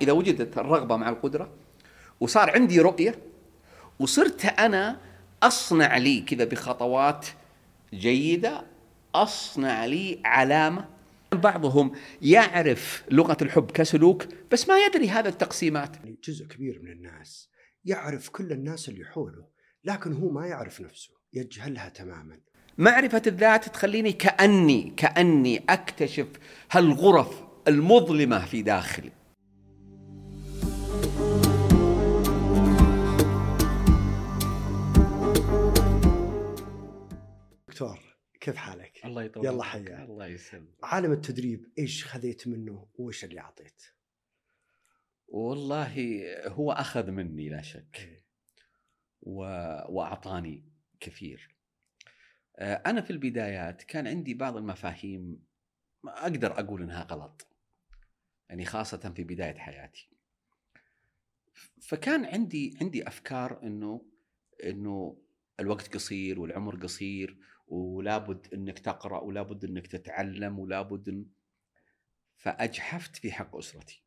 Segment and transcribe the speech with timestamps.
[0.00, 1.52] إذا وجدت الرغبة مع القدرة
[2.20, 3.18] وصار عندي رؤية
[3.98, 5.00] وصرت أنا
[5.42, 7.26] أصنع لي كذا بخطوات
[7.94, 8.66] جيدة
[9.14, 11.00] أصنع لي علامة.
[11.32, 11.92] بعضهم
[12.22, 15.96] يعرف لغة الحب كسلوك بس ما يدري هذا التقسيمات.
[15.96, 17.50] يعني جزء كبير من الناس
[17.84, 19.44] يعرف كل الناس اللي حوله
[19.84, 22.40] لكن هو ما يعرف نفسه يجهلها تماما.
[22.78, 26.26] معرفة الذات تخليني كأني كأني أكتشف
[26.70, 29.12] هالغرف المظلمة في داخلي.
[38.40, 43.40] كيف حالك؟ الله يطول يلا حيا الله يسلمك عالم التدريب إيش خذيت منه وإيش اللي
[43.40, 43.82] أعطيت؟
[45.28, 48.24] والله هو أخذ مني لا شك إيه.
[49.22, 49.42] و...
[49.88, 50.64] وأعطاني
[51.00, 51.56] كثير
[52.58, 55.44] آه، أنا في البدايات كان عندي بعض المفاهيم
[56.02, 57.46] ما أقدر أقول إنها غلط
[58.48, 60.10] يعني خاصة في بداية حياتي
[61.80, 64.06] فكان عندي عندي أفكار إنه
[64.64, 65.22] إنه
[65.60, 67.38] الوقت قصير والعمر قصير
[67.70, 71.26] ولابد إنك تقرأ ولابد إنك تتعلم ولابد إن
[72.36, 74.02] فأجحفت في حق أسرتي.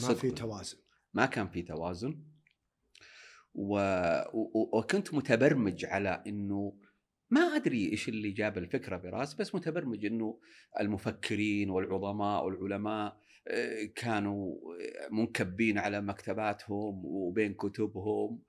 [0.00, 0.14] ما.
[0.14, 0.78] في توازن.
[1.14, 2.22] ما كان في توازن.
[3.54, 3.74] و...
[4.32, 4.78] و...
[4.78, 6.78] وكنت متبرمج على إنه
[7.30, 10.40] ما أدري إيش اللي جاب الفكرة براس بس متبرمج إنه
[10.80, 14.56] المفكرين والعظماء والعلماء آه، كانوا
[15.10, 18.42] منكبين على مكتباتهم وبين كتبهم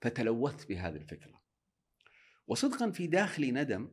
[0.00, 1.41] فتلوثت بهذه الفكرة.
[2.52, 3.88] وصدقا في داخلي ندم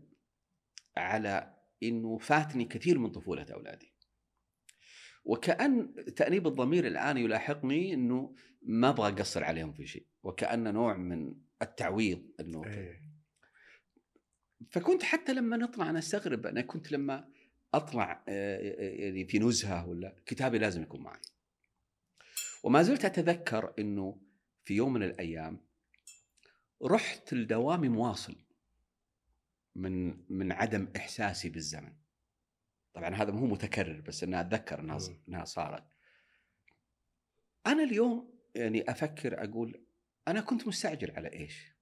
[0.98, 3.94] على إنه فاتني كثير من طفولة أولادي.
[5.26, 11.36] وكأن تأنيب الضمير الآن يلاحقني أنه ما أبغى أقصر عليهم في شيء وكأن نوع من
[11.62, 13.02] التعويض أنه إيه.
[14.72, 17.30] فكنت حتى لما نطلع أنا أستغرب أنا كنت لما
[17.74, 21.22] أطلع آه، يعني في نزهة ولا كتابي لازم يكون معي.
[22.64, 24.22] وما زلت أتذكر أنه
[24.64, 25.70] في يوم من الأيام
[26.84, 28.49] رحت لدوامي مواصل.
[29.80, 31.94] من من عدم إحساسي بالزمن
[32.94, 35.00] طبعا هذا مو متكرر بس انها أتذكر إنها.
[35.28, 35.84] إنها صارت
[37.68, 39.82] أنا اليوم يعني أفكر أقول
[40.28, 41.74] أنا كنت مستعجل على إيش؟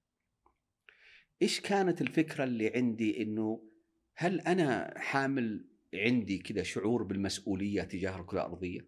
[1.42, 3.70] إيش كانت الفكرة اللي عندي إنه
[4.16, 8.88] هل أنا حامل عندي كذا شعور بالمسؤولية تجاه الكرة الأرضية؟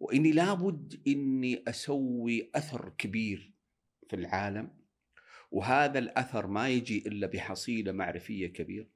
[0.00, 3.52] وإني لابد إني أسوي أثر كبير
[4.08, 4.70] في العالم
[5.50, 8.88] وهذا الأثر ما يجي إلا بحصيلة معرفية كبيرة.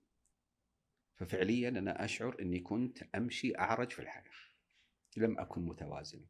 [1.15, 4.25] ففعليا أنا أشعر إني كنت أمشي أعرج في الحياة.
[5.17, 6.27] لم أكن متوازنا.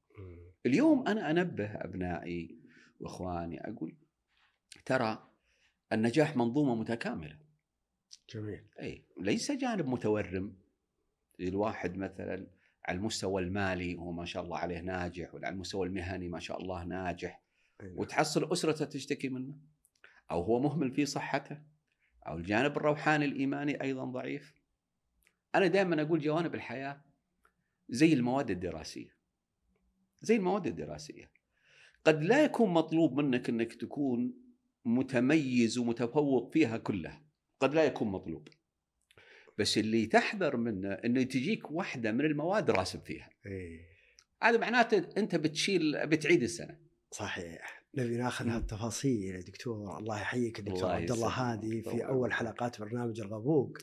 [0.67, 2.59] اليوم أنا أنبه أبنائي
[3.01, 3.95] وإخواني أقول
[4.85, 5.29] ترى
[5.93, 7.39] النجاح منظومة متكاملة.
[8.35, 8.65] جميل.
[8.81, 10.57] إي ليس جانب متورم.
[11.41, 12.47] الواحد مثلا
[12.85, 16.63] على المستوى المالي هو ما شاء الله عليه ناجح ولا على المستوى المهني ما شاء
[16.63, 17.43] الله ناجح.
[17.81, 17.99] أي نعم.
[17.99, 19.55] وتحصل اسرته تشتكي منه.
[20.33, 21.59] أو هو مهمل في صحته
[22.27, 24.55] أو الجانب الروحاني الإيماني أيضا ضعيف.
[25.55, 27.05] أنا دائما أقول جوانب الحياة
[27.89, 29.17] زي المواد الدراسية
[30.23, 31.31] زي المواد الدراسية.
[32.05, 34.35] قد لا يكون مطلوب منك إنك تكون
[34.85, 37.23] متميز ومتفوق فيها كلها
[37.61, 38.49] قد لا يكون مطلوب.
[39.59, 43.31] بس اللي تحذر منه إنه تجيك واحدة من المواد راسب فيها.
[43.47, 43.81] إيه.
[44.43, 46.79] هذا معناته أنت بتشيل بتعيد السنة.
[47.11, 47.82] صحيح.
[47.95, 48.49] نبي ناخذ.
[48.49, 51.29] هالتفاصيل يا دكتور الله يحييك الدكتور عبد الله.
[51.29, 52.33] هادي في أول.
[52.33, 53.79] حلقات برنامج الغبوق.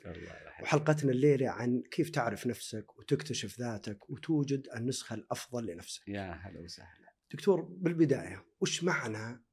[0.62, 6.08] وحلقتنا الليلة عن كيف تعرف نفسك وتكتشف ذاتك وتوجد النسخة الأفضل لنفسك.
[6.08, 9.44] يا هلا وسهلا دكتور بالبداية وش معنى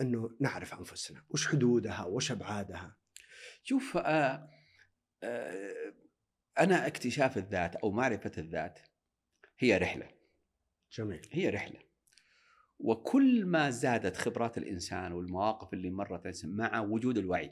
[0.00, 2.96] إنه نعرف أنفسنا؟ وش حدودها؟ وش أبعادها؟
[3.62, 4.50] شوف آه
[5.22, 5.94] آه
[6.58, 8.78] أنا اكتشاف الذات أو معرفة الذات
[9.58, 10.08] هي رحلة
[10.92, 11.28] جميل.
[11.32, 11.80] هي رحلة
[12.78, 17.50] وكل ما زادت خبرات الإنسان والمواقف اللي مرت مع وجود الوعي.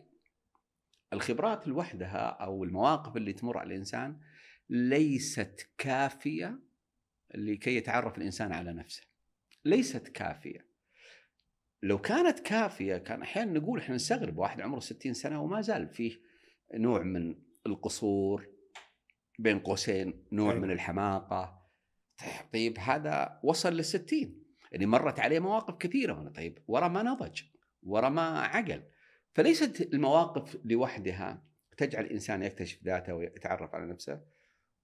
[1.12, 4.20] الخبرات لوحدها أو المواقف اللي تمر على الإنسان
[4.70, 6.58] ليست كافية
[7.34, 9.02] لكي يتعرف الإنسان على نفسه.
[9.64, 10.66] ليست كافية.
[11.82, 16.20] لو كانت كافية كان أحيانا نقول إحنا نستغرب واحد عمره 60 سنة وما زال فيه
[16.74, 17.36] نوع من
[17.66, 18.48] القصور
[19.38, 20.62] بين قوسين نوع أيوة.
[20.62, 21.62] من الحماقة.
[22.52, 24.41] طيب هذا وصل للستين.
[24.72, 26.30] يعني مرت عليه مواقف كثيرة هنا.
[26.30, 27.42] طيب ورا ما نضج
[27.82, 28.82] ورا ما عقل.
[29.34, 31.44] فليست المواقف لوحدها
[31.76, 34.20] تجعل الإنسان يكتشف ذاته ويتعرف على نفسه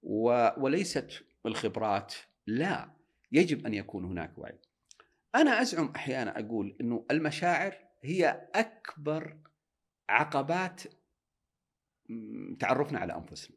[0.02, 0.49] و...
[0.58, 2.14] وليست الخبرات
[2.46, 2.90] لا
[3.32, 4.58] يجب أن يكون هناك وعي.
[5.35, 9.38] أنا أزعم أحيانا أقول إنه المشاعر هي أكبر
[10.08, 10.82] عقبات
[12.61, 13.56] تعرفنا على أنفسنا.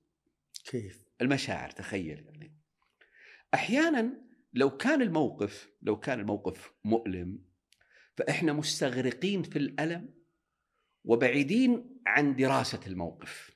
[0.65, 2.55] كيف؟ المشاعر تخيل يعني.
[3.53, 4.21] أحيانا
[4.53, 7.39] لو كان الموقف لو كان الموقف مؤلم
[8.17, 10.13] فإحنا مستغرقين في الألم
[11.03, 13.51] وبعيدين عن دراسة الموقف.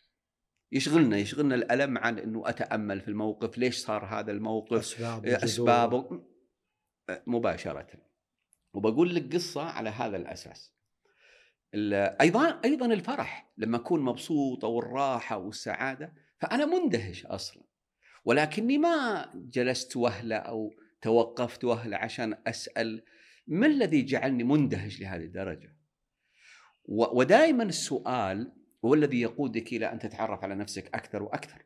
[0.71, 6.24] يشغلنا يشغلنا الألم عن إنه أتأمل في الموقف ليش صار هذا الموقف؟ أسباب اسبابه
[7.27, 7.88] مباشرة.
[8.74, 10.75] وبقول لك قصة على هذا الأساس.
[11.74, 17.63] ال- أيضا أيضا الفرح لما أكون مبسوط أو الراحة والسعادة فأنا مندهش أصلا.
[18.25, 20.74] ولكني ما جلست وهلة أو
[21.06, 23.04] توقفت وهله عشان أسأل
[23.48, 25.75] ما الذي جعلني مندهش لهذه الدرجة؟
[26.86, 28.54] ودائما السؤال
[28.86, 31.66] هو الذي يقودك إلى أن تتعرف على نفسك أكثر وأكثر.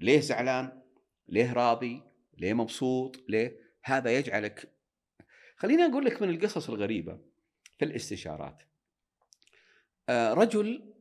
[0.00, 0.82] ليه زعلان؟
[1.28, 2.02] ليه راضي؟
[2.38, 4.72] ليه مبسوط؟ ليه؟ هذا يجعلك.
[5.56, 7.20] خليني أقول لك من القصص الغريبة
[7.78, 8.62] في الاستشارات.
[10.08, 10.94] آه، رجل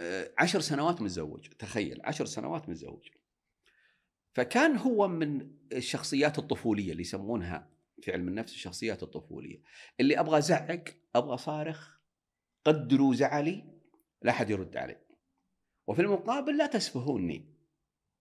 [0.00, 1.48] آه، عشر سنوات متزوج.
[1.48, 3.08] تخيل عشر سنوات متزوج.
[4.38, 7.70] فكان هو من الشخصيات الطفولية اللي يسمونها
[8.02, 9.62] في علم النفس الشخصيات الطفولية.
[10.00, 10.84] اللي أبغى ازعق
[11.16, 11.98] أبغى صارخ
[12.64, 13.64] قدروا زعلي
[14.22, 14.96] لا أحد يرد علي.
[15.86, 17.54] وفي المقابل لا تسفهوني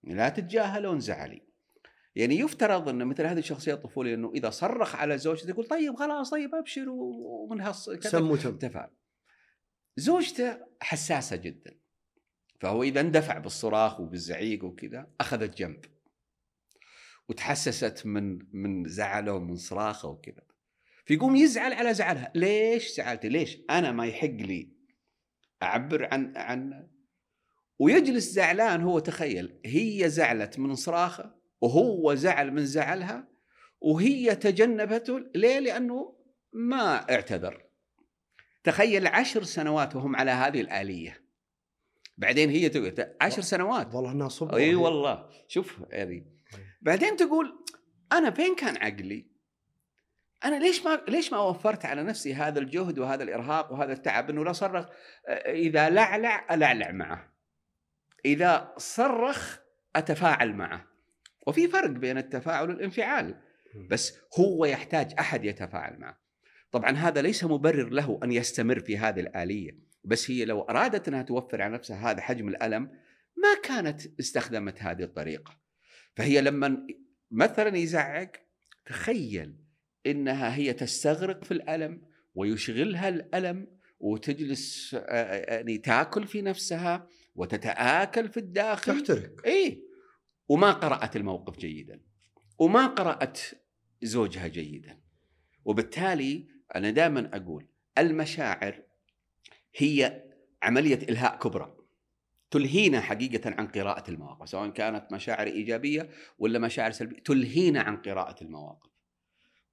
[0.03, 1.41] لا تتجاهلون زعلي.
[2.15, 6.29] يعني يفترض أن مثل هذه الشخصية الطفولية أنه إذا صرخ على زوجته يقول طيب خلاص
[6.29, 7.89] طيب ابشر ومن هالص
[8.57, 8.89] تفاعل
[9.97, 11.79] زوجته حساسة جدا.
[12.59, 15.96] فهو إذا اندفع بالصراخ وبالزعيق وكذا أخذت جنب.
[17.29, 20.41] وتحسست من من زعله ومن صراخه وكذا.
[21.05, 22.31] فيقوم يزعل على زعلها.
[22.35, 24.71] ليش زعلتي؟ ليش؟ أنا ما يحق لي
[25.63, 26.87] أعبر عن عن.
[27.79, 29.59] ويجلس زعلان هو تخيل.
[29.65, 33.27] هي زعلت من صراخه وهو زعل من زعلها
[33.81, 36.17] وهي تجنبته ليه؟ لأنه
[36.53, 37.63] ما اعتذر.
[38.63, 41.23] تخيل عشر سنوات وهم على هذه الآلية.
[42.17, 43.95] بعدين هي تقول عشر سنوات.
[43.95, 45.29] والله إنها صبر أي والله.
[45.47, 46.36] شوف هذه
[46.81, 47.65] بعدين تقول
[48.11, 49.25] أنا فين كان عقلي؟
[50.45, 54.45] أنا ليش ما ليش ما وفرت على نفسي هذا الجهد وهذا الإرهاق وهذا التعب إنه
[54.45, 54.85] لا صرخ
[55.45, 57.33] إذا لعلع ألعلع معه.
[58.25, 59.57] إذا صرخ
[59.95, 60.87] أتفاعل معه.
[61.47, 63.41] وفي فرق بين التفاعل والانفعال
[63.89, 66.17] بس هو يحتاج أحد يتفاعل معه.
[66.71, 71.21] طبعا هذا ليس مبرر له أن يستمر في هذه الآلية، بس هي لو أرادت أنها
[71.21, 72.83] توفر على نفسها هذا حجم الألم
[73.37, 75.66] ما كانت استخدمت هذه الطريقة.
[76.17, 76.87] فهي لما
[77.31, 78.31] مثلا يزعق
[78.85, 79.55] تخيل
[80.05, 82.01] إنها هي تستغرق في الألم
[82.35, 83.67] ويشغلها الألم
[83.99, 88.99] وتجلس آه، آه، يعني تاكل في نفسها وتتآكل في الداخل.
[89.01, 89.45] تحترق.
[89.45, 89.81] إيه.
[90.47, 92.01] وما قرأت الموقف جيدا.
[92.59, 93.39] وما قرأت
[94.03, 94.99] زوجها جيدا.
[95.65, 97.67] وبالتالي أنا دائما أقول
[97.97, 98.83] المشاعر
[99.75, 100.23] هي
[100.61, 101.76] عملية إلهاء كبرى.
[102.51, 106.09] تلهينا حقيقة عن قراءة المواقف سواء كانت مشاعر إيجابية
[106.39, 108.89] ولا مشاعر سلبية تلهينا عن قراءة المواقف.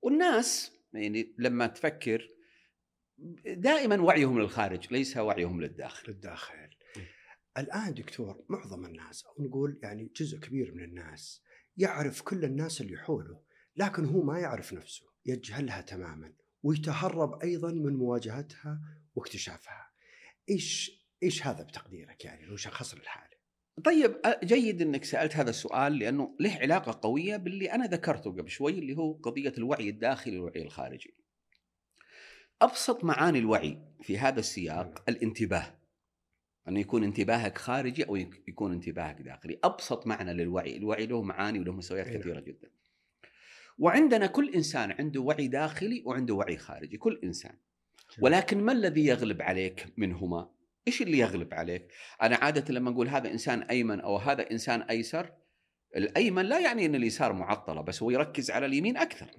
[0.03, 2.31] والناس يعني لما تفكر
[3.47, 6.13] دائما وعيهم للخارج ليس وعيهم للداخل.
[6.13, 6.55] للداخل.
[7.59, 11.43] الآن دكتور معظم الناس أو نقول يعني جزء كبير من الناس
[11.77, 13.41] يعرف كل الناس اللي حوله
[13.77, 16.33] لكن هو ما يعرف نفسه يجهلها تماما
[16.63, 18.81] ويتهرب أيضا من مواجهتها
[19.15, 19.91] واكتشافها.
[20.51, 23.35] إيش إيش هذا بتقديرك يعني لو شخصنا الحاله
[23.85, 28.79] طيب جيد إنك سألت هذا السؤال لأنه له علاقة قوية باللي أنا ذكرته قبل شوي
[28.79, 31.15] اللي هو قضية الوعي الداخلي والوعي الخارجي.
[32.63, 35.75] أبسط معاني الوعي في هذا السياق الانتباه.
[36.69, 41.59] انه يكون انتباهك خارجي أو يك- يكون انتباهك داخلي، أبسط معنى للوعي، الوعي له معاني
[41.61, 42.21] وله مستويات نعم.
[42.21, 42.71] كثيرة جدا.
[43.79, 47.57] وعندنا كل إنسان عنده وعي داخلي وعنده وعي خارجي، كل إنسان.
[48.21, 50.51] ولكن ما الذي يغلب عليك منهما؟
[50.89, 51.89] إيش اللي يغلب عليك؟
[52.23, 55.33] أنا عاده لما أقول هذا إنسان أيمن أو هذا إنسان أيسر
[55.97, 59.31] الأيمن لا يعني إن اليسار معطلة بس هو يركز على اليمين أكثر.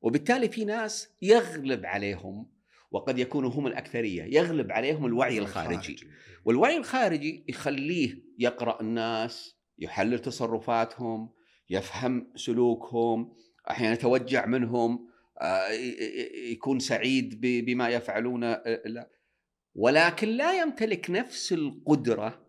[0.00, 2.46] وبالتالي في ناس يغلب عليهم
[2.90, 5.96] وقد يكونوا هم الأكثرية يغلب عليهم الوعي الخارجي.
[6.44, 11.30] والوعي الخارجي يخليه يقرأ الناس يحلل تصرفاتهم
[11.70, 13.36] يفهم سلوكهم
[13.70, 15.08] أحيانا يتوجع منهم
[15.40, 15.68] آه،
[16.50, 19.10] يكون سعيد بما يفعلون آه،.
[19.74, 22.46] ولكن لا يمتلك نفس القدرة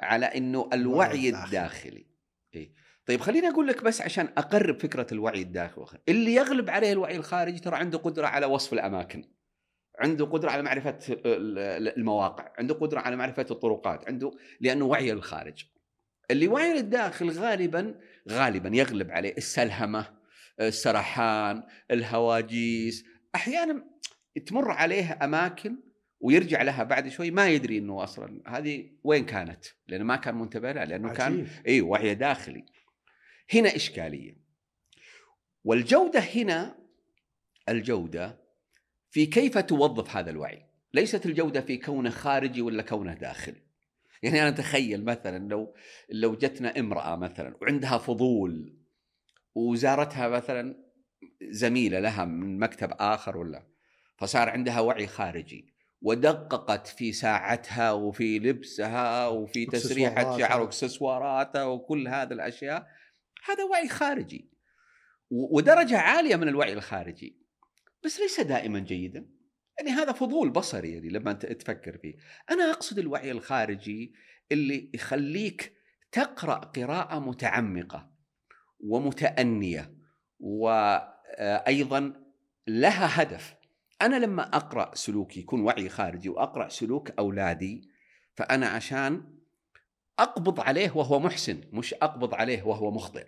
[0.00, 2.06] على إنه الوعي الداخلي.
[2.54, 2.72] إيه؟
[3.06, 7.58] طيب خليني أقول لك بس عشان أقرب فكرة الوعي الداخلي اللي يغلب عليه الوعي الخارجي
[7.58, 9.24] ترى عنده قدرة على وصف الأماكن
[9.98, 14.30] عنده قدرة على معرفة ال- المواقع عنده قدرة على معرفة الطرقات عنده
[14.60, 15.64] لأنه وعي الخارج
[16.30, 20.06] اللي وعي الداخل غالبا غالبا يغلب عليه السلهمة
[20.60, 23.84] السرحان الهواجيس أحيانا
[24.46, 25.76] تمر عليه أماكن
[26.22, 30.72] ويرجع لها بعد شوي ما يدري إنه أصلا هذه وين كانت لأنه ما كان منتبه
[30.72, 31.46] لها لأنه كان عجيب.
[31.66, 32.64] إي وعي داخلي.
[33.54, 34.36] هنا إشكالية.
[35.64, 36.78] والجودة هنا
[37.68, 38.38] الجودة
[39.10, 43.62] في كيف توظف هذا الوعي؟ ليست الجودة في كونه خارجي ولا كونه داخلي؟
[44.22, 45.74] يعني أنا أتخيل مثلا لو
[46.10, 48.78] لو جتنا امرأة مثلا وعندها فضول
[49.54, 50.76] وزارتها مثلا
[51.42, 53.66] زميلة لها من مكتب آخر ولا
[54.18, 55.71] فصار عندها وعي خارجي.
[56.02, 62.86] ودققت في ساعتها وفي لبسها وفي تسريحة شعر واكسسواراتها وكل هذه الأشياء.
[63.48, 64.52] هذا وعي خارجي
[65.30, 67.42] ودرجة عالية من الوعي الخارجي.
[68.04, 69.26] بس ليس دائما جيدا.
[69.78, 72.14] يعني هذا فضول بصري يعني لما تفكر فيه.
[72.50, 74.14] أنا أقصد الوعي الخارجي
[74.52, 75.72] اللي يخليك
[76.12, 78.12] تقرأ قراءة متعمقة
[78.80, 79.94] ومتأنية
[80.40, 82.12] وأيضا
[82.66, 83.54] لها هدف.
[84.02, 87.88] أنا لما أقرأ سلوكي يكون وعي خارجي وأقرأ سلوك أولادي
[88.34, 89.24] فأنا عشان
[90.18, 93.26] أقبض عليه وهو محسن مش أقبض عليه وهو مخطئ.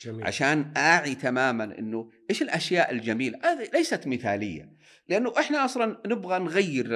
[0.00, 0.26] جميل.
[0.26, 4.72] عشان أعي تماما إنه إيش الأشياء الجميلة؟ هذه ليست مثالية.
[5.08, 6.86] لأنه إحنا أصلا نبغى نغير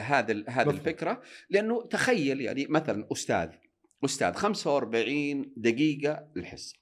[0.00, 1.22] هذا هذه الفكرة.
[1.50, 3.48] لأنه تخيل يعني مثلا أستاذ
[4.04, 6.74] أستاذ 45 دقيقة الحصه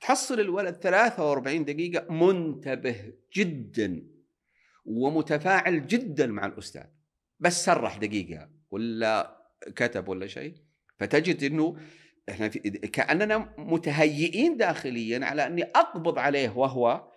[0.00, 4.17] تحصل الولد 43 دقيقة منتبه جدا.
[4.88, 6.86] ومتفاعل جدا مع الأستاذ.
[7.40, 9.38] بس سرح دقيقة ولا
[9.76, 10.54] كتب ولا شيء.
[10.98, 11.76] فتجد إنه
[12.28, 17.08] إحنا في كأننا متهيئين داخليا على أني أقبض عليه وهو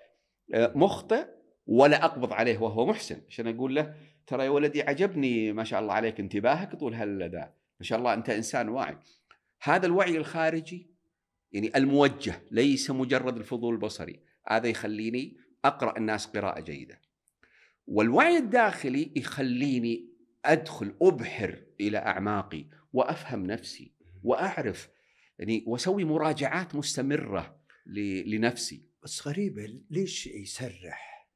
[0.53, 1.27] آه، مخطئ
[1.65, 3.21] ولا أقبض عليه وهو محسن.
[3.27, 3.95] عشان أقول له
[4.27, 8.29] ترى يا ولدي عجبني ما شاء الله عليك انتباهك طول هالذا ما شاء الله أنت
[8.29, 8.97] إنسان واعي.
[9.61, 10.91] هذا الوعي الخارجي
[11.51, 14.19] يعني الموجه ليس مجرد الفضول البصري.
[14.47, 17.01] هذا يخليني أقرأ الناس قراءة جيدة.
[17.91, 20.09] والوعي الداخلي يخليني
[20.45, 23.91] أدخل أبحر إلى أعماقي وأفهم نفسي
[24.23, 24.89] وأعرف
[25.39, 27.61] يعني وأسوي مراجعات مستمرة
[28.25, 28.85] لنفسي.
[29.03, 31.29] بس غريبة ليش يسرح؟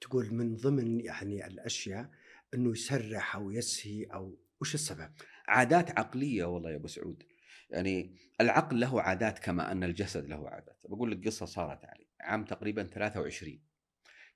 [0.00, 2.10] تقول من ضمن يعني الأشياء
[2.54, 5.12] إنه يسرح أو يسهي أو وش السبب؟
[5.48, 7.22] عادات عقلية والله يا أبو سعود.
[7.70, 10.82] يعني العقل له عادات كما أن الجسد له عادات.
[10.88, 12.06] بقول لك قصة صارت علي.
[12.20, 13.69] عام تقريبا 23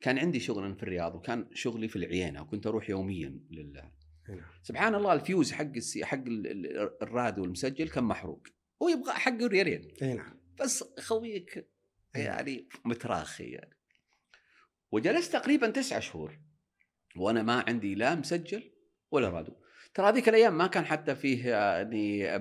[0.05, 3.91] كان عندي شغل في الرياض وكان شغلي في العيينة وكنت أروح يوميا لله
[4.29, 4.41] نعم.
[4.63, 6.25] سبحان الله الفيوز حق حق
[7.03, 8.47] الراديو المسجل كان محروق
[8.83, 10.41] هو يبغى حق ريالين إي نعم.
[10.61, 11.69] بس خويك
[12.15, 13.77] يعني متراخي يعني.
[14.93, 16.39] وجلست تقريبا تسعة شهور
[17.17, 18.73] وأنا ما عندي لا مسجل
[19.11, 19.55] ولا راديو.
[19.95, 22.39] ترى هذيك الأيام ما كان حتى فيه يعني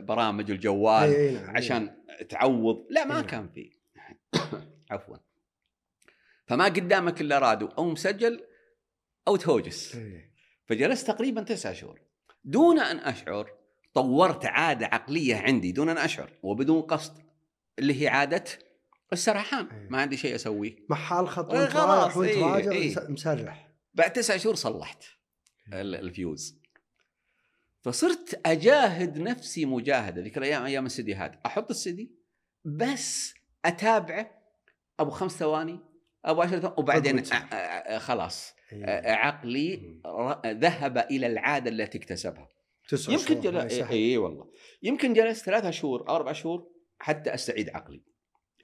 [0.00, 1.56] برامج الجوال نعم.
[1.56, 1.96] عشان
[2.28, 3.26] تعوض لا ما نعم.
[3.26, 3.70] كان فيه.
[4.90, 5.31] عفوا.
[6.52, 8.44] فما قدامك إلا راديو أو مسجل
[9.28, 9.98] أو توجس.
[10.66, 12.00] فجلست تقريبا تسعة شهور.
[12.44, 13.50] دون أن أشعر
[13.94, 17.18] طورت عادة عقلية عندي دون أن أشعر وبدون قصد
[17.78, 18.44] اللي هي عادة
[19.12, 19.66] السرحان.
[19.66, 19.88] أيه.
[19.90, 20.76] ما عندي شيء أسويه.
[20.88, 22.94] محال خط وانت رايح وانت راجع أيه.
[23.08, 23.72] مسرح.
[23.94, 25.04] بعد تسعة شهور صلحت
[25.72, 26.62] الفيوز.
[27.80, 30.22] فصرت أجاهد نفسي مجاهدة.
[30.22, 32.12] ذيك الأيام أيام السيديهات أحط السيدي
[32.64, 34.42] بس أتابعه
[35.00, 35.91] أبو خمس ثواني
[36.24, 37.24] ابو عشر وبعدين
[37.98, 38.54] خلاص.
[39.04, 40.00] عقلي
[40.46, 42.48] ذهب إلى العادة التي اكتسبها.
[42.88, 43.56] تسعة يمكن جل...
[43.90, 44.50] إي والله.
[44.82, 48.02] يمكن جلست ثلاثة شهور أو أربع شهور حتى أستعيد عقلي.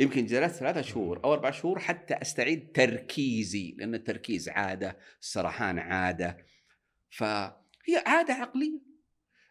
[0.01, 6.47] يمكن جلست ثلاثة شهور أو أربع شهور حتى أستعيد تركيزي لأن التركيز عادة السرحان عادة.
[7.11, 8.81] فهي عادة عقلية.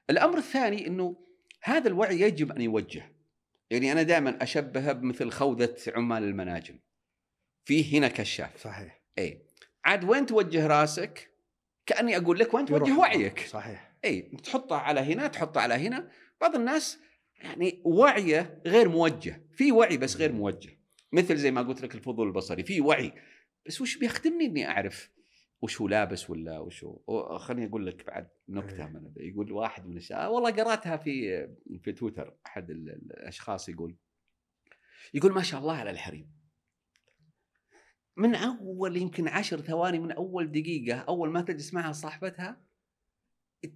[0.09, 1.27] الأمر الثاني إنه
[1.63, 3.11] هذا الوعي يجب أن يوجه.
[3.69, 6.79] يعني أنا دائما اشبهه بمثل خوذة عمال المناجم.
[7.67, 8.57] فيه هنا كشاف.
[8.57, 9.01] صحيح.
[9.19, 9.41] اي
[9.85, 11.31] عاد وين توجه راسك؟
[11.85, 13.39] كأني أقول لك وين توجه وعيك.
[13.39, 13.95] صحيح.
[14.05, 16.11] اي تحطه على هنا تحطه على هنا.
[16.41, 16.99] بعض الناس
[17.35, 19.47] يعني وعيه غير موجه.
[19.53, 20.79] في وعي بس غير موجه.
[21.11, 22.63] مثل زي ما قلت لك الفضول البصري.
[22.63, 23.13] في وعي.
[23.65, 25.09] بس وش بيخدمني إني أعرف
[25.61, 28.89] وش هو لابس ولا وش هو؟ خليني أقول لك بعد نكته إيه.
[28.89, 31.47] من يقول واحد من الشباب والله قرأتها في
[31.83, 32.33] في تويتر.
[32.45, 33.95] أحد الأشخاص يقول
[35.13, 36.36] يقول ما شاء الله على الحريم.
[38.17, 42.61] من أول يمكن عشر ثواني من أول دقيقة أول ما تجلس معها صاحبتها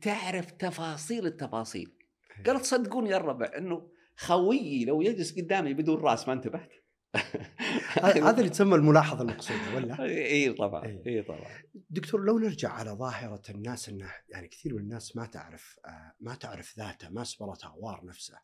[0.02, 1.92] تعرف تفاصيل التفاصيل
[2.38, 2.44] إيه.
[2.44, 6.72] قالت صدقوني يا الربع إنه خويي لو يجلس قدامي بدون راس ما انتبهت
[8.04, 11.48] هذا اللي تسمى الملاحظة المقصودة ولا؟ إي طبعا إي إيه طبعا
[11.90, 16.36] دكتور لو نرجع على ظاهرة الناس إنه يعني كثير من الناس ما تعرف آه، ما
[16.36, 18.38] تعرف ذاته ما سبرت أغوار نفسه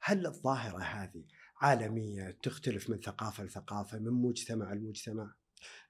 [0.00, 1.24] هل الظاهرة هذه
[1.60, 5.34] عالمية تختلف من ثقافة لثقافة من مجتمع لمجتمع؟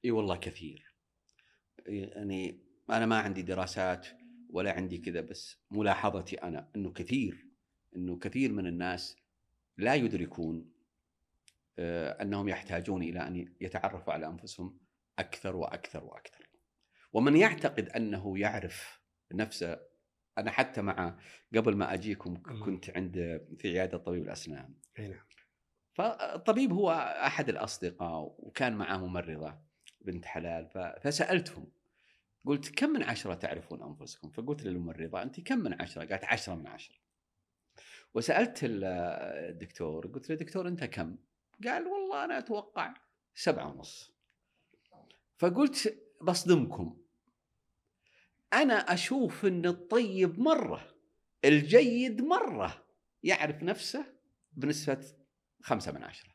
[0.05, 0.95] إي والله كثير
[1.87, 2.61] يعني
[2.91, 4.07] أنا ما عندي دراسات
[4.51, 7.47] ولا عندي كذا بس ملاحظتي أنا إنه كثير
[7.97, 9.17] إنه كثير من الناس
[9.77, 10.73] لا يدركون
[11.79, 14.79] آه، أنهم يحتاجون إلى أن يتعرفوا على أنفسهم
[15.19, 16.49] أكثر وأكثر وأكثر.
[17.13, 19.01] ومن يعتقد أنه يعرف
[19.33, 19.81] نفسه
[20.39, 21.19] أنا حتى مع
[21.57, 24.75] قبل ما أجيكم كنت عند في عيادة طبيب الأسنان.
[24.99, 25.38] نعم.
[25.99, 26.91] فالطبيب هو
[27.27, 29.59] أحد الأصدقاء وكان معه ممرضة
[30.01, 30.67] بنت حلال
[31.03, 31.67] فسألتهم
[32.45, 36.67] قلت كم من عشرة تعرفون أنفسكم؟ فقلت للممرضة أنت كم من عشرة؟ قالت عشرة من
[36.67, 36.97] عشرة.
[38.15, 41.17] وسألت الدكتور قلت له دكتور أنت كم؟
[41.65, 42.95] قال والله أنا أتوقع
[43.35, 44.13] سبعة ونص.
[45.39, 46.97] فقلت بصدمكم.
[48.53, 50.95] أنا أشوف أن الطيب مرة
[51.45, 52.85] الجيد مرة
[53.23, 54.07] يعرف نفسه
[54.53, 55.18] بنسبة
[55.63, 56.31] خمسة من عشرة.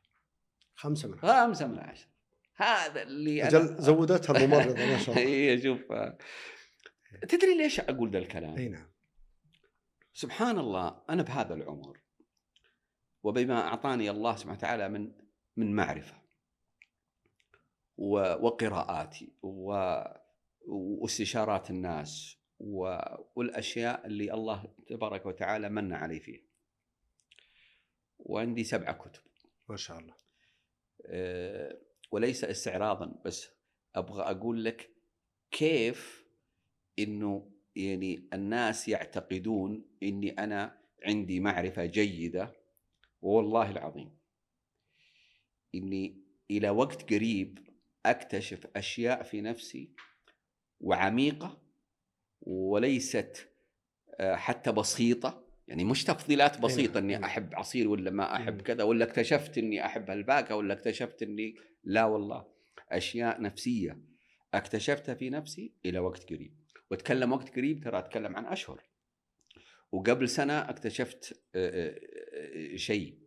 [0.76, 1.46] خمسة من عشرة.
[1.46, 2.10] خمسة من عشرة.
[2.56, 5.28] هذا اللي أنا زودتها الممرضة ما شاء الله.
[5.30, 5.82] هي شوف.
[7.30, 8.88] تدري ليش أقول ذا الكلام؟ أي نعم.
[10.14, 12.00] سبحان الله أنا بهذا العمر
[13.24, 15.12] وبما أعطاني الله سبحانه وتعالى من
[15.58, 16.24] من معرفة
[17.98, 19.34] وقراءاتي
[20.68, 22.38] واستشارات الناس
[23.36, 26.42] والأشياء اللي الله تبارك وتعالى من علي فيها.
[28.24, 29.22] وعندي سبعه كتب.
[29.70, 30.14] ما شاء الله.
[31.06, 31.78] أه
[32.12, 33.50] وليس استعراضا بس
[33.96, 34.90] أبغى أقول لك
[35.52, 36.26] كيف
[37.00, 42.54] إنه يعني الناس يعتقدون إني أنا عندي معرفة جيدة
[43.22, 44.18] والله العظيم
[45.76, 47.68] إني إلى وقت قريب
[48.06, 49.90] أكتشف أشياء في نفسي
[50.80, 51.62] وعميقة
[52.42, 53.50] وليست
[54.20, 59.06] آه، حتى بسيطة يعني مش تفضيلات بسيطة إني أحب عصير ولا ما أحب كذا ولا
[59.06, 62.46] اكتشفت إني أحب الباكه ولا اكتشفت إني لا والله.
[62.92, 64.00] أشياء نفسية
[64.54, 66.54] اكتشفتها في نفسي إلى وقت قريب.
[66.92, 68.82] وأتكلم وقت قريب ترى أتكلم عن أشهر.
[69.92, 72.00] وقبل سنة اكتشفت آه،
[72.34, 73.18] آه، شيء.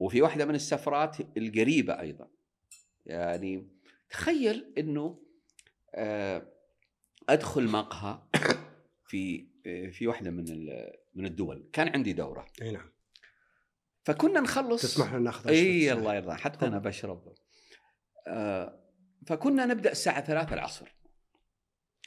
[0.00, 2.28] وفي واحدة من السفرات القريبة أيضا.
[3.06, 3.68] يعني
[4.10, 5.22] تخيل إنه
[7.28, 8.22] أدخل مقهى
[9.06, 10.44] في في واحدة من
[11.14, 11.70] من الدول.
[11.72, 12.46] كان عندي دورة.
[12.62, 12.92] أي نعم.
[14.04, 14.82] فكنا نخلص.
[14.82, 17.34] تسمح لنا ناخذ إي الله يرضى حتى أنا بشرب
[18.26, 18.82] آه
[19.26, 20.94] فكنا نبدأ الساعة 3 العصر.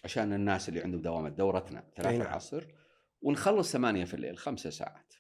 [0.04, 2.22] عشان الناس اللي عندهم دوامات دورتنا 3 نعم.
[2.22, 2.66] العصر.
[3.22, 5.14] ونخلص 8 في الليل خمسة ساعات.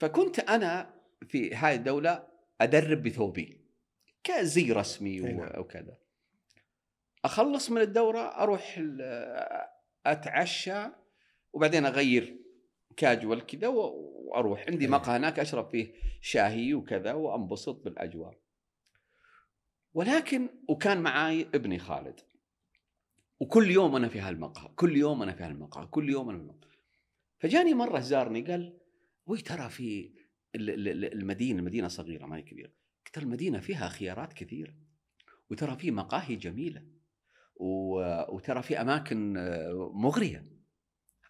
[0.00, 2.28] فكنت أنا في هاي الدولة
[2.60, 3.64] أدرب بثوبي
[4.24, 5.60] كزي رسمي نعم.
[5.60, 5.98] وكذا
[7.24, 8.80] أخلص من الدورة أروح
[10.06, 10.86] أتعشى
[11.52, 12.36] وبعدين أغير
[12.96, 14.64] كاجوال كذا وأروح.
[14.68, 18.38] عندي مقهى هناك أشرب فيه شاهي وكذا وأنبسط بالأجواء.
[19.94, 22.20] ولكن وكان معاي ابني خالد.
[23.40, 26.70] وكل يوم أنا في هالمقهى كل يوم أنا في هالمقهى كل يوم أنا في المقهى
[27.38, 28.78] فجاني مرة زارني قال
[29.26, 30.12] وي ترى في
[30.54, 32.72] المدينة المدينة صغيرة ما هي كبيرة.
[33.06, 34.74] قلت المدينة فيها خيارات كثيرة
[35.50, 36.82] وترى في مقاهي جميلة.
[37.56, 40.54] وترى في أماكن آه، مغرية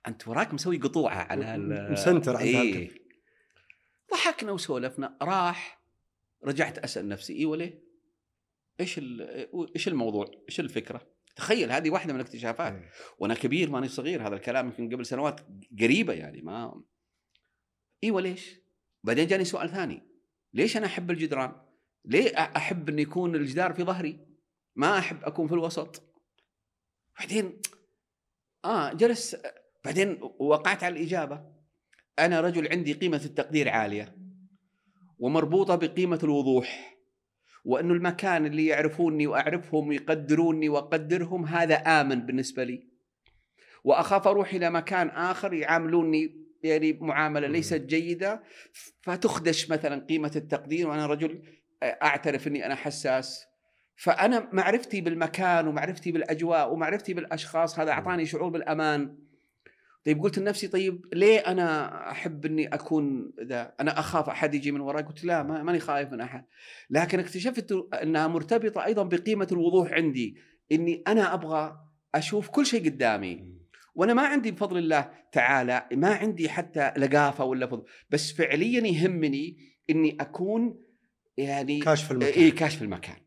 [0.08, 1.56] أنت وراك مسوي قطوعة على
[1.90, 2.90] مسنتر إيه.
[4.12, 5.84] ضحكنا وسولفنا راح
[6.44, 7.84] رجعت أسأل نفسي اي وليه؟
[8.80, 9.00] إيش
[9.74, 12.90] إيش الموضوع؟ إيش الفكرة؟ تخيل هذه واحدة من الاكتشافات إيه.
[13.18, 15.40] وأنا كبير ماني صغير هذا الكلام يمكن قبل سنوات
[15.80, 16.82] قريبة يعني ما
[18.04, 18.60] أيوه ليش؟
[19.04, 20.02] بعدين جاني سؤال ثاني
[20.54, 21.52] ليش أنا أحب الجدران؟
[22.04, 24.26] ليه أحب إن يكون الجدار في ظهري؟
[24.76, 26.13] ما أحب أكون في الوسط
[27.18, 27.61] بعدين
[28.64, 29.37] آه جلس
[29.85, 31.55] بعدين وقعت على الإجابة.
[32.18, 34.16] أنا رجل عندي قيمة التقدير عالية
[35.18, 36.96] ومربوطة بقيمة الوضوح
[37.64, 42.88] وانه المكان اللي يعرفوني وأعرفهم ويقدروني وأقدرهم هذا آمن بالنسبة لي.
[43.85, 48.42] وأخاف أروح إلى مكان آخر يعاملوني يعني معاملة ليست جيدة
[49.03, 51.42] فتخدش مثلا قيمة التقدير وأنا رجل
[51.83, 53.46] أعترف إني أنا حساس.
[53.96, 59.16] فأنا معرفتي بالمكان ومعرفتي بالأجواء ومعرفتي بالأشخاص هذا أعطاني شعور بالأمان.
[60.04, 64.80] طيب قلت لنفسي طيب ليه أنا أحب إني أكون ذا؟ أنا أخاف أحد يجي من
[64.80, 66.44] وراي؟ قلت لا ماني خايف من أحد.
[66.90, 70.37] لكن اكتشفت أنها مرتبطة أيضا بقيمة الوضوح عندي
[70.72, 71.76] إني أنا أبغى
[72.14, 73.54] أشوف كل شيء قدامي.
[73.94, 79.59] وأنا ما عندي بفضل الله تعالى ما عندي حتى لقافة ولا فضل بس فعليا يهمني
[79.90, 80.80] إني أكون
[81.37, 82.42] يعني كاشف المكان.
[82.42, 83.23] اي كاشف المكان.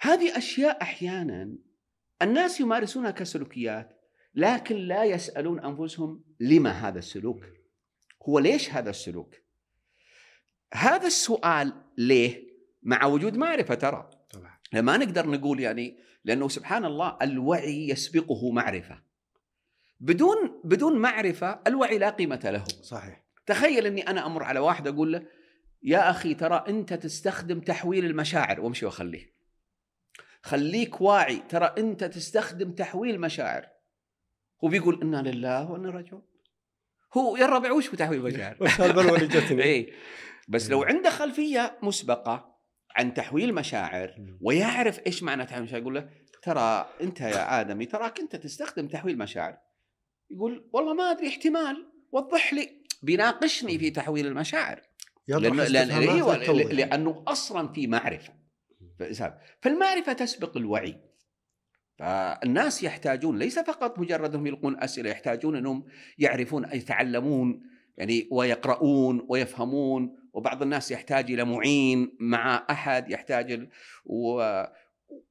[0.00, 1.58] هذه أشياء أحيانا
[2.22, 3.96] الناس يمارسونها كسلوكيات
[4.34, 7.44] لكن لا يسألون أنفسهم لما هذا السلوك؟
[8.28, 9.34] هو ليش هذا السلوك؟
[10.74, 12.46] هذا السؤال ليه؟
[12.82, 14.10] مع وجود معرفة ترى.
[14.32, 14.82] طبعا.
[14.82, 19.02] ما نقدر نقول يعني لأنه سبحان الله الوعي يسبقه معرفة.
[20.00, 22.64] بدون بدون معرفة الوعي لا قيمة له.
[22.82, 23.24] صحيح.
[23.46, 25.22] تخيل إني أنا أمر على واحد أقول له
[25.82, 28.60] يا أخي ترى أنت تستخدم تحويل المشاعر.
[28.60, 29.35] وأمشي وخليه
[30.42, 31.36] خليك واعي.
[31.36, 33.66] ترى أنت تستخدم تحويل مشاعر.
[34.64, 36.22] هو بيقول إنا لله وإنا راجعون.
[37.16, 39.92] هو يا الربع وش بتحويل مشاعر؟ هالبلوه اللي جتني اي
[40.48, 42.56] بس لو عنده خلفية مسبقة
[42.96, 46.08] عن تحويل مشاعر ويعرف إيش معنى تحويل مشاعر يقول له
[46.42, 49.58] ترى أنت يا آدمي تراك أنت تستخدم تحويل مشاعر.
[50.30, 52.86] يقول والله ما أدري احتمال وضح لي.
[53.02, 54.82] بيناقشني في تحويل المشاعر.
[55.28, 56.02] يطرح لأنه, لأن
[56.38, 56.66] للتوضيح.
[56.66, 58.34] لأنه أصلا في معرفة.
[59.60, 60.96] فالمعرفة تسبق الوعي.
[61.98, 65.84] فالناس يحتاجون ليس فقط مجرد أنهم يلقون أسئلة يحتاجون أنهم
[66.18, 67.62] يعرفون يتعلمون
[67.96, 70.16] يعني ويقرؤون ويفهمون.
[70.32, 73.68] وبعض الناس يحتاج إلى معين مع أحد يحتاج
[74.04, 74.42] و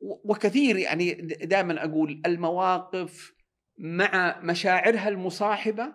[0.02, 3.36] وكثير يعني دائما أقول المواقف
[3.78, 5.94] مع مشاعرها المصاحبة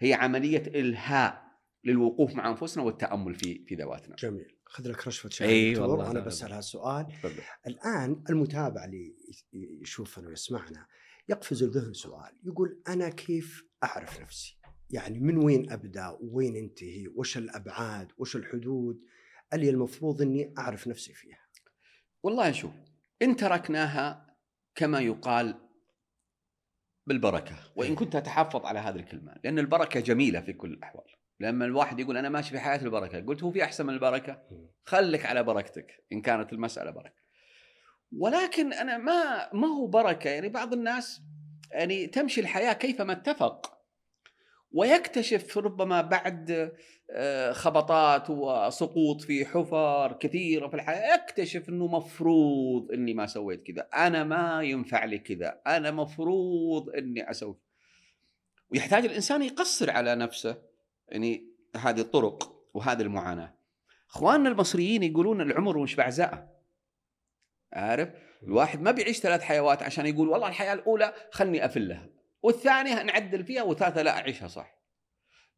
[0.00, 1.42] هي عملية إلهاء
[1.84, 4.16] للوقوف مع أنفسنا والتأمل في في ذواتنا.
[4.16, 4.59] جميل.
[4.70, 6.52] خذ لك رشفة شاي إي دكتور، والله، أنا بسأل.
[6.52, 7.06] هالسؤال.
[7.66, 9.14] الآن المتابع اللي
[9.52, 10.86] يشوفنا ويسمعنا
[11.28, 14.58] يقفز الذهن سؤال يقول أنا كيف أعرف نفسي؟
[14.90, 19.04] يعني من وين أبدأ وين أنتهي؟ وش الأبعاد؟ وش الحدود
[19.52, 21.46] اللي المفروض إني أعرف نفسي فيها؟
[22.22, 22.72] والله شوف
[23.22, 24.36] إن تركناها
[24.74, 25.68] كما يقال
[27.06, 32.00] بالبركة وإن كنت أتحفظ على هذه الكلمة لأن البركة جميلة في كل الأحوال لما الواحد
[32.00, 34.42] يقول أنا ماشي في حياة البركة قلت هو في أحسن من البركة؟
[34.84, 37.20] خليك على بركتك إن كانت المسألة بركة.
[38.18, 41.22] ولكن أنا ما ما هو بركة؟ يعني بعض الناس
[41.70, 43.80] يعني تمشي الحياة كيفما اتفق
[44.72, 46.72] ويكتشف ربما بعد
[47.10, 53.88] آه، خبطات وسقوط في حفر كثيرة في الحياة يكتشف إنه مفروض إني ما سويت كذا،
[53.94, 57.56] أنا ما ينفع لي كذا، أنا مفروض إني أسوي.
[58.70, 60.69] ويحتاج الإنسان يقصر على نفسه
[61.10, 63.54] يعني هذه الطرق وهذه المعاناة.
[64.10, 66.60] إخواننا المصريين يقولون العمر مش بعزاء.
[67.72, 68.08] عارف؟
[68.42, 72.08] الواحد ما بيعيش ثلاث حيوات عشان يقول والله الحياة الأولى خلني افلها،
[72.42, 74.74] والثانية نعدل فيها والثالثة لا أعيشها صح.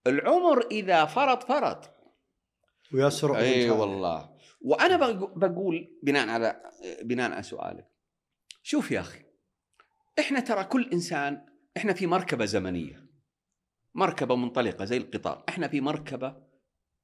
[0.07, 1.91] العمر إذا فرط فرط
[2.95, 3.71] ويسرع أي وينتهي.
[3.71, 6.63] والله وأنا بق- بقول بناء على
[7.03, 7.87] بناء على سؤالك
[8.63, 9.19] شوف يا أخي
[10.19, 13.02] إحنا ترى كل إنسان إحنا في مركبة زمنية
[13.95, 15.45] مركبة منطلقة زي القطار.
[15.49, 16.37] إحنا في مركبة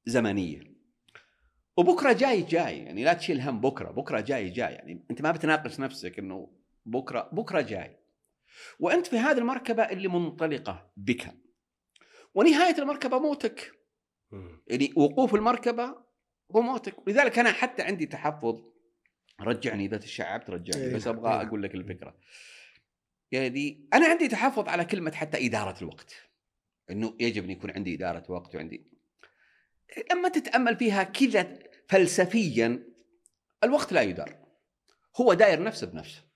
[0.07, 0.79] زمنية.
[1.77, 4.72] وبكرة جاي جاي يعني لا تشيل هم بكرة بكرة جاي جاي.
[4.72, 6.51] يعني أنت ما بتناقش نفسك إنه
[6.87, 7.96] بكرة بكرة جاي.
[8.79, 11.35] وأنت في هذه المركبة اللي منطلقة بك.
[12.35, 13.72] ونهاية المركبة موتك.
[14.66, 15.96] يعني وقوف المركبة
[16.57, 17.07] هو موتك.
[17.07, 18.62] ولذلك أنا حتى عندي تحفظ.
[19.40, 20.85] رجعني إذا تشعبت رجعني.
[20.85, 20.94] إيه.
[20.94, 21.48] بس أبغى إيه.
[21.48, 22.18] أقول لك الفكرة.
[23.33, 26.28] يعني أنا عندي تحفظ على كلمة حتى إدارة الوقت.
[26.90, 28.85] إنه يجب أن يكون عندي إدارة وقت وعندي.
[30.12, 32.85] لما تتأمل فيها كذا فلسفيا
[33.64, 34.37] الوقت لا يدار.
[35.20, 36.29] هو داير نفسه بنفسه.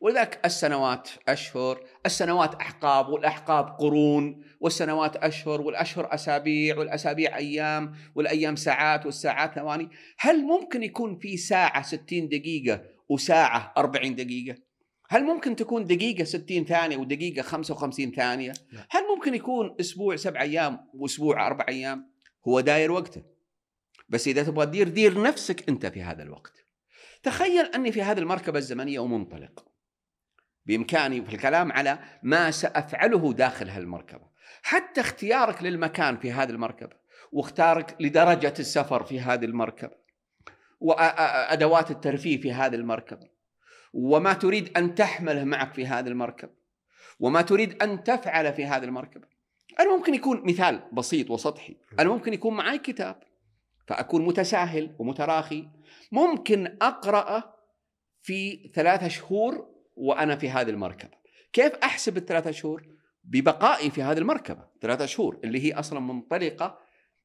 [0.00, 9.06] ولذلك السنوات أشهر السنوات أحقاب والأحقاب قرون والسنوات أشهر والأشهر أسابيع والأسابيع أيام والأيام ساعات
[9.06, 9.88] والساعات ثواني.
[10.18, 14.67] هل ممكن يكون في ساعة 60 دقيقة وساعة 40 دقيقة؟
[15.08, 18.86] هل ممكن تكون دقيقة 60 ثانية ودقيقة 55 ثانية؟ لا.
[18.90, 22.12] هل ممكن يكون أسبوع سبع أيام وأسبوع أربع أيام؟
[22.48, 23.22] هو داير وقته.
[24.08, 26.52] بس إذا تبغى تدير دير نفسك أنت في هذا الوقت.
[27.22, 29.64] تخيل أني في هذه المركبة الزمنية ومنطلق.
[30.66, 34.28] بإمكاني في الكلام على ما سأفعله داخل هالمركبة.
[34.62, 36.96] حتى اختيارك للمكان في هذه المركبة
[37.32, 39.96] واختارك لدرجة السفر في هذه المركبة
[40.80, 43.37] وادوات الترفيه في هذه المركبة.
[43.92, 46.52] وما تريد أن تحمله معك في هذه المركبه
[47.20, 49.38] وما تريد أن تفعل في هذه المركبه
[49.80, 51.76] أنا ممكن يكون مثال بسيط وسطحي.
[51.98, 53.22] أنا ممكن يكون معي كتاب
[53.86, 55.68] فأكون متساهل ومتراخي.
[56.12, 57.54] ممكن اقرا
[58.22, 61.18] في ثلاثة شهور وأنا في هذه المركبه
[61.52, 62.86] كيف أحسب الثلاثة شهور؟
[63.24, 66.78] ببقائي في هذه المركبه ثلاثة شهور اللي هي أصلا منطلقة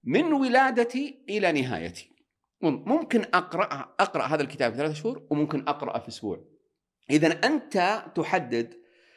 [0.04, 2.10] من ولادتي إلى نهايتي.
[2.62, 6.53] ممكن اقرا أقرأ هذا الكتاب في ثلاثة شهور وممكن اقرا في أسبوع.
[7.10, 8.74] اذا أنت تحدد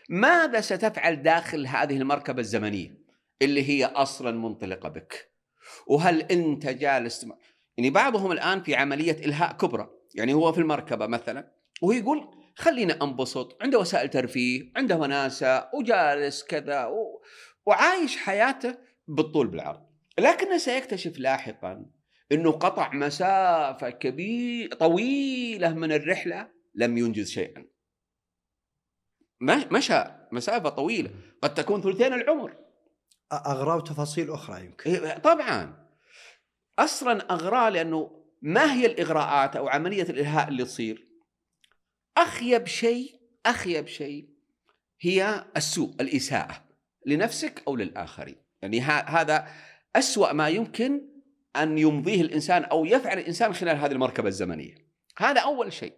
[0.08, 2.98] ماذا ستفعل داخل هذه المركبة الزمنية
[3.42, 5.32] اللي هي أصلا منطلقة بك.
[5.86, 7.26] وهل أنت جالس
[7.76, 9.90] يعني بعضهم الآن في عملية إلهاء كبرى.
[10.14, 16.44] يعني هو في المركبة مثلا وهو يقول خلينا أنبسط عنده وسائل ترفيه عنده وناسه وجالس
[16.44, 17.22] كذا و...
[17.66, 18.74] وعايش حياته
[19.08, 19.86] بالطول بالعرض.
[20.18, 21.86] لكنه سيكتشف لاحقا
[22.32, 27.75] إنه قطع مسافة كبيره طويلة من الرحلة لم ينجز شيئا.
[29.40, 31.10] مشى مسافة طويلة
[31.42, 32.56] قد تكون ثلثين العمر
[33.32, 35.86] أغراض وتفاصيل أخرى يمكن إيه، طبعا
[36.78, 41.08] أصلا اغراه لأنه ما هي الإغراءات أو عملية الإلهاء اللي تصير؟
[42.16, 44.28] أخيب شيء أخيب شيء
[45.00, 46.64] هي السوء الإساءة
[47.06, 49.48] لنفسك أو للآخرين، يعني هذا
[49.96, 51.08] أسوأ ما يمكن
[51.56, 54.74] أن يمضيه الإنسان أو يفعل الإنسان خلال هذه المركبة الزمنية.
[55.18, 55.92] هذا أول شيء.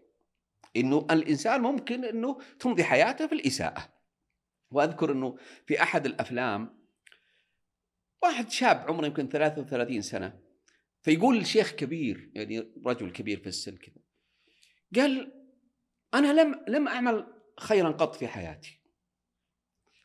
[0.81, 3.99] إنه الإنسان ممكن إنه تمضي حياته في الإساءة.
[4.71, 6.79] وأذكر إنه في أحد الأفلام
[8.23, 10.41] واحد شاب عمره يمكن 33 سنة
[11.03, 14.03] فيقول الشيخ كبير يعني رجل كبير في السن كذا
[14.95, 15.33] قال
[16.14, 17.27] أنا لم لم أعمل
[17.61, 18.81] خيرا قط في حياتي.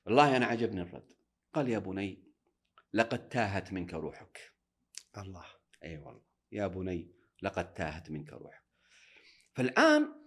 [0.05, 1.13] والله أنا عجبني الرد.
[1.53, 2.23] قال يا بني
[2.93, 4.53] لقد تاهت منك روحك.
[5.17, 5.45] الله.
[5.83, 6.23] أي أيوة والله.
[6.51, 8.63] يا بني لقد تاهت منك روحك.
[9.55, 10.22] فالآن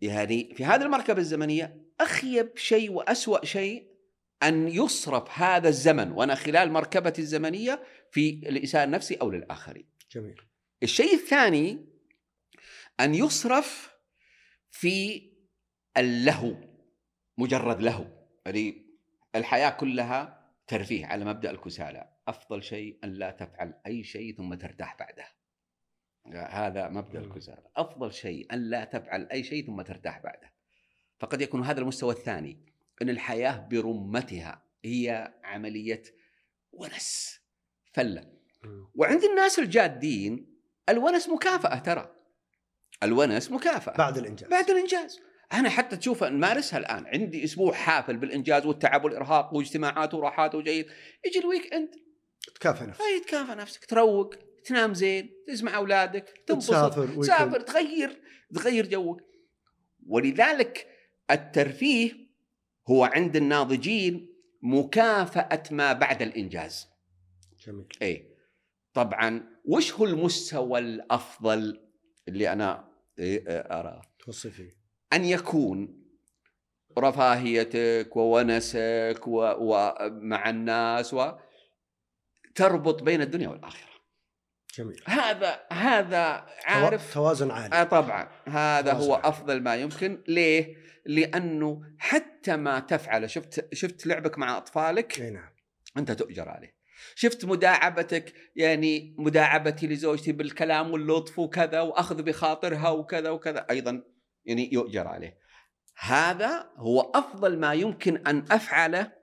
[0.00, 3.96] يعني في هذه المركبة الزمنية اخيب شيء وأسوأ شيء
[4.42, 9.88] أن يصرف هذا الزمن وأنا خلال مركبتي الزمنية في الاساءه النفسي أو للآخرين.
[10.12, 10.40] جميل.
[10.82, 11.86] الشيء الثاني
[13.00, 13.96] أن يصرف
[14.70, 15.22] في
[15.96, 16.54] اللهو
[17.38, 18.06] مجرد لهو
[18.46, 18.86] يعني
[19.34, 22.12] الحياة كلها ترفيه على مبدأ الكسالى.
[22.28, 25.35] أفضل شيء أن لا تفعل أي شيء ثم ترتاح بعده.
[26.34, 30.52] هذا مبدأ الكسالى أفضل شيء أن لا تفعل أي شيء ثم ترتاح بعده.
[31.18, 32.58] فقد يكون هذا المستوى الثاني
[33.02, 36.02] إن الحياة برمتها هي عملية
[36.72, 37.40] ونس
[37.92, 38.32] فلة.
[38.94, 40.56] وعند الناس الجادين
[40.88, 42.16] الونس مكافأة ترى.
[43.02, 43.96] الونس مكافأة.
[43.96, 44.48] بعد الإنجاز.
[44.48, 45.20] بعد الإنجاز.
[45.52, 47.06] أنا حتى تشوف نمارسها الآن.
[47.06, 50.86] عندي أسبوع حافل بالإنجاز والتعب والإرهاق واجتماعات وراحات وجيد.
[51.26, 51.94] يجي ال weekend.
[52.54, 53.02] تكافئ نفسك.
[53.02, 54.34] أي تكافئ نفسك تروق.
[54.66, 56.70] تنام زين تسمع أولادك تنبسط.
[56.70, 58.22] تسافر تسافر تغير
[58.54, 59.20] تغير جوك.
[60.06, 60.86] ولذلك
[61.30, 62.12] الترفيه
[62.88, 66.88] هو عند الناضجين مكافأة ما بعد الإنجاز.
[67.66, 67.86] جميل.
[68.02, 68.36] أي
[68.94, 71.80] طبعا وش هو المستوى الأفضل
[72.28, 72.88] اللي أنا
[73.20, 74.76] أراه؟ توصي فيه
[75.12, 76.02] أن يكون
[76.98, 81.32] رفاهيتك وونسك ومع الناس و
[82.54, 83.95] تربط بين الدنيا والآخرة.
[84.78, 85.02] جميل.
[85.06, 87.74] هذا هذا عارف؟ توازن عالي.
[87.74, 88.28] آه طبعا.
[88.48, 89.28] هذا هو عالي.
[89.28, 90.22] أفضل ما يمكن.
[90.28, 95.50] ليه؟ لأنه حتى ما تفعله شفت شفت لعبك مع أطفالك؟ إي نعم.
[95.96, 96.76] أنت تؤجر عليه.
[97.14, 103.66] شفت مداعبتك؟ يعني مداعبتي لزوجتي بالكلام واللطف وكذا وأخذ بخاطرها وكذا وكذا.
[103.70, 104.02] أيضا
[104.44, 105.38] يعني يؤجر عليه.
[105.98, 109.15] هذا هو أفضل ما يمكن أن أفعله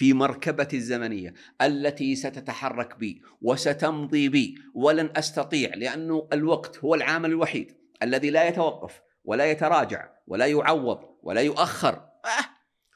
[0.00, 7.76] في مركبتي الزمنية التي ستتحرك بي وستمضي بي ولن أستطيع لأنه الوقت هو العامل الوحيد
[8.02, 11.94] الذي لا يتوقف ولا يتراجع ولا يعوض ولا يؤخر.
[12.24, 12.46] آه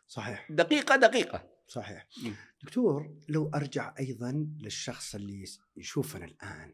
[0.06, 0.46] صحيح.
[0.52, 1.48] دقيقة دقيقة.
[1.68, 2.06] صحيح.
[2.62, 5.44] دكتور لو أرجع أيضا للشخص اللي
[5.76, 6.72] يشوفنا الآن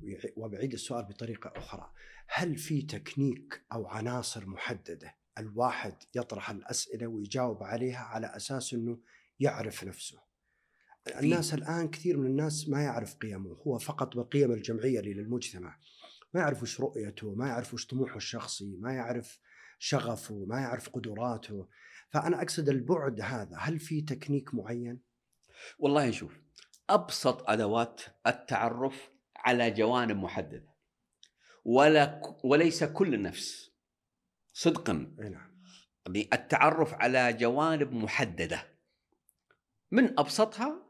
[0.00, 1.90] ويع- وبعيد السؤال بطريقة أخرى
[2.28, 8.98] هل في تكنيك أو عناصر محددة الواحد يطرح الأسئلة ويجاوب عليها على أساس إنه
[9.40, 10.18] يعرف نفسه.
[11.20, 15.78] الناس الآن كثير من الناس ما يعرف قيمه هو فقط بالقيم الجمعية اللي للمجتمع.
[16.34, 19.38] ما يعرف وش رؤيته ما يعرف وش طموحه الشخصي ما يعرف
[19.78, 21.68] شغفه ما يعرف قدراته.
[22.10, 25.00] فأنا أقصد البعد هذا هل في تكنيك معين؟
[25.78, 26.40] والله شوف
[26.90, 30.70] أبسط أدوات التعرف على جوانب محددة.
[31.64, 33.70] ولا وليس كل النفس.
[34.52, 34.92] صدقا.
[34.92, 35.50] نعم.
[36.06, 38.69] يعني التعرف على جوانب محددة.
[39.90, 40.82] من أبسطها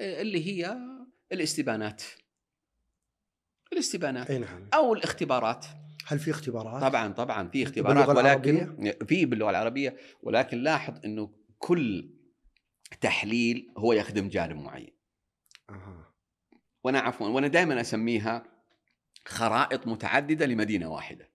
[0.00, 0.76] آه، اللي هي
[1.32, 2.02] الاستبانات.
[3.72, 4.68] الاستبانات أي نعم.
[4.74, 5.66] أو الاختبارات.
[6.06, 11.30] هل في اختبارات؟ طبعا طبعا في اختبارات باللغة ولكن في باللغة العربية ولكن لاحظ إنه
[11.58, 12.10] كل
[13.00, 14.96] تحليل هو يخدم جانب معين.
[15.70, 16.14] أها.
[16.84, 18.44] وأنا عفوا وأنا دائما أسميها
[19.26, 21.30] خرائط متعددة لمدينة واحدة.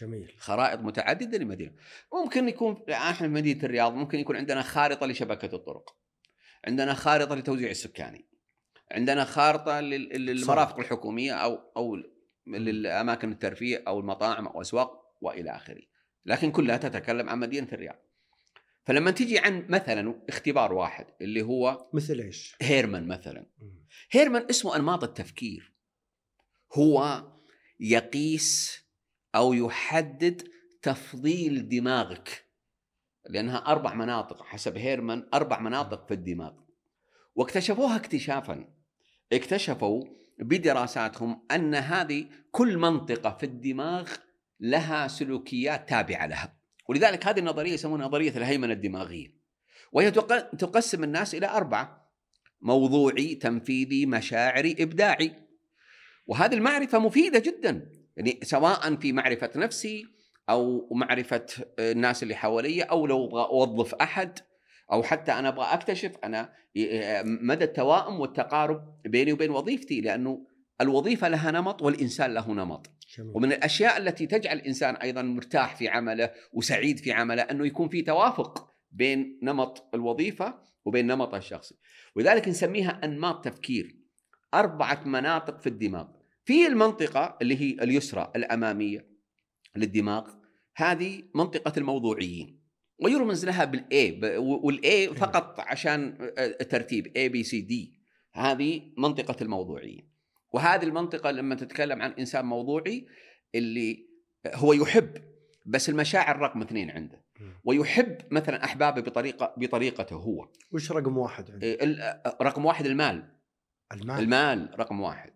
[0.00, 0.34] جميل.
[0.38, 1.72] خرائط متعددة لمدينة.
[2.12, 5.96] ممكن يكون إحنا في مدينة الرياض ممكن يكون عندنا خارطة لشبكة الطرق.
[6.68, 8.24] عندنا خارطة لتوزيع السكاني.
[8.90, 11.96] عندنا خارطة لل- للمرافق الحكومية أو أو
[12.46, 15.82] للأماكن الترفيه أو المطاعم أو اسواق وإلى آخره.
[16.26, 17.96] لكن كلها تتكلم عن مدينة الرياض.
[18.84, 23.46] فلما تجي عن مثلا اختبار واحد اللي هو مثل إيش؟ هيرمان مثلا.
[24.10, 25.72] هيرمان اسمه أنماط التفكير.
[26.74, 27.26] هو
[27.80, 28.78] يقيس
[29.34, 30.48] أو يحدد
[30.82, 32.44] تفضيل دماغك.
[33.28, 36.52] لأنها أربع مناطق حسب هيرمان أربع مناطق في الدماغ.
[37.34, 38.64] واكتشفوها اكتشافا.
[39.32, 40.04] اكتشفوا
[40.38, 44.10] بدراساتهم أن هذه كل منطقة في الدماغ
[44.60, 46.58] لها سلوكيات تابعة لها.
[46.88, 49.38] ولذلك هذه النظرية يسمونها نظرية الهيمنة الدماغية.
[49.92, 52.10] وهي تق- تقسم الناس إلى أربعة
[52.60, 55.32] موضوعي تنفيذي مشاعري إبداعي.
[56.26, 60.06] وهذه المعرفة مفيدة جدا يعني سواء في معرفة نفسي
[60.48, 61.46] أو معرفة
[61.78, 64.38] الناس اللي حواليا أو لو أبغى أوظف أحد
[64.92, 66.52] أو حتى أنا أبغى أكتشف أنا
[67.24, 70.46] مدى التوائم والتقارب بيني وبين وظيفتي لأنه
[70.80, 72.90] الوظيفة لها نمط والإنسان له نمط.
[73.18, 73.32] جميل.
[73.34, 78.02] ومن الأشياء التي تجعل الإنسان أيضا مرتاح في عمله وسعيد في عمله أنه يكون في
[78.02, 81.74] توافق بين نمط الوظيفة وبين نمطه الشخصي.
[82.16, 83.96] ولذلك نسميها أنماط تفكير
[84.54, 86.06] أربعة مناطق في الدماغ.
[86.44, 89.08] في المنطقة اللي هي اليسرى الأمامية
[89.76, 90.37] للدماغ
[90.78, 92.60] هذه منطقة الموضوعيين.
[92.98, 98.00] ويرمز لها بال A وال A فقط عشان الترتيب A B C D
[98.32, 100.12] هذه منطقة الموضوعيين.
[100.52, 103.06] وهذه المنطقة لما تتكلم عن إنسان موضوعي
[103.54, 104.06] اللي
[104.54, 105.10] هو يحب
[105.66, 107.24] بس المشاعر رقم اثنين عنده.
[107.64, 110.48] ويحب مثلا أحبابه بطريقة بطريقته هو.
[110.72, 113.32] وش رقم واحد عنده؟ إيه، ال- رقم واحد المال.
[113.92, 114.18] المال.
[114.20, 115.32] المال رقم واحد.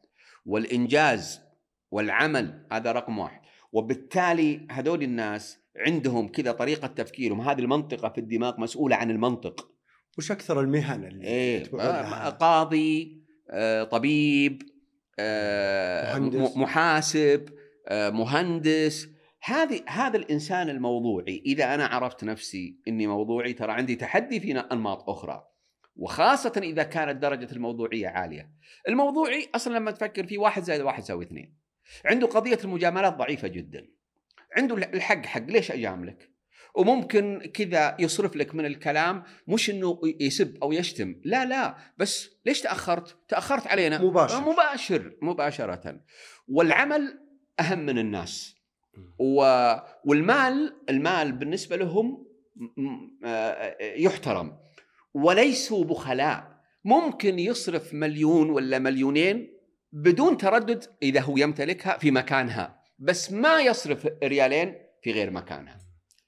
[0.46, 1.40] والإنجاز
[1.90, 3.41] والعمل هذا رقم واحد.
[3.72, 9.68] وبالتالي هذول الناس عندهم كذا طريقة تفكيرهم هذه المنطقة في الدماغ مسؤولة عن المنطق
[10.18, 11.64] وش أكثر المهن اللي إيه؟
[12.30, 14.62] قاضي آه، طبيب
[15.18, 16.56] آه، مهندس.
[16.56, 17.48] محاسب
[17.88, 19.08] آه، مهندس
[19.44, 25.08] هذه هذا الإنسان الموضوعي إذا أنا عرفت نفسي إني موضوعي ترى عندي تحدي في أنماط
[25.08, 25.44] أخرى
[25.96, 28.50] وخاصة إذا كانت درجة الموضوعية عالية.
[28.88, 31.61] الموضوعي أصلا لما تفكر فيه واحد زائد واحد يساوي اثنين.
[32.04, 33.88] عنده قضية المجاملات ضعيفة جدا.
[34.56, 36.32] عنده الحق حق ليش أجاملك؟
[36.74, 42.60] وممكن كذا يصرف لك من الكلام مش إنه يسب أو يشتم لا لا بس ليش
[42.60, 44.40] تأخرت تأخرت علينا مباشر.
[44.40, 46.00] مباشر مباشرة
[46.48, 47.18] والعمل
[47.60, 48.56] أهم من الناس.
[49.18, 49.42] و...
[50.04, 52.26] والمال المال بالنسبة لهم
[53.24, 54.58] آه، يحترم
[55.14, 59.51] وليسوا بخلاء ممكن يصرف مليون ولا مليونين
[59.92, 65.78] بدون تردد إذا هو يمتلكها في مكانها بس ما يصرف ريالين في غير مكانها.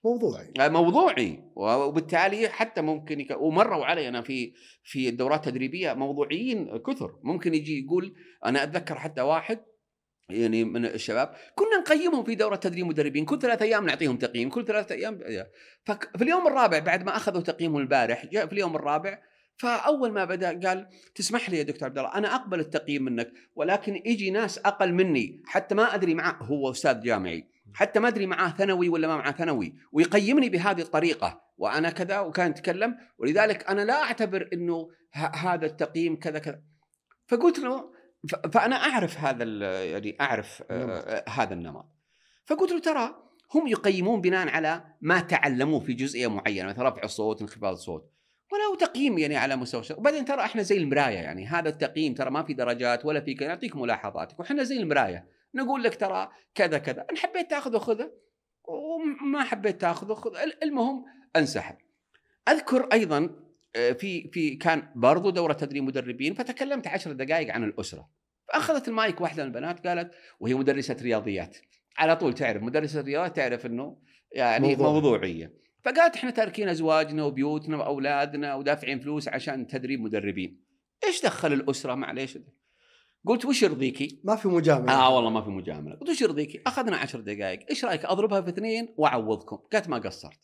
[0.04, 0.52] موضوعي.
[0.58, 1.42] موضوعي.
[1.56, 3.30] وبالتالي حتى ممكن يك...
[3.40, 7.18] ومروا علي أنا في في الدورات التدريبية موضوعيين كثر.
[7.22, 9.58] ممكن يجي يقول أنا أتذكر حتى واحد
[10.28, 14.64] يعني من الشباب كنا نقيمهم في دورة تدريب مدربين كل ثلاث أيام نعطيهم تقييم كل
[14.64, 15.18] ثلاث أيام
[15.84, 19.18] ففي اليوم الرابع بعد ما أخذوا تقييمهم البارح جاء في اليوم الرابع
[19.56, 24.02] فأول ما بدأ قال تسمح لي يا دكتور عبد الله أنا أقبل التقييم منك ولكن
[24.06, 28.48] يجي ناس أقل مني حتى ما أدري معه هو أستاذ جامعي حتى ما أدري معاه
[28.50, 34.02] ثانوي ولا ما معاه ثانوي ويقيمني بهذه الطريقة وأنا كذا وكان يتكلم ولذلك أنا لا
[34.02, 34.88] أعتبر إنه
[35.34, 36.62] هذا التقييم كذا كذا.
[37.26, 37.94] فقلت له
[38.52, 39.44] فأنا أعرف هذا
[39.84, 41.86] يعني أعرف آه، هذا النمط.
[42.44, 43.14] فقلت له ترى
[43.54, 48.13] هم يقيمون بناء على ما تعلموه في جزئية معينة مثل رفع الصوت انخفاض الصوت.
[48.52, 49.98] ولو تقييم يعني على مستوى الشخص.
[49.98, 53.48] وبعدين ترى إحنا زي المراية يعني هذا التقييم ترى ما في درجات ولا في كذا
[53.48, 57.06] نعطيك ملاحظاتك وحنا زي المراية نقول لك ترى كذا كذا.
[57.10, 58.12] إن حبيت تاخذه خذه
[58.64, 61.04] وما حبيت تاخذه خذ المهم
[61.36, 61.76] أنسحب.
[62.48, 63.30] أذكر أيضا
[63.76, 68.10] آه، في في كان برضو دورة تدريب مدربين فتكلمت عشر دقائق عن الأسرة.
[68.48, 71.56] فأخذت المايك واحدة من البنات قالت وهي مدرسة رياضيات.
[71.98, 73.96] على طول تعرف مدرسة الرياضيات تعرف إنه
[74.32, 74.68] يعني.
[74.68, 74.92] موضوع.
[74.92, 75.63] موضوعية.
[75.84, 80.64] فقالت إحنا تاركين أزواجنا وبيوتنا وأولادنا ودافعين فلوس عشان تدريب مدربين.
[81.06, 82.38] إيش دخل الأسرة؟ معليش.
[83.26, 84.92] قلت وش يرضيكي؟ ما في مجاملة.
[84.92, 85.96] آه والله ما في مجاملة.
[85.96, 87.60] قلت وش يرضيكي؟ أخذنا عشر دقائق.
[87.70, 90.40] إيش رأيك؟ أضربها في اثنين وأعوضكم؟ قالت ما قصرت.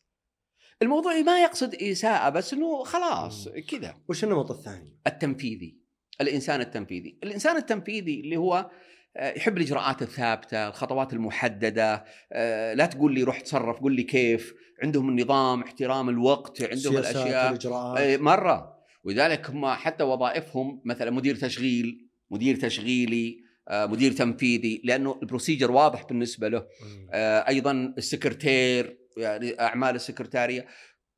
[0.83, 3.49] الموضوع ما يقصد إساءة بس إنه خلاص.
[3.49, 3.97] كذا.
[4.09, 5.81] وش النمط الثاني؟ التنفيذي.
[6.21, 7.19] الإنسان التنفيذي.
[7.23, 8.71] الإنسان التنفيذي اللي هو آه،
[9.17, 14.55] يحب الإجراءات الثابتة الخطوات المحددة آه، لا تقول لي روح تصرف قول لي كيف.
[14.83, 17.47] عندهم النظام احترام الوقت عندهم الأشياء.
[17.47, 17.99] والإجراءات.
[17.99, 18.81] آه، مرة.
[19.05, 26.03] ولذلك هم حتى وظائفهم مثلا مدير تشغيل مدير تشغيلي آه، مدير تنفيذي لأنه البروسيجر واضح
[26.05, 26.67] بالنسبة له.
[27.13, 30.67] آه، أيضا السكرتير يعني أعمال السكرتارية.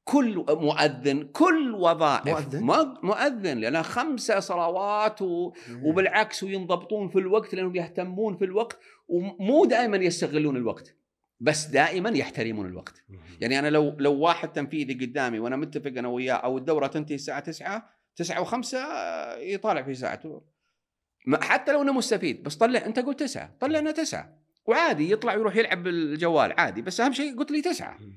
[0.04, 5.52] كل مؤذن كل وظائف مؤذن؟ مؤ- مؤذن لأنها خمسه صلوات و...
[5.82, 10.94] وبالعكس وينضبطون في الوقت لأنهم يهتمون في الوقت ومو دائما يستغلون الوقت
[11.40, 13.02] بس دائما يحترمون الوقت.
[13.40, 17.40] يعني أنا لو لو واحد تنفيذي قدامي وأنا متفق أنا وياه أو الدورة تنتهي الساعة
[17.40, 18.74] 9 9 و5
[19.38, 20.42] يطالع في ساعته
[21.42, 25.82] حتى لو انه مستفيد بس طلع أنت قلت 9 طلعنا 9 وعادي يطلع ويروح يلعب
[25.82, 28.16] بالجوال عادي بس أهم شيء قلت لي 9 مم.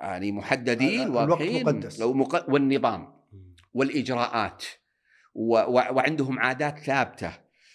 [0.00, 2.00] يعني محددين واضحين مقدس.
[2.00, 2.50] لو مق...
[2.50, 3.16] والنظام.
[3.74, 4.64] والإجراءات
[5.34, 5.56] و...
[5.56, 5.72] و...
[5.72, 7.30] وعندهم عادات ثابتة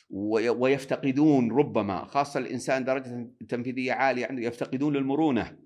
[0.10, 0.52] و...
[0.52, 5.58] ويفتقدون ربما خاصة الإنسان درجة تنفيذية عالية عنده يفتقدون للمرونة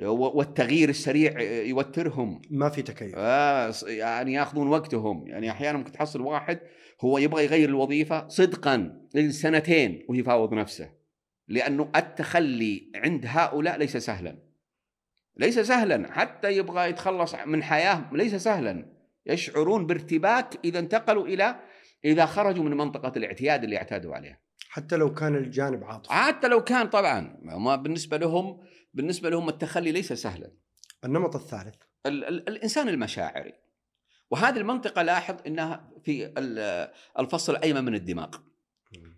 [0.00, 6.60] والتغيير السريع يوترهم ما في تكيف آه يعني ياخذون وقتهم يعني أحيانا ممكن تحصل واحد
[7.00, 10.90] هو يبغى يغير الوظيفة صدقا لسنتين ويفاوض نفسه
[11.48, 14.51] لأنه التخلي عند هؤلاء ليس سهلا
[15.36, 18.92] ليس سهلا حتى يبغى يتخلص من حياة ليس سهلا.
[19.26, 21.60] يشعرون بارتباك إذا انتقلوا إلى
[22.04, 24.38] إذا خرجوا من منطقة الاعتياد اللي اعتادوا عليها.
[24.68, 26.12] حتى لو كان الجانب عاطفي.
[26.12, 27.38] حتى لو كان طبعا.
[27.42, 28.60] ما بالنسبة لهم
[28.94, 30.52] بالنسبة لهم التخلي ليس سهلا.
[31.04, 31.74] النمط الثالث.
[32.06, 33.52] ال- ال- الإنسان المشاعري.
[34.30, 38.36] وهذه المنطقة لاحظ إنها في ال- الفصل الأيمن من الدماغ.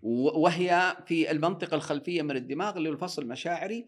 [0.03, 3.85] وهي في المنطقة الخلفية من الدماغ اللي هو الفصل المشاعري.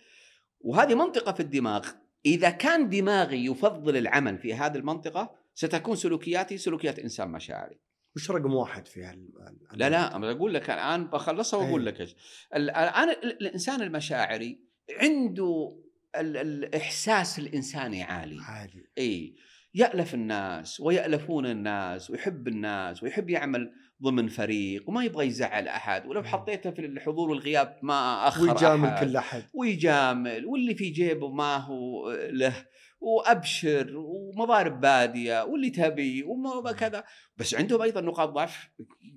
[0.61, 1.87] وهذه منطقة في الدماغ.
[2.27, 7.79] إذا كان دماغي يفضل العمل في هذه المنطقة ستكون سلوكياتي سلوكيات إنسان مشاعري.
[8.15, 9.29] وش رقم واحد في هال
[9.73, 11.85] لا لا أنا أقول لك الآن بخلصها وأقول أي.
[11.93, 12.15] لك إيش.
[12.55, 14.59] ال- الان ال- الإنسان المشاعري
[15.01, 15.77] عنده
[16.15, 18.41] ال- الاحساس الانساني عالي.
[18.41, 18.83] عالي.
[18.97, 19.35] اي
[19.73, 23.73] يألف الناس ويألفون الناس ويحب الناس ويحب يعمل
[24.03, 26.23] ضمن فريق وما يبغى يزعل أحد ولو.
[26.23, 29.05] حطيته في الحضور والغياب ما أخر ويجامل أحد.
[29.05, 29.43] كل أحد.
[29.53, 32.65] ويجامل واللي في جيبه ما هو له
[32.99, 37.03] وأبشر ومضارب بادية واللي تبي وما كذا.
[37.37, 38.69] بس عندهم أيضا نقاط ضعف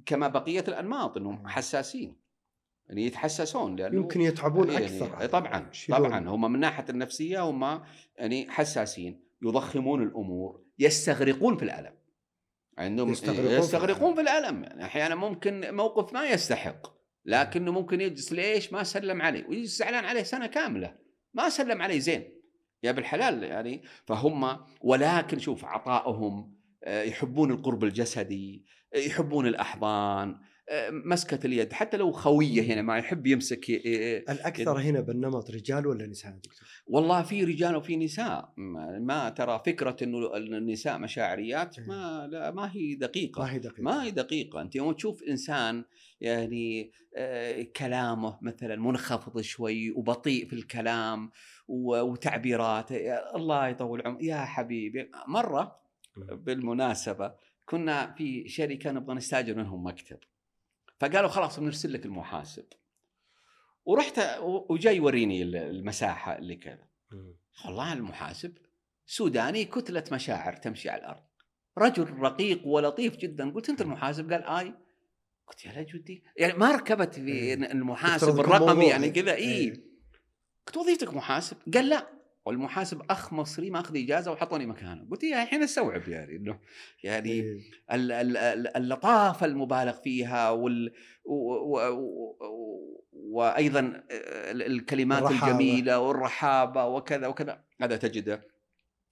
[0.06, 2.20] كما بقية الأنماط إنهم حساسين.
[2.88, 5.26] يعني يتحسسون لأنه يمكن يتعبون يعني أكثر.
[5.26, 6.08] طبعا يشيلون.
[6.08, 6.28] طبعا.
[6.28, 7.82] هم من ناحية النفسية هم
[8.18, 11.99] يعني حساسين يضخمون الأمور يستغرقون في الألم.
[12.80, 16.86] عندهم يستغرقون في يستغرقون في الالم يعني أحيانا ممكن موقف ما يستحق
[17.24, 20.96] لكنه ممكن يجلس ليش ما سلم عليه؟ ويجلس زعلان عليه سنة كاملة.
[21.34, 22.40] ما سلم عليه زين.
[22.82, 23.82] يا بالحلال يعني.
[24.06, 26.54] فهم ولكن شوف عطائهم
[26.84, 28.64] آه، يحبون القرب الجسدي
[28.94, 30.38] آه، يحبون الأحضان
[30.90, 35.86] مسكه اليد حتى لو خوية هنا ما يحب يمسك ي- ي- الأكثر هنا بالنمط رجال
[35.86, 38.52] ولا نساء دكتور؟ والله في رجال وفي نساء.
[39.00, 43.42] ما ترى فكرة إنه النساء مشاعريات ما لا ما هي دقيقة.
[43.42, 43.82] ما هي دقيقة.
[43.82, 44.60] ما هي دقيقة.
[44.62, 45.84] أنت يوم تشوف إنسان
[46.20, 51.30] يعني آه، كلامه مثلا منخفض شوي وبطيء في الكلام
[51.68, 52.96] وتعبيراته
[53.36, 55.10] الله يطول عمر يا حبيبي.
[55.28, 55.80] مرة
[56.16, 57.32] بالمناسبة
[57.66, 60.18] كنا في شركة نبغى نستأجر منهم مكتب.
[61.00, 62.64] فقالوا خلاص بنرسل لك المحاسب.
[63.84, 66.88] ورحت وجاي يوريني المساحة اللي كذا.
[67.64, 68.58] والله المحاسب
[69.06, 71.22] سوداني كتلة مشاعر تمشي على الأرض.
[71.78, 73.50] رجل رقيق ولطيف جدا.
[73.50, 74.74] قلت أنت المحاسب؟ قال آي.
[75.46, 77.54] قلت يا لا جدي يعني ما ركبت في.
[77.54, 78.86] المحاسب الرقمي.
[78.86, 79.34] يعني كذا.
[79.34, 79.84] اي إيه.
[80.66, 82.19] قلت وظيفتك محاسب؟ قال لا.
[82.50, 85.06] والمحاسب أخ مصري ماخذ إجازة وحطني مكانه.
[85.10, 86.58] قلت يا الحين أستوعب يعني إنه
[87.04, 87.58] يعني إيه.
[87.92, 90.92] ال- ال- ال- اللطافه المبالغ فيها وال
[93.12, 95.52] وأيضا ال- الكلمات الرحابة.
[95.52, 97.64] الجميلة والرحابة وكذا وكذا.
[97.82, 98.42] هذا تجده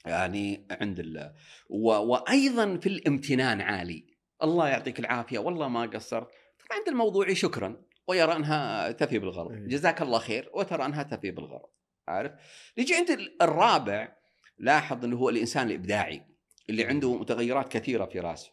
[0.06, 1.32] يعني عند ال
[1.68, 4.06] و- وأيضا في الامتنان عالي.
[4.42, 5.38] الله يعطيك العافية.
[5.38, 6.28] والله ما قصرت.
[6.58, 7.76] ترى عند الموضوعي شكرا.
[8.08, 9.52] ويرى أنها تفي بالغرض.
[9.52, 9.66] إيه.
[9.66, 10.50] جزاك الله خير.
[10.54, 11.68] وترى أنها تفي بالغرض.
[12.08, 12.32] عارف؟
[12.78, 14.12] نجي عند ال- الرابع
[14.58, 16.22] لاحظ إنه هو الإنسان الإبداعي
[16.70, 18.50] اللي عنده متغيرات كثيرة في رأسه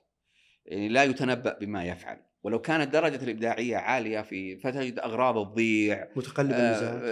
[0.66, 2.18] يعني لا يتنبأ بما يفعل.
[2.44, 7.04] ولو كانت درجة الإبداعية عالية في فتجد أغراضه تضيع متقلب المزاج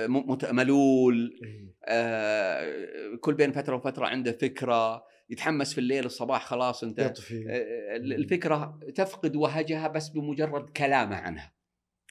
[0.47, 1.39] آه، ملول.
[1.85, 7.45] آه، كل بين فترة وفترة عنده فكرة يتحمس في الليل الصباح خلاص أنت يطفي.
[7.49, 11.53] آه، الفكرة تفقد وهجها بس بمجرد كلامه عنها.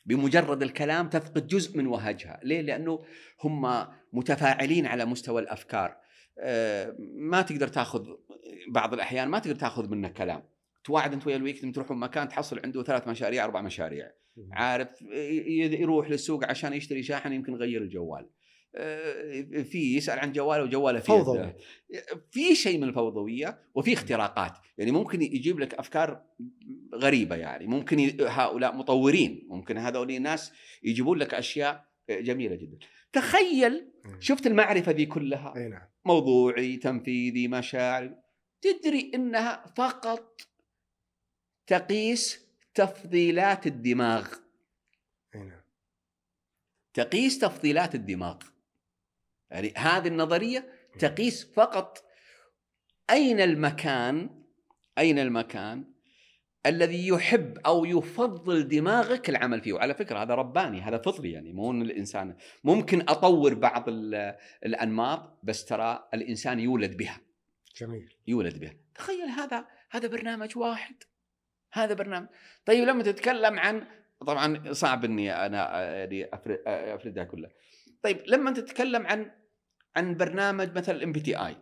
[0.04, 2.40] بمجرد الكلام تفقد جزء من وهجها.
[2.42, 3.04] ليه؟ لأنه
[3.44, 5.96] هم متفاعلين على مستوى الأفكار.
[6.38, 8.06] آه، ما تقدر تاخذ
[8.68, 10.42] بعض الأحيان ما تقدر تاخذ منه كلام.
[10.84, 14.10] تواعد أنت ويا الويكند تروحون مكان تحصل عنده ثلاث مشاريع أربع مشاريع.
[14.52, 15.02] عارف
[15.72, 18.28] يروح للسوق عشان يشتري شاحن يمكن يغير الجوال.
[19.64, 21.54] في يسأل عن جواله وجواله في فوضوي.
[22.30, 24.52] في شيء من الفوضوية وفي اختراقات.
[24.78, 26.24] يعني ممكن يجيب لك أفكار
[26.94, 27.66] غريبة يعني.
[27.66, 29.46] ممكن هؤلاء مطورين.
[29.48, 30.52] ممكن هذول الناس
[30.82, 32.78] يجيبون لك أشياء جميلة جدا.
[33.12, 33.92] تخيل.
[34.20, 35.88] شفت المعرفة ذي كلها؟ نعم.
[36.04, 38.14] موضوعي تنفيذي مشاعر
[38.60, 40.40] تدري إنها فقط
[41.66, 44.28] تقيس تفضيلات الدماغ.
[45.34, 45.62] نعم.
[46.94, 48.38] تقيس تفضيلات الدماغ.
[49.76, 52.04] هذه النظرية تقيس فقط
[53.10, 54.42] أين المكان
[54.98, 55.84] أين المكان
[56.66, 59.72] الذي يحب أو يفضل دماغك العمل فيه.
[59.72, 64.36] وعلى فكرة هذا رباني هذا فطري يعني مو إن الإنسان ممكن أطور بعض ال-
[64.66, 67.20] الأنماط بس ترى الإنسان يولد بها.
[67.76, 68.14] جميل.
[68.26, 68.74] يولد بها.
[68.94, 70.94] تخيل هذا هذا برنامج واحد.
[71.72, 72.28] هذا برنامج.
[72.66, 73.86] طيب لما تتكلم عن
[74.26, 76.28] طبعا صعب إني أنا يعني
[76.94, 77.50] أفردها كلها.
[78.02, 79.30] طيب لما تتكلم عن
[79.96, 81.56] عن برنامج مثلا الام بي تي اي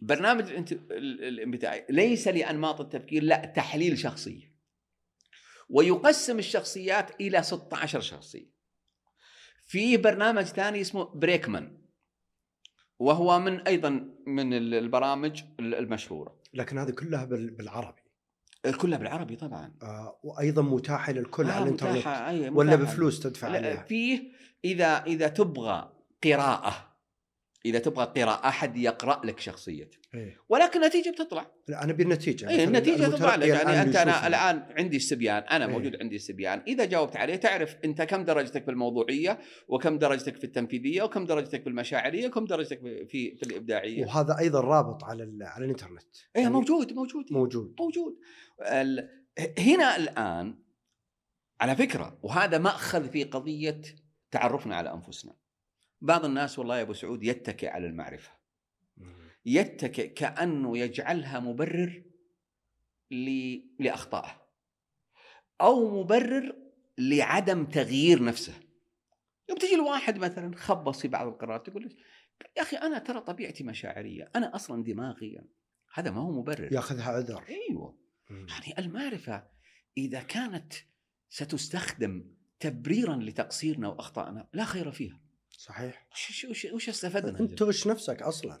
[0.00, 4.52] برنامج الام بي تي اي ليس لأنماط التفكير لا تحليل شخصية.
[5.68, 8.52] ويقسم الشخصيات إلى 16 شخصية.
[9.64, 11.78] في برنامج ثاني اسمه بيركمان
[12.98, 16.40] وهو من أيضا من البرامج المشهورة.
[16.54, 18.02] لكن هذه كلها بال- بالعربي.
[18.80, 19.74] كلها بالعربي طبعا.
[19.82, 21.96] آه وأيضا متاحة للكل آه، على الإنترنت.
[21.96, 22.92] متاحة، أي، ولا متاحة.
[22.92, 23.82] بفلوس تدفع عليها.
[23.82, 24.32] فيه
[24.64, 25.92] إذا إذا تبغى
[26.24, 26.91] قراءة
[27.66, 29.98] إذا تبغى قراءة أحد يقرأ لك شخصيتك.
[30.14, 30.36] إيه.
[30.48, 31.50] ولكن النتيجة بتطلع.
[31.68, 32.46] لا أنا بالنتيجة.
[32.46, 33.48] مثلاً النتيجة تطلع لك.
[33.48, 34.26] يعني أنت أنا.
[34.26, 35.72] الآن عندي استبيان أنا إيه.
[35.72, 39.38] موجود عندي استبيان إذا جاوبت عليه تعرف أنت كم درجتك في الموضوعيه
[39.68, 44.06] وكم درجتك في التنفيذية وكم درجتك في المشاعريه وكم درجتك في في, الإبداعية.
[44.06, 46.02] وهذا أيضا رابط على على الإنترنت.
[46.36, 47.32] اي يعني موجود موجود.
[47.32, 47.74] موجود.
[47.80, 48.18] موجود.
[48.60, 49.08] ال...
[49.58, 50.58] هنا الآن
[51.60, 53.80] على فكرة وهذا مأخذ في قضية
[54.30, 55.41] تعرفنا على أنفسنا.
[56.02, 58.30] بعض الناس والله يا أبو سعود يتكئ على المعرفة.
[59.46, 62.02] يتكئ كأنه يجعلها مبرر.
[63.78, 64.42] لأخطائه.
[65.60, 66.56] أو مبرر
[66.98, 68.54] لعدم تغيير نفسه.
[69.48, 71.96] يوم تجي الواحد مثلا خبص في بعض القرارات يقول
[72.56, 75.44] يا أخي أنا ترى طبيعتي مشاعرية أنا أصلا دماغيا
[75.94, 76.72] هذا ما هو مبرر.
[76.72, 77.44] يأخذها عذر.
[77.48, 77.98] أيوه.
[78.30, 78.46] مم.
[78.48, 79.46] يعني المعرفة
[79.96, 80.72] إذا كانت
[81.28, 85.20] ستستخدم تبريرا لتقصيرنا وأخطائنا لا خير فيها.
[85.62, 86.06] صحيح.
[86.12, 88.60] وش وش وش استفدنا أنت تغش نفسك أصلا.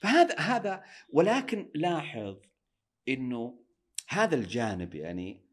[0.00, 2.36] فهذا هذا ولكن لاحظ
[3.08, 3.64] إنه
[4.08, 5.44] هذا الجانب يعني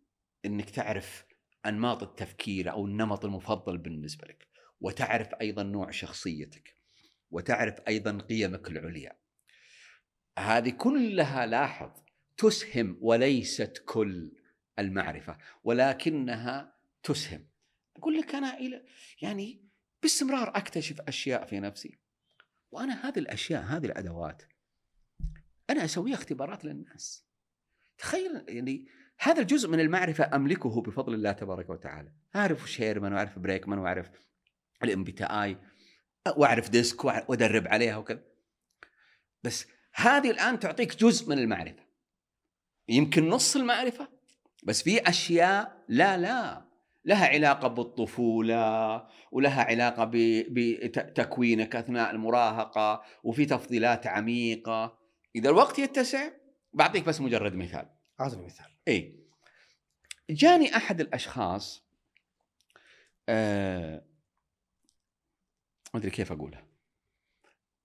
[0.46, 1.26] إنك تعرف
[1.66, 4.48] أنماط التفكير أو النمط المفضل بالنسبة لك
[4.80, 6.76] وتعرف أيضا نوع شخصيتك
[7.32, 9.18] وتعرف أيضا قيمك العليا.
[10.40, 11.92] هذه كلها لاحظ
[12.38, 14.32] تسهم وليست كل
[14.80, 17.48] المعرفة ولكنها تسهم.
[17.96, 18.86] أقول لك أنا إلى
[19.22, 19.71] يعني
[20.02, 21.98] باستمرار أكتشف أشياء في نفسي.
[22.72, 24.44] وأنا هذه الأشياء هذه الأدوات
[25.70, 27.26] أنا أسويها اختبارات للناس.
[27.98, 28.88] تخيل يعني
[29.20, 32.12] هذا الجزء من المعرفة أملكه بفضل الله تبارك وتعالى.
[32.36, 34.10] أعرف شيرمان وأعرف بريكمان وأعرف
[34.84, 35.58] ال MBTI
[36.38, 38.24] وأعرف DISC وأدرب عليها وكذا.
[39.44, 41.84] بس هذه الآن تعطيك جزء من المعرفة.
[42.90, 44.08] يمكن نص المعرفة
[44.64, 46.71] بس في أشياء لا لا.
[47.06, 54.98] لها علاقة بالطفولة ولها علاقة بتكوينك أثناء المراهقة وفي تفضيلات عميقة.
[55.36, 56.30] إذا الوقت يتسع
[56.74, 57.90] بعطيك بس مجرد مثال.
[58.22, 58.66] أعطني مثال.
[58.88, 59.22] إي.
[60.30, 61.84] جاني أحد الأشخاص
[63.30, 64.06] آه
[65.94, 66.64] ما أدري كيف اقولها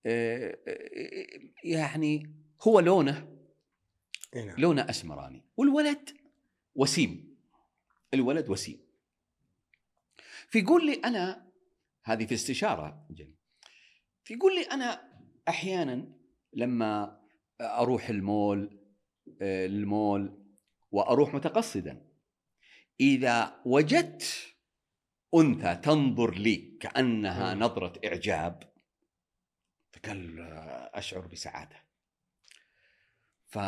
[0.06, 0.78] آه آه،
[1.64, 3.36] يعني هو لونه
[4.34, 4.54] نعم.
[4.58, 6.10] لونه أسمراني والولد
[6.74, 7.36] وسيم.
[8.14, 8.85] الولد وسيم.
[10.48, 11.46] فيقول لي أنا
[12.04, 13.08] هذه في استشارة
[14.24, 15.12] فيقول لي أنا
[15.48, 16.12] أحيانا
[16.52, 17.20] لما
[17.60, 18.80] أروح المول
[19.42, 20.46] آه، المول
[20.90, 22.06] وأروح متقصدا
[23.00, 24.56] إذا وجدت
[25.34, 27.54] أنثى تنظر لي كأنها.
[27.54, 28.72] نظرة إعجاب
[29.92, 31.76] فقال آه، أشعر بسعادة
[33.46, 33.58] ف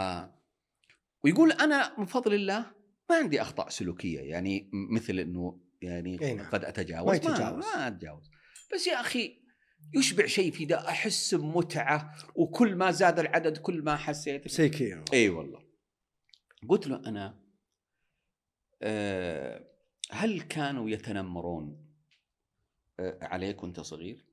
[1.25, 2.73] ويقول أنا من فضل الله
[3.11, 6.51] ما عندي أخطاء سلوكية يعني مثل إنه يعني أي نعم.
[6.51, 7.09] قد أتجاوز.
[7.09, 7.41] ما يتجاوز.
[7.67, 8.31] ما, ما أتجاوز.
[8.75, 9.43] بس يا أخي
[9.95, 15.29] يشبع شيء في ده أحس بمتعة وكل ما زاد العدد كل ما حسيت سيكيرو إي
[15.29, 15.63] والله.
[16.69, 17.39] قلت له أنا
[18.83, 19.65] آه،
[20.11, 21.87] هل كانوا يتنمرون
[23.01, 24.25] آه، عليك وأنت صغير؟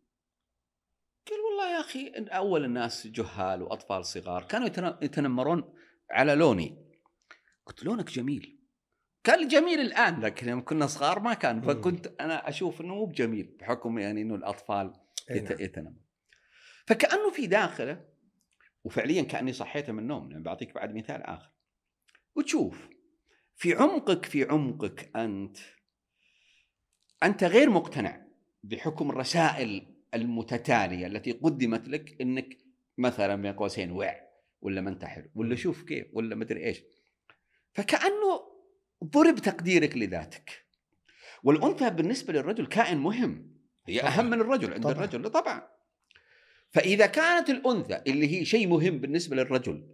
[1.29, 5.73] قال والله يا أخي أول الناس جهال وأطفال صغار كانوا يتن- يتنمرون
[6.11, 6.85] على لوني.
[7.65, 8.54] قلت لونك جميل.
[9.25, 11.61] كان جميل الآن لكن يوم كنا صغار ما كان.
[11.61, 14.93] فكنت أنا أشوف إنه مو بجميل بحكم يعني إنه الأطفال
[15.29, 15.45] نعم.
[15.59, 16.01] يتنمر
[16.87, 18.05] فكأنه في داخله
[18.83, 21.51] وفعليا كأني صحيت من النوم يعني بعطيك بعد مثال آخر
[22.35, 22.89] وتشوف
[23.55, 25.57] في عمقك في عمقك أنت
[27.23, 28.25] أنت غير مقتنع
[28.63, 32.57] بحكم الرسائل المتتالية التي قدمت لك إنك
[32.97, 34.15] مثلا بين قوسين وع
[34.61, 35.55] ولا ما أنت حلو ولا.
[35.55, 36.83] شوف كيف ولا مدري إيش
[37.73, 38.54] فكأنه
[39.03, 40.65] ضرب تقديرك لذاتك.
[41.43, 43.55] والأنثى بالنسبة للرجل كائن مهم.
[43.87, 44.11] هي طبعاً.
[44.11, 44.93] أهم من الرجل عند طبعاً.
[45.05, 45.67] الرجل طبعا.
[46.71, 49.87] فإذا كانت الأنثى اللي هي شيء مهم بالنسبة للرجل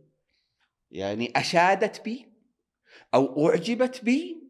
[0.91, 2.25] يعني أشادت بي
[3.13, 4.43] أو أعجبت بي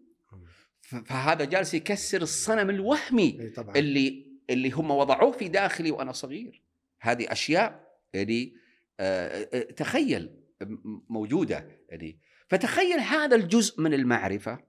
[1.06, 3.76] فهذا جالس يكسر الصنم الوهمي طبعا.
[3.76, 6.64] اللي اللي هم وضعوه في داخلي وأنا صغير.
[7.02, 8.54] هذه أشياء يعني
[9.00, 10.30] آه، آه، تخيل
[10.62, 12.20] م- موجودة يعني.
[12.52, 14.60] فتخيل هذا الجزء من المعرفة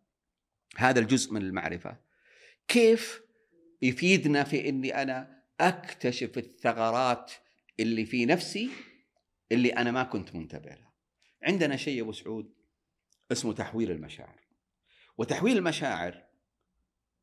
[0.77, 1.97] هذا الجزء من المعرفة.
[2.69, 3.23] كيف
[3.83, 7.33] يفيدنا في إني أنا أكتشف الثغرات
[7.81, 8.71] اللي في نفسي
[9.53, 10.89] اللي أنا ما كنت منتبه له
[11.43, 12.55] عندنا شيء يا أبو سعود
[13.33, 14.41] اسمه تحويل المشاعر.
[15.19, 16.25] وتحويل المشاعر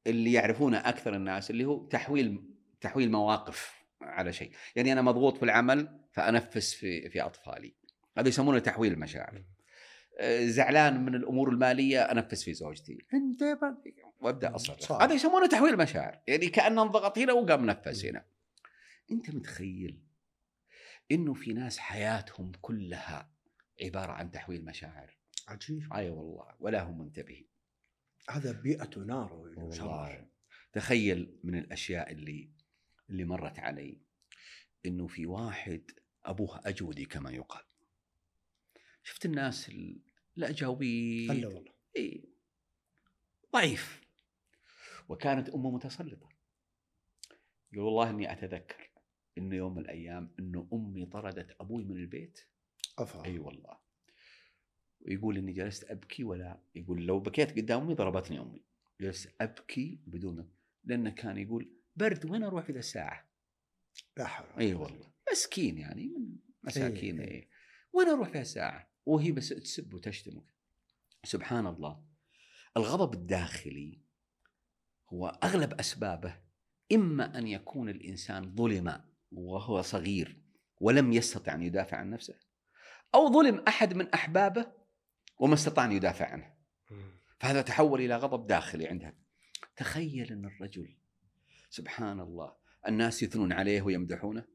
[0.07, 2.43] اللي يعرفونه أكثر الناس اللي هو تحويل
[2.81, 4.51] تحويل مواقف على شيء.
[4.75, 7.75] يعني أنا مضغوط في العمل فأنفس في في أطفالي.
[8.17, 9.43] هذا يسمونه تحويل المشاعر.
[10.41, 13.05] زعلان من الأمور المالية أنفس في زوجتي.
[13.13, 13.43] انت
[14.19, 14.91] وأبدأ أصرخ.
[14.91, 16.19] هذا يسمونه تحويل مشاعر.
[16.27, 18.25] يعني كانه انضغط هنا وقام نفس هنا.
[19.11, 20.03] أنت متخيل
[21.11, 23.31] إنه في ناس حياتهم كلها
[23.81, 25.17] عبارة عن تحويل مشاعر؟
[25.47, 25.93] عجيب.
[25.93, 27.47] أي والله ولا هم منتبهين.
[28.29, 30.27] هذا بيئة نار والله.
[30.73, 32.49] تخيل من الأشياء اللي
[33.09, 34.01] اللي مرت علي
[34.85, 35.91] إنه في واحد
[36.25, 37.63] أبوه أجودي كما يقال.
[39.03, 39.71] شفت الناس
[40.37, 42.23] ال- الاجاويد الا والله إيه.
[43.53, 44.01] ضعيف
[45.09, 46.29] وكانت أمه متسلطة
[47.73, 48.89] يقول والله إني أتذكر
[49.37, 52.39] إنه يوم من الأيام إنه أمي طردت أبوي من البيت
[52.99, 53.79] أفا أي والله
[55.01, 58.63] ويقول إني جلست أبكي ولا يقول لو بكيت قدام أمي ضربتني أمي
[59.01, 60.51] جلست أبكي بدون
[60.83, 63.29] لأنه كان يقول برد وين أروح في ذا الساعة؟
[64.17, 64.73] لا حول إي.
[64.73, 67.27] والله مسكين يعني من مساكين إيه.
[67.31, 67.49] إيه.
[67.93, 70.41] وين أروح في الساعة؟ وهي بس تسب وتشتم
[71.23, 72.03] سبحان الله.
[72.77, 73.99] الغضب الداخلي
[75.13, 76.39] هو أغلب أسبابه
[76.93, 80.41] إما أن يكون الإنسان ظلم وهو صغير
[80.79, 82.35] ولم يستطع أن يدافع عن نفسه
[83.15, 84.71] أو ظلم أحد من أحبابه
[85.39, 86.53] وما استطاع أن يدافع عنه.
[87.39, 89.13] فهذا تحول إلى غضب داخلي عندها.
[89.75, 90.97] تخيل أن الرجل
[91.69, 92.55] سبحان الله
[92.87, 94.45] الناس يثنون عليه ويمدحونه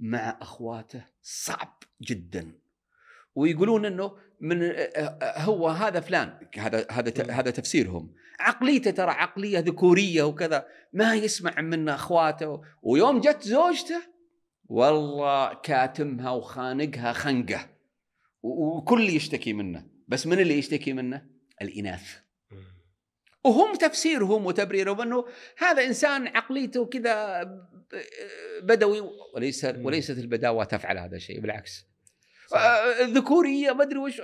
[0.00, 2.58] مع أخواته صعب جدا.
[3.34, 4.72] ويقولون إنه من
[5.22, 8.14] هو هذا فلان هذا هذا هذا تفسيرهم.
[8.40, 12.62] عقليته ترى عقلية ذكورية وكذا ما يسمع من أخواته.
[12.82, 14.02] ويوم جت زوجته
[14.64, 17.70] والله كاتمها وخانقها خنقة.
[18.42, 19.86] وكل يشتكي منه.
[20.08, 21.26] بس من اللي يشتكي منه؟
[21.62, 22.18] الإناث.
[23.44, 25.24] وهم تفسيرهم وتبريرهم إنه
[25.58, 27.42] هذا إنسان عقليته كذا
[28.62, 29.02] بدوي
[29.34, 29.64] وليس.
[29.64, 31.80] وليست البداوة تفعل هذا الشيء بالعكس.
[31.80, 31.93] آه،
[33.02, 34.22] ذكورية ما أدري وش.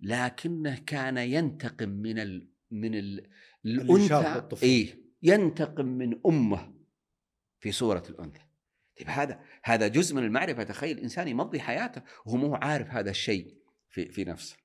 [0.00, 3.26] لكنه كان ينتقم من ال من ال
[3.64, 4.48] الأنثى.
[4.62, 6.74] إيه ينتقم من أمه
[7.60, 8.40] في صورة الأنثى.
[8.98, 10.62] طيب هذا هذا جزء من المعرفة.
[10.62, 13.54] تخيل إنسان يمضي حياته وهو مو عارف هذا الشيء
[13.88, 14.56] في في نفسه.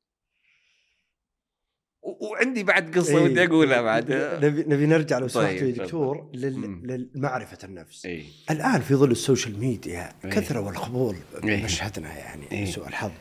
[2.06, 3.24] وعندي بعد قصة إيه.
[3.24, 4.12] ودي اقولها بعد
[4.44, 5.84] نبي نبي نرجع لو سمحت طيب، يا.
[5.84, 6.82] دكتور لل- مم.
[6.86, 10.32] للمعرفة النفس اي الآن في ظل ال social media إيه.
[10.32, 11.64] كثرة والقبول إيه.
[11.64, 12.66] مشهدنا يعني إيه.
[12.66, 13.12] سوء الحظ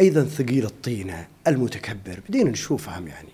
[0.00, 3.28] أيضا ثقيل الطينة المتكبر بدينا نشوفهم يعني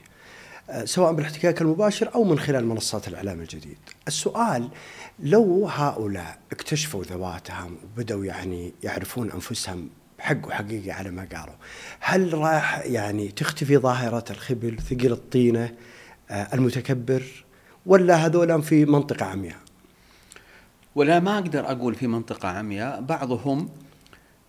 [0.71, 3.79] آه، سواء بالاحتكاك المباشر أو من خلال منصات الإعلام الجديد
[4.09, 4.69] السؤال
[5.19, 9.89] لو هؤلاء اكتشفوا ذواتهم وبدأوا يعني يعرفون أنفسهم
[10.23, 11.55] حق وحقيقي على ما قالوا.
[12.01, 15.75] هل راح يعني تختفي ظاهرة الخبل ثقيل الطينة
[16.31, 17.23] آه، المتكبر
[17.87, 19.57] ولا هذولا في منطقة عمياء؟
[20.95, 23.01] ولا ما أقدر أقول في منطقة عمياء.
[23.01, 23.69] بعضهم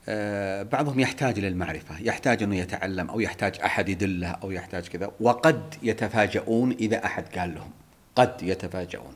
[0.07, 5.11] آه، بعضهم يحتاج للمعرفه يحتاج إنه يتعلم أو يحتاج أحد يدله أو يحتاج كذا.
[5.19, 7.71] وقد يتفاجؤون إذا أحد قال لهم
[8.15, 9.13] قد يتفاجؤون.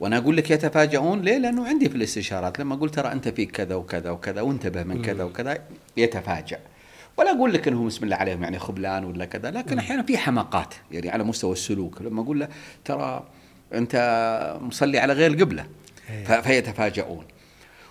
[0.00, 3.74] وأنا أقول لك يتفاجؤون ليه؟ لأنه عندي في الاستشارات لما أقول ترى انت فيك كذا
[3.74, 5.58] وكذا وكذا وانتبه من كذا وكذا
[5.96, 6.60] يتفاجأ.
[7.16, 10.74] ولا أقول لك انهم بسم الله عليهم يعني خبلان ولا كذا لكن أحيانا في حماقات
[10.92, 12.02] يعني على مستوى السلوك.
[12.02, 12.48] لما أقول له
[12.84, 13.24] ترى
[13.74, 13.96] انت
[14.62, 15.66] مصلي على غير القبله
[16.24, 17.24] ف- فيتفاجؤون.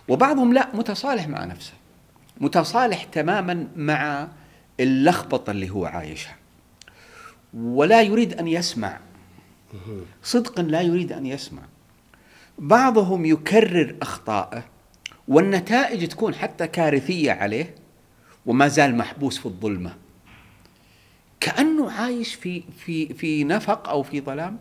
[0.08, 1.74] وبعضهم لا متصالح مع نفسه.
[2.42, 4.28] متصالح تماما مع
[4.80, 6.36] اللخبطة اللي هو عايشها.
[7.54, 9.00] ولا يريد أن يسمع.
[10.24, 11.62] صدقا لا يريد أن يسمع.
[12.60, 14.64] بعضهم يكرر اخطائه
[15.28, 17.76] والنتائج تكون حتى كارثية عليه
[18.46, 19.96] وما زال محبوس في الظلمة.
[21.40, 24.60] كأنه عايش في في في نفق أو في ظلام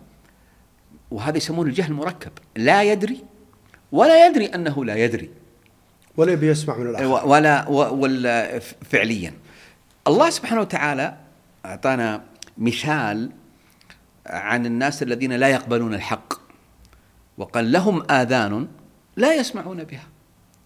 [1.11, 2.33] وهذا يسمونه الجهل المركب.
[2.57, 3.25] لا يدري
[3.93, 5.31] ولا يدري أنه لا يدري.
[6.17, 7.07] ولا يبي يسمع من الآخر.
[7.07, 8.59] و- ولا ولا
[8.91, 9.35] فعليا.
[10.07, 11.17] الله سبحانه وتعالى
[11.67, 12.25] أعطانا
[12.59, 13.31] مثال
[14.27, 16.42] عن الناس الذين لا يقبلون الحق.
[17.39, 18.69] وقال لهم آذان
[19.17, 20.07] لا يسمعون بها.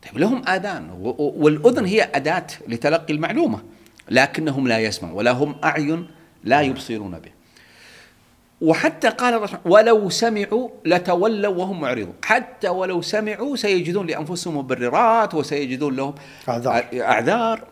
[0.07, 3.63] طيب لهم آذان و- و- والأذن هي أداة لتلقي المعلومة
[4.11, 6.07] لكنهم لا يسمعون ولا هم أعين
[6.45, 7.31] لا يبصرون به.
[8.61, 12.15] وحتى قال الرسول ولو سمعوا لتولوا وهم معرضون.
[12.25, 16.15] حتى ولو سمعوا سيجدون لأنفسهم مبررات وسيجدون لهم
[16.49, 16.87] أعذار.
[16.95, 17.65] أعذار.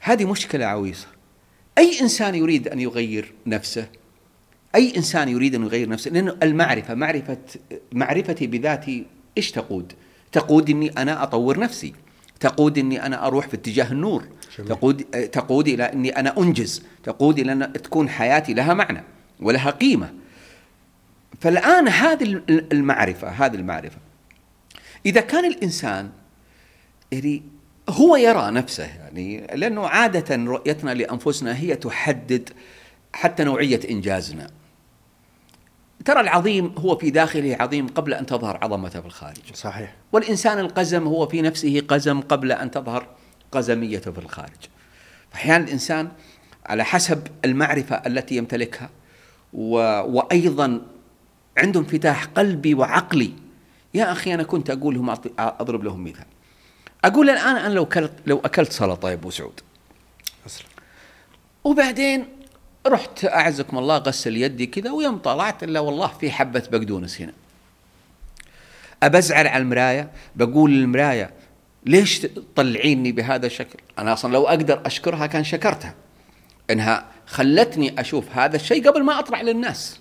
[0.00, 1.06] هذه مشكلة عويصة.
[1.78, 3.86] أي إنسان يريد أن يغير نفسه؟
[4.74, 7.38] أي إنسان يريد أن يغير نفسه لأنه المعرفة معرفة
[7.92, 9.06] معرفتي بذاتي
[9.36, 9.92] إيش تقود؟
[10.32, 11.94] تقود إني أنا أطور نفسي
[12.40, 14.24] تقود إني أنا أروح في اتجاه النور
[14.58, 14.68] جميل.
[14.68, 15.02] تقود
[15.32, 19.02] تقود إلى إني أنا أنجز تقود إلى أن تكون حياتي لها معنى
[19.40, 20.12] ولها قيمة
[21.40, 23.96] فالآن هذه المعرفة هذه المعرفة
[25.06, 26.10] إذا كان الإنسان
[27.12, 27.42] يعني
[27.88, 32.50] هو يرى نفسه يعني لأنه عادة رؤيتنا لأنفسنا هي تحدد
[33.12, 34.50] حتى نوعية إنجازنا
[36.04, 39.94] ترى العظيم هو في داخله عظيم قبل أن تظهر عظمته في الخارج صحيح.
[40.12, 43.06] والإنسان القزم هو في نفسه قزم قبل أن تظهر
[43.52, 44.56] قزميته في الخارج
[45.34, 46.08] أحيانا الإنسان
[46.66, 48.90] على حسب المعرفة التي يمتلكها
[49.52, 49.76] و...
[50.16, 50.80] وأيضا
[51.58, 53.32] عنده انفتاح قلبي وعقلي.
[53.94, 56.26] يا أخي أنا كنت أقول لهم أضرب لهم مثال.
[57.04, 59.60] أقول الآن أنا لو اكلت لو أكلت سلطة يا أبو سعود.
[60.46, 60.66] أصلا.
[61.64, 62.26] وبعدين
[62.86, 67.32] رحت أعزكم الله غسل يدي كذا ويوم طلعت إلا والله في حبة بقدونس هنا.
[69.02, 71.30] أبزعل على المراية بقول للمراية
[71.86, 75.94] ليش تطلعيني بهذا الشكل؟ أنا أصلا لو أقدر أشكرها كان شكرتها.
[76.70, 79.98] إنها خلتني أشوف هذا الشيء قبل ما اطلع للناس.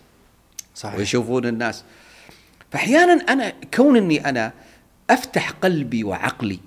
[0.76, 0.98] صحيح.
[0.98, 1.84] ويشوفون الناس.
[2.72, 4.52] فاحيانا أنا كون إني أنا
[5.10, 6.60] أفتح قلبي وعقلي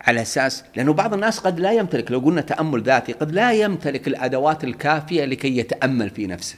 [0.00, 4.08] على أساس لأنه بعض الناس قد لا يمتلك لو قلنا تأمل ذاتي قد لا يمتلك
[4.08, 6.56] الأدوات الكافية لكي يتأمل في نفسه.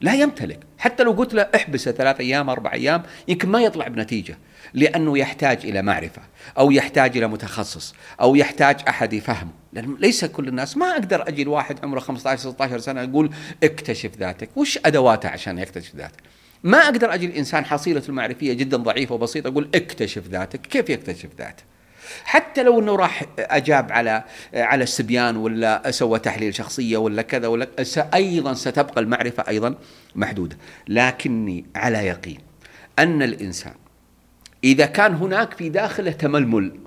[0.00, 0.58] لا يمتلك.
[0.78, 4.38] حتى لو قلت له احبسه ثلاث أيام أربع أيام يمكن ما يطلع بنتيجة
[4.74, 6.22] لأنه يحتاج إلى معرفة
[6.58, 9.50] أو يحتاج إلى متخصص أو يحتاج أحد يفهمه.
[9.72, 13.30] لأن ليس كل الناس ما أقدر أجي الواحد عمره 15 16 سنة أقول
[13.62, 14.48] اكتشف ذاتك.
[14.56, 16.16] وش أدواته عشان يكتشف ذاته
[16.62, 20.60] ما أقدر أجي الانسان حصيلته المعرفية جدا ضعيفة وبسيطة أقول اكتشف ذاتك.
[20.60, 21.71] كيف يكتشف ذاته
[22.24, 27.66] حتى لو إنه راح أجاب على على السبيان ولا سوى تحليل شخصية ولا كذا ولا
[28.14, 29.74] أيضا ستبقى المعرفة أيضا
[30.14, 30.56] محدودة.
[30.88, 32.38] لكني على يقين
[32.98, 33.74] أن الإنسان
[34.64, 36.78] إذا كان هناك في داخله تململ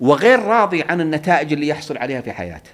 [0.00, 2.70] وغير راضي عن النتائج اللي يحصل عليها في حياته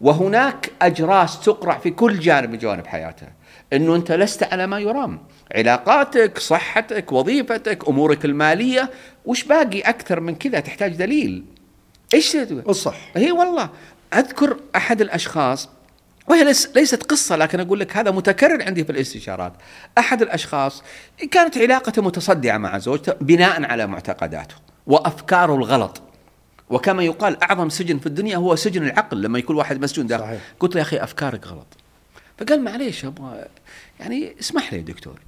[0.00, 3.26] وهناك أجراس تقرع في كل جانب من جوانب حياته
[3.74, 5.20] إنه أنت لست على ما يرام.
[5.54, 8.90] علاقاتك صحتك وظيفتك أمورك المالية
[9.26, 11.44] وش باقي أكثر من كذا؟ تحتاج دليل.
[12.14, 12.96] إيش الصح.
[13.16, 13.70] هي والله.
[14.14, 15.68] أذكر أحد الأشخاص
[16.28, 16.44] وهي
[16.74, 19.52] ليست قصة لكن أقول لك هذا متكرر عندي في الاستشارات.
[19.98, 20.82] أحد الأشخاص
[21.30, 24.54] كانت علاقته متصدعة مع زوجته بناء على معتقداته
[24.86, 26.02] وأفكاره الغلط.
[26.70, 30.24] وكما يقال أعظم سجن في الدنيا هو سجن العقل لما يكون واحد مسجون داخل.
[30.24, 30.40] صحيح.
[30.60, 31.66] قلت له يا أخي أفكارك غلط.
[32.38, 33.44] فقال معليش أبغى
[34.00, 35.20] يعني اسمح لي يا دكتور.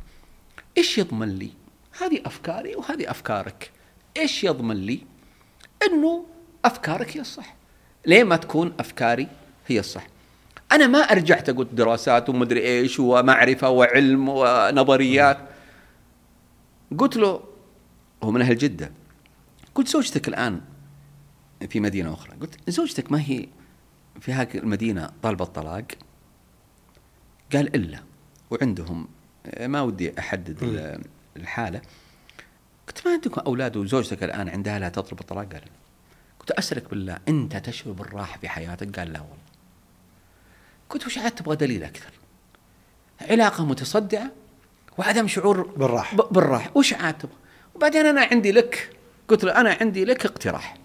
[0.79, 1.51] إيش يضمن لي؟
[2.01, 3.71] هذه أفكاري وهذه أفكارك.
[4.17, 5.01] إيش يضمن لي؟
[5.83, 6.25] أنه
[6.65, 7.55] أفكارك هي الصح.
[8.07, 9.29] ليه ما تكون أفكاري
[9.67, 10.07] هي الصح؟
[10.73, 15.39] أنا ما أرجعت قلت دراسات ومدري إيش ومعرفة وعلم ونظريات.
[16.99, 17.43] قلت له
[18.23, 18.93] هو من أهل جدة.
[19.75, 20.61] قلت زوجتك الآن
[21.69, 22.37] في مدينة أخرى.
[22.41, 23.49] قلت زوجتك ما هي
[24.21, 25.85] في هذه المدينة طالبة الطلاق؟
[27.53, 27.99] قال إلا.
[28.51, 29.09] وعندهم
[29.61, 31.01] ما ودي أحدد
[31.36, 31.80] الحالة.
[32.88, 35.62] قلت ما عندكم أولاد وزوجتك الآن عندها لا تطلب الطلاق؟ قال
[36.40, 39.36] قلت أسألك بالله أنت تشعر بالراحة في حياتك؟ قال لا والله.
[40.90, 42.11] قلت وش عاد تبغى دليل أكثر؟
[43.20, 44.30] علاقة متصدعة
[44.99, 46.16] وعدم شعور بالراحة.
[46.16, 46.70] بالراحة.
[46.74, 47.36] وش عاد تبغى؟
[47.74, 48.97] وبعدين أنا عندي لك
[49.28, 50.76] قلت له أنا عندي لك اقتراح.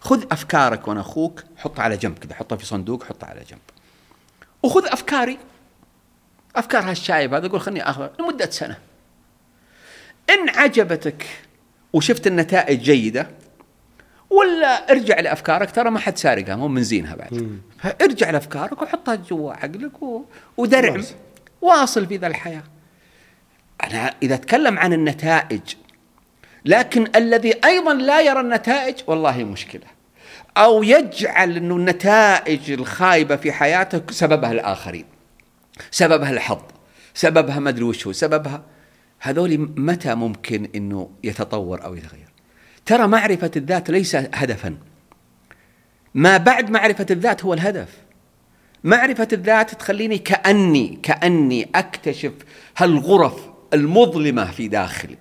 [0.00, 3.60] خذ أفكارك وأنا أخوك حطها على جنب كذا حطها في صندوق حطها على جنب.
[4.62, 5.38] وخذ أفكاري
[6.56, 8.08] أفكار هالشايب هذا أقول خلني آخذ.
[8.20, 8.78] لمدة سنة.
[10.30, 11.26] إن عجبتك
[11.92, 13.30] وشفت النتائج جيدة
[14.30, 17.60] ولا ارجع لأفكارك ترى ما حد سارقها مو من زينها بعد.
[17.78, 20.24] فارجع لأفكارك وحطها جوا عقلك و...
[20.56, 21.04] ودرعم
[21.60, 22.06] واصل.
[22.06, 22.62] في ذا الحياة.
[23.84, 25.60] أنا إذا أتكلم عن النتائج
[26.64, 29.86] لكن الذي أيضا لا يرى النتائج والله مشكلة.
[30.56, 35.13] أو يجعل إنه النتائج الخايبة في حياته سببها الآخرين.
[35.90, 36.62] سببها الحظ
[37.14, 38.62] سببها ما أدري وش هو سببها
[39.20, 42.28] هذول متى ممكن إنه يتطور أو يتغير؟
[42.86, 44.76] ترى معرفة الذات ليس هدفا.
[46.14, 47.88] ما بعد معرفة الذات هو الهدف.
[48.84, 52.32] معرفة الذات تخليني كأني كأني أكتشف
[52.76, 55.18] هالغرف المظلمة في داخلي.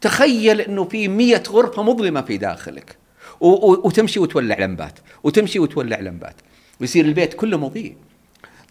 [0.00, 2.96] تخيل إنه في مية غرفة مظلمة في داخلك
[3.40, 6.36] وتمشي وتولع لمبات وتمشي وتولع لمبات.
[6.80, 7.96] ويصير البيت كله مضيء.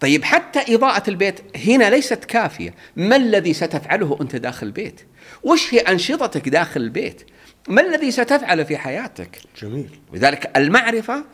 [0.00, 2.74] طيب حتى إضاءة البيت هنا ليست كافية.
[2.96, 5.00] ما الذي ستفعله أنت داخل البيت؟
[5.42, 7.22] وش هي أنشطتك داخل البيت؟
[7.68, 9.90] ما الذي ستفعله في حياتك؟ جميل.
[10.12, 11.24] لذلك المعرفة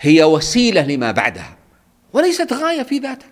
[0.00, 1.56] هي وسيلة لما بعدها
[2.12, 3.28] وليست غاية في ذاتها.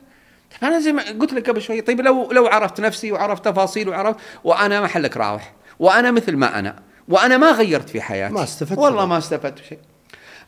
[0.50, 3.88] طيب أنا زي ما قلت لك قبل شوي طيب لو لو عرفت نفسي وعرفت تفاصيل
[3.88, 8.78] وعرفت وأنا محلك راوح وأنا مثل ما أنا وأنا ما غيرت في حياتي ما استفدت
[8.78, 9.06] والله.
[9.06, 9.78] ما استفدت شيء.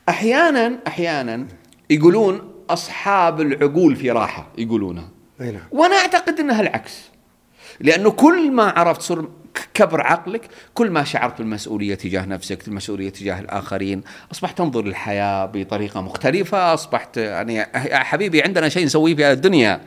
[0.09, 1.47] أحيانا أحيانا
[1.90, 5.09] يقولون أصحاب العقول في راحة يقولونها
[5.41, 5.62] أي نعم.
[5.70, 6.99] وأنا أعتقد إنها العكس.
[7.81, 9.29] لأنه كل ما عرفت صر
[9.75, 14.03] كبر عقلك كل ما شعرت بالمسؤولية تجاه نفسك المسؤولية تجاه الآخرين
[14.33, 19.81] أصبحت تنظر للحياة بطريقة مختلفة أصبحت يعني يا حبيبي عندنا شيء نسويه في الدنيا.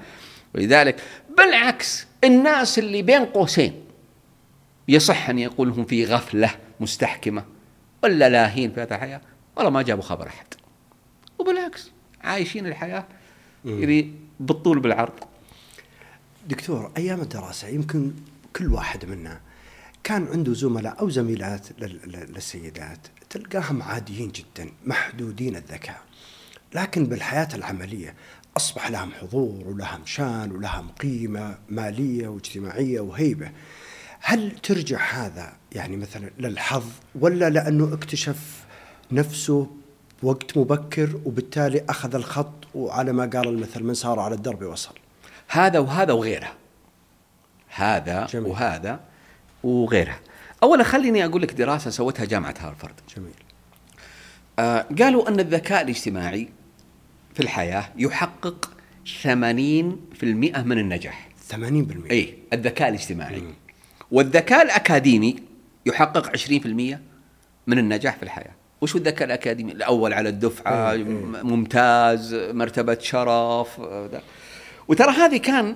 [0.56, 1.02] ولذلك
[1.38, 3.74] بالعكس الناس اللي بين قوسين
[4.88, 7.44] يصح أن يقول هم في غفلة مستحكمة
[8.04, 9.22] ولا لاهين في هذه الحياة
[9.56, 10.46] والله ما جابوا خبر أحد.
[11.40, 11.92] وبالعكس.
[12.26, 13.06] عايشين الحياة
[13.66, 15.14] يعني بالطول بالعرض.
[16.50, 18.12] دكتور أيام الدراسة يمكن
[18.56, 19.40] كل واحد منا
[20.04, 26.02] كان عنده زملاء أو زميلات لل- لل- للسيدات تلقاهم عاديين جدا محدودين الذكاء.
[26.76, 28.14] لكن بالحياة العملية
[28.58, 33.52] أصبح لهم حضور ولهم شان ولهم قيمة مالية واجتماعية وهيبة.
[34.20, 36.84] هل ترجع هذا يعني مثلا للحظ
[37.16, 38.66] ولا لأنه اكتشف
[39.12, 39.68] نفسه
[40.24, 44.94] وقت مبكر وبالتالي أخذ الخط وعلى ما قال المثل من سار على الدرب وصل
[45.48, 46.52] هذا وهذا وغيره.
[47.70, 48.52] هذا جميل.
[48.52, 49.00] وهذا
[49.64, 50.20] وغيرها
[50.64, 53.34] اولا خليني أقول لك دراسة سوتها جامعة هارفارد جميل.
[54.60, 56.50] آه قالوا أن الذكاء الاجتماعي
[57.34, 58.70] في الحياة يحقق
[59.24, 59.28] 80%
[60.64, 61.30] من النجاح.
[61.52, 63.42] 80% اي الذكاء الاجتماعي.
[63.42, 63.54] مم.
[64.12, 65.36] والذكاء الأكاديمي
[65.86, 67.00] يحقق 20%
[67.68, 68.54] من النجاح في الحياة.
[68.86, 71.04] وش الذكاء الأكاديمي؟ الأول على الدفعة إيه، إيه.
[71.44, 74.22] ممتاز مرتبة شرف ده.
[74.88, 75.76] وترى هذه كان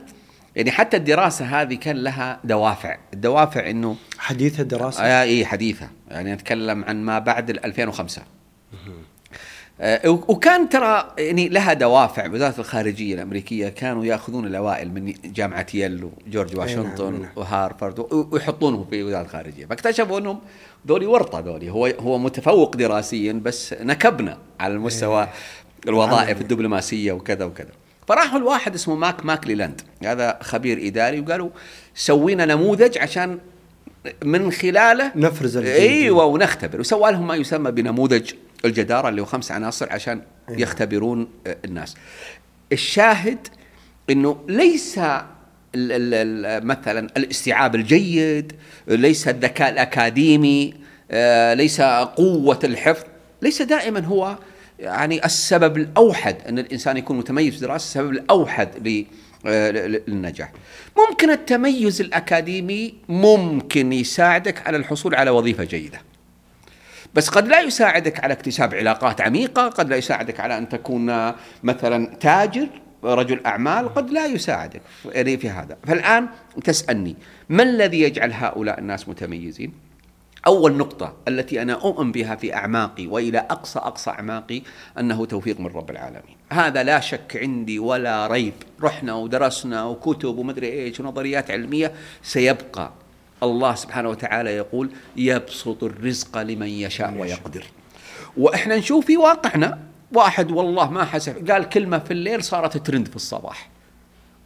[0.56, 2.98] يعني حتى الدراسة هذه كان لها دوافع.
[3.14, 5.90] الدوافع إنه حديث الدراسة؟ آه اي حديثة.
[6.12, 8.22] يعني نتكلم عن ما بعد ال 2005
[9.82, 12.28] آه، وكان ترى يعني لها دوافع.
[12.32, 17.30] وزارة الخارجية الأمريكية كانوا يأخذون الأوائل من جامعة ييل وجورج نعم، واشنطن نعم.
[17.36, 19.66] وهارفارد و- ويحطونهم في وزارة الخارجية.
[19.66, 20.40] فاكتشفوا إنهم
[20.88, 25.28] ذولي ورطة ذولي هو هو متفوق دراسيا بس نكبنا على المستوى
[25.88, 26.42] الوظائف عملي.
[26.42, 27.70] الدبلوماسية وكذا وكذا
[28.08, 31.50] فراحوا لواحد اسمه ماك ماكليلاند هذا خبير إداري وقالوا
[31.96, 33.40] سوينا نموذج عشان
[34.24, 35.58] من خلاله نفرز.
[35.58, 38.32] أيوه ونختبر وسوى لهم ما يسمى بنموذج
[38.66, 40.62] الجدارة اللي هو خمس عناصر عشان أيوة.
[40.62, 41.96] يختبرون آه، الناس.
[42.72, 43.48] الشاهد
[44.10, 45.00] إنه ليس
[45.76, 48.54] مثلا الاستيعاب الجيد،
[48.88, 50.74] ليس الذكاء الأكاديمي،
[51.12, 53.04] آه، ليس قوة الحفظ،
[53.42, 54.38] ليس دائما هو
[54.80, 59.06] يعني السبب الأوحد أن الإنسان يكون متميز في الدراسة السبب الأوحد ل-
[59.46, 60.52] آه، للنجاح.
[60.98, 66.02] ممكن التميز الأكاديمي ممكن يساعدك على الحصول على وظيفة جيدة.
[67.14, 71.32] بس قد لا يساعدك على اكتساب علاقات عميقة قد لا يساعدك على أن تكون
[71.64, 72.68] مثلا تاجر
[73.04, 74.82] رجل أعمال قد لا يساعدك.
[75.06, 75.78] يعني في هذا.
[75.88, 76.28] فالآن
[76.64, 77.16] تسألني
[77.50, 79.74] ما الذي يجعل هؤلاء الناس متميزين؟
[80.48, 84.62] أول نقطة التي أنا أؤمن بها في أعماقي وإلى أقصى أقصى أعماقي
[85.00, 86.38] أنه توفيق من رب العالمين.
[86.52, 88.54] هذا لا شك عندي ولا ريب.
[88.82, 91.94] رحنا ودرسنا وكتب ومدري إيش ونظريات علمية.
[92.24, 92.92] سيبقى
[93.44, 97.14] الله سبحانه وتعالى يقول يبسط الرزق لمن يشاء.
[97.18, 97.66] ويقدر.
[98.38, 101.52] وإحنا نشوف في واقعنا واحد والله ما حسب.
[101.52, 103.70] قال كلمة في الليل صارت ترند في الصباح.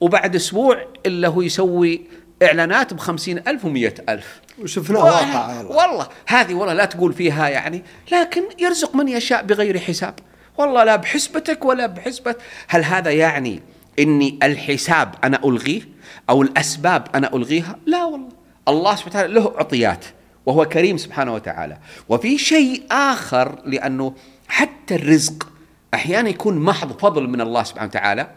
[0.01, 2.01] وبعد أسبوع إلا هو يسوي
[2.43, 4.41] إعلانات بخمسين ألف ومئة ألف.
[4.61, 5.75] وشفناه والله- واقع والله.
[5.75, 10.13] والله هذه والله لا تقول فيها يعني لكن يرزق من يشاء بغير حساب.
[10.57, 12.35] والله لا بحسبتك ولا بحسبة.
[12.67, 13.61] هل هذا يعني
[13.99, 15.81] إني الحساب أنا ألغيه
[16.29, 18.29] أو الأسباب أنا ألغيها؟ لا والله.
[18.67, 20.05] الله سبحانه وتعالى له عطيات
[20.45, 21.77] وهو كريم سبحانه وتعالى.
[22.09, 24.13] وفي شيء آخر لأنه
[24.47, 25.47] حتى الرزق
[25.93, 28.27] أحيانا يكون محض فضل من الله سبحانه وتعالى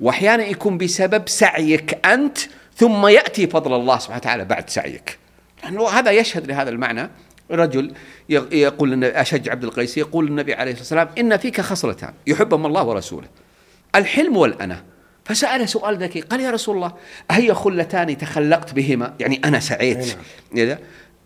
[0.00, 2.38] وأحيانا يكون بسبب سعيك أنت
[2.76, 5.18] ثم يأتي فضل الله سبحانه وتعالى بعد سعيك.
[5.64, 7.10] لأنه هذا يشهد لهذا المعنى.
[7.50, 7.92] رجل
[8.28, 12.66] يق- يقول النبي- أشج عبد القيس يقول النبي عليه الصلاة والسلام إن فيك خصلتان يحبهم
[12.66, 13.26] الله ورسوله.
[13.94, 14.84] الحلم والأنا.
[15.24, 16.92] فسأل سؤال ذكي قال يا رسول الله
[17.30, 20.16] أهي خلتان تخلقت بهما؟ يعني أنا سعيت.
[20.56, 20.78] إذا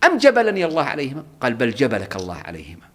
[0.04, 2.91] أم جبلني الله عليهما؟ قال بل جبلك الله عليهما.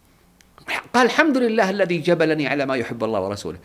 [0.94, 3.58] قال الحمد لله الذي جبلني على ما يحب الله ورسوله.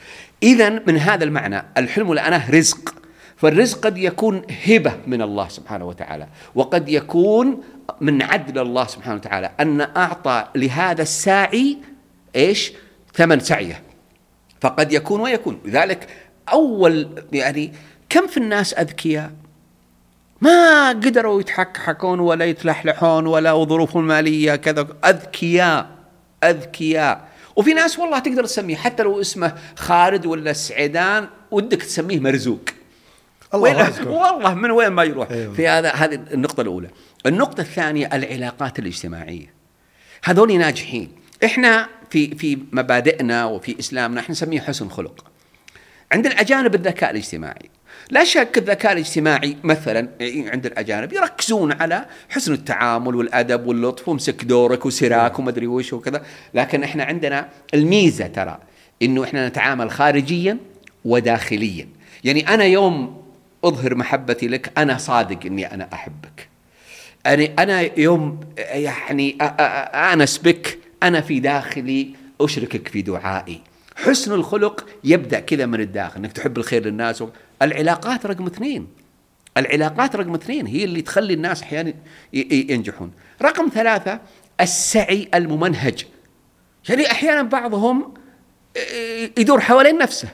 [0.42, 2.94] إذا من هذا المعنى الحلم والأناه رزق.
[3.36, 7.62] فالرزق قد يكون هبة من الله سبحانه وتعالى وقد يكون
[8.00, 9.50] من عدل الله سبحانه وتعالى.
[9.60, 11.78] أن أعطى لهذا الساعي
[12.36, 12.72] إيش؟
[13.14, 13.82] ثمن سعيه.
[14.60, 15.60] فقد يكون ويكون.
[15.64, 16.08] لذلك
[16.52, 17.72] أول يعني
[18.08, 19.30] كم في الناس أذكياء؟
[20.40, 26.01] ما قدروا يتحكحكون ولا يتلحلحون ولا ظروفهم المالية كذا أذكياء.
[26.44, 27.28] أذكياء.
[27.56, 32.60] وفي ناس والله تقدر تسميه حتى لو اسمه خالد ولا سعيدان ودك تسميه مرزوق.
[33.54, 34.08] الله.
[34.08, 35.30] والله من وين ما يروح.
[35.30, 35.54] أيوة.
[35.54, 36.88] في هذا هذه النقطة الأولى.
[37.26, 39.54] النقطة الثانية العلاقات الاجتماعية.
[40.24, 41.12] هذول ناجحين.
[41.44, 45.24] إحنا في في مبادئنا وفي إسلامنا إحنا نسميه حسن خلق.
[46.12, 47.70] عند الأجانب الذكاء الاجتماعي.
[48.10, 54.86] لا شك الذكاء الاجتماعي مثلا عند الأجانب يركزون على حسن التعامل والأدب واللطف وامسك دورك
[54.86, 56.22] وسراك وما أدري وش وكذا.
[56.54, 58.58] لكن إحنا عندنا الميزة ترى
[59.02, 60.58] إنه إحنا نتعامل خارجيا
[61.04, 61.88] وداخليا.
[62.24, 63.22] يعني أنا يوم
[63.64, 66.48] أظهر محبتي لك أنا صادق إني أنا أحبك.
[67.26, 69.36] أنا أنا يوم يعني
[70.12, 73.60] أنس بك أنا في داخلي أشركك في دعائي.
[73.96, 77.24] حسن الخلق يبدأ كذا من الداخل إنك تحب الخير للناس
[77.62, 78.86] العلاقات رقم اثنين.
[79.56, 81.94] العلاقات رقم اثنين هي اللي تخلي الناس أحيانا
[82.32, 83.10] ينجحون.
[83.42, 84.20] رقم ثلاثة
[84.60, 86.06] السعي الممنهج.
[86.88, 88.14] يعني أحيانا بعضهم
[89.38, 90.28] يدور حوالين نفسه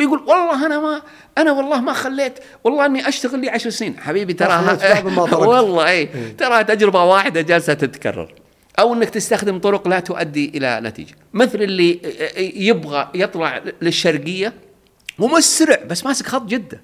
[0.00, 1.02] ويقول والله أنا ما
[1.38, 3.98] أنا والله ما خليت والله إني أشتغل لي عشر سنين.
[3.98, 4.78] حبيبي ترى
[5.32, 6.06] والله اي
[6.38, 8.34] ترى تجربة واحدة جالسة تتكرر.
[8.78, 11.14] أو إنك تستخدم طرق لا تؤدي إلى نتيجة.
[11.34, 12.00] مثل اللي
[12.56, 14.52] يبغى يطلع للشرقية
[15.18, 16.80] ومسرع بس ماسك خط جدة.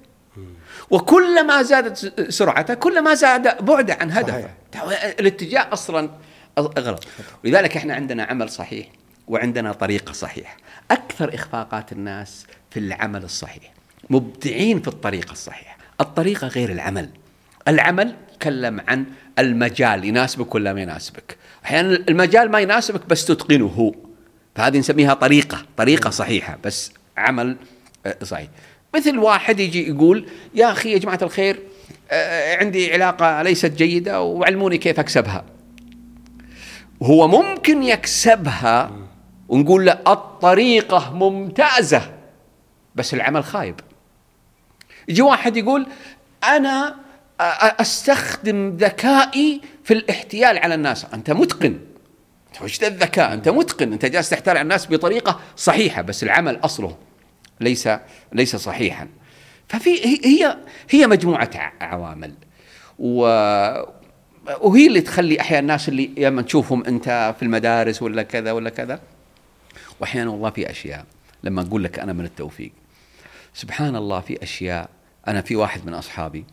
[0.89, 4.49] وكلما زادت سرعته كلما زاد بعده عن هدفه.
[5.19, 6.09] الاتجاه أصلا
[6.59, 7.03] غلط.
[7.45, 8.87] ولذلك إحنا عندنا عمل صحيح
[9.27, 10.57] وعندنا طريقة صحيحة.
[10.91, 13.73] أكثر إخفاقات الناس في العمل الصحيح.
[14.09, 15.77] مبدعين في الطريقة الصحيحة.
[16.01, 17.09] الطريقة غير العمل.
[17.67, 19.05] العمل تكلم عن
[19.39, 21.37] المجال يناسبك ولا ما يناسبك.
[21.65, 23.91] أحيانا المجال ما يناسبك بس تتقنه.
[24.55, 27.57] فهذه نسميها طريقة طريقة صحيحة بس عمل
[28.23, 28.47] صحيح.
[28.95, 31.59] مثل واحد يجي يقول يا أخي يا جماعة الخير
[32.11, 35.45] آه، عندي علاقة ليست جيدة وعلموني كيف أكسبها.
[37.03, 38.91] هو ممكن يكسبها
[39.49, 42.11] ونقول له الطريقة ممتازة
[42.95, 43.75] بس العمل خايب.
[45.07, 45.87] يجي واحد يقول
[46.43, 46.95] أنا
[47.79, 51.05] أستخدم ذكائي في الاحتيال على الناس.
[51.13, 51.79] أنت متقن.
[52.61, 53.93] وش ذا الذكاء؟ أنت متقن.
[53.93, 56.95] أنت جالس تحتال على الناس بطريقة صحيحة بس العمل أصله
[57.63, 57.89] ليس
[58.33, 59.07] ليس صحيحا.
[59.67, 60.57] ففي هي
[60.89, 61.49] هي مجموعة
[61.81, 62.33] عوامل.
[62.99, 63.21] و
[64.61, 68.99] وهي اللي تخلي أحيانا الناس اللي لما تشوفهم أنت في المدارس ولا كذا ولا كذا.
[69.99, 71.05] وأحيانا والله في أشياء
[71.43, 72.71] لما أقول لك أنا من التوفيق.
[73.53, 74.89] سبحان الله في أشياء
[75.27, 76.45] أنا في واحد من أصحابي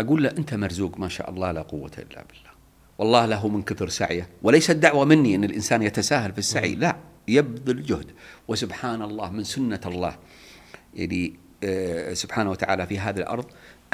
[0.00, 2.56] أقول له أنت مرزوق ما شاء الله لا قوة إلا بالله.
[2.98, 6.96] والله له من كثر سعيه وليست دعوة مني إن الإنسان يتساهل في السعي لا.
[7.28, 8.06] يبذل جهد
[8.48, 10.16] وسبحان الله من سنة الله
[10.94, 13.44] يعني آه، سبحانه وتعالى في هذه الأرض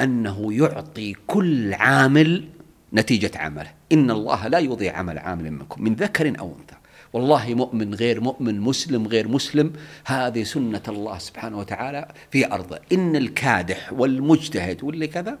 [0.01, 2.47] أنه يعطي كل عامل
[2.93, 3.71] نتيجة عمله.
[3.91, 6.75] إن الله لا يضيع عمل عامل منكم من ذكر أو أنثى.
[7.13, 9.73] والله مؤمن غير مؤمن مسلم غير مسلم.
[10.05, 15.37] هذه سنة الله سبحانه وتعالى في أرضه إن الكادح والمجتهد واللي كذا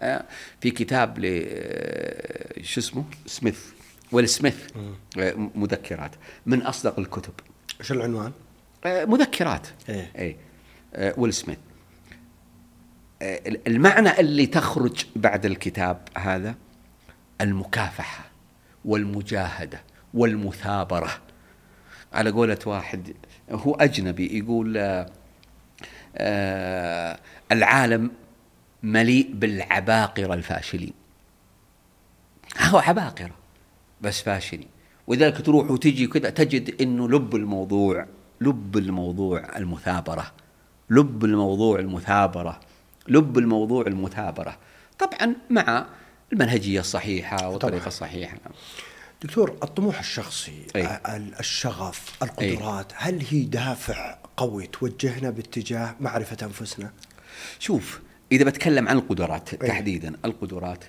[0.00, 0.24] آه،
[0.60, 3.79] في كتاب ل آه، شو اسمه؟ سميث.
[4.12, 4.76] ويل سميث
[5.18, 6.10] آه، مذكرات.
[6.46, 7.32] من أصدق الكتب.
[7.80, 8.32] إيش العنوان؟
[8.86, 9.66] مذكرات.
[9.88, 10.36] إيه,
[10.94, 11.14] إيه.
[11.16, 11.58] ويل سميث.
[13.66, 16.54] المعنى اللي تخرج بعد الكتاب هذا
[17.40, 18.24] المكافحة
[18.84, 19.80] والمجاهدة
[20.14, 21.10] والمثابرة.
[22.12, 23.14] على قولة واحد
[23.50, 24.76] هو أجنبي يقول
[26.16, 27.18] آه
[27.52, 28.10] العالم
[28.82, 30.92] مليء بالعباقرة الفاشلين.
[32.60, 33.39] هو عباقرة.
[34.02, 34.68] بس فاشلين
[35.06, 38.06] ولذلك تروح وتجي كذا تجد إنه لب الموضوع
[38.40, 40.32] لب الموضوع المثابرة
[40.90, 42.60] لب الموضوع المثابرة
[43.08, 44.58] لب الموضوع المثابرة
[44.98, 45.86] طبعا مع
[46.32, 48.36] المنهجية الصحيحة والطريقة الصحيحة
[49.22, 51.00] دكتور الطموح الشخصي أي.
[51.40, 52.98] الشغف القدرات أي.
[52.98, 56.90] هل هي دافع قوي توجهنا باتجاه معرفة أنفسنا
[57.58, 58.00] شوف
[58.32, 59.68] إذا بتكلم عن القدرات أي.
[59.68, 60.84] تحديدا القدرات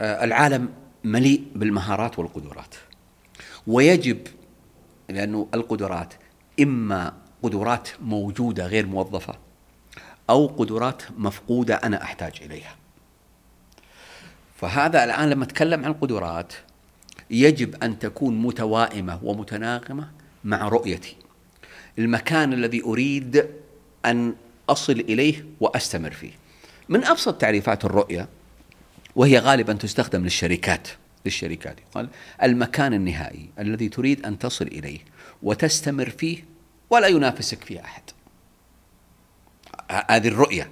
[0.00, 0.68] آه العالم
[1.04, 2.74] مليء بالمهارات والقدرات.
[3.66, 4.18] ويجب
[5.08, 6.14] لأنه القدرات
[6.60, 9.34] إما قدرات موجودة غير موظفة
[10.30, 12.76] أو قدرات مفقودة أنا أحتاج إليها.
[14.56, 16.52] فهذا الآن لما أتكلم عن قدرات
[17.30, 20.10] يجب أن تكون متوائمة ومتناغمة
[20.44, 21.16] مع رؤيتي.
[21.98, 23.46] المكان الذي أريد
[24.04, 24.34] أن
[24.68, 26.32] أصل إليه وأستمر فيه.
[26.88, 28.28] من أبسط تعريفات الرؤية
[29.16, 30.88] وهي غالبا تستخدم للشركات
[31.24, 32.08] للشركات قال
[32.42, 34.98] المكان النهائي الذي تريد أن تصل إليه
[35.42, 36.44] وتستمر فيه
[36.90, 38.02] ولا ينافسك فيه أحد
[40.10, 40.70] هذه الرؤية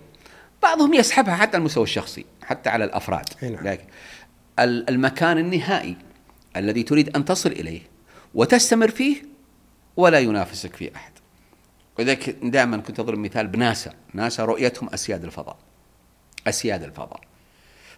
[0.63, 3.69] بعضهم يسحبها حتى على المستوى الشخصي حتى على الأفراد نعم.
[3.69, 3.85] لكن
[4.59, 5.97] المكان النهائي
[6.57, 7.81] الذي تريد أن تصل إليه
[8.35, 9.23] وتستمر فيه
[9.97, 11.13] ولا ينافسك فيه أحد.
[11.99, 15.57] ولذلك دائما كنت أضرب مثال بناسا، ناسا رؤيتهم أسياد الفضاء.
[16.47, 17.21] أسياد الفضاء.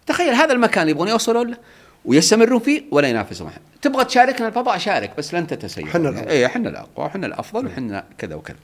[0.06, 1.56] تخيل هذا المكان اللي يبغون يوصلوا له
[2.04, 3.48] ويستمرون فيه ولا ينافسون.
[3.48, 6.30] أحد تبغى تشاركنا الفضاء شارك بس لن تتسيد حنا الأقوى.
[6.30, 8.56] اي إحنا الأقوى وحنا الأفضل وحنا كذا وكذا.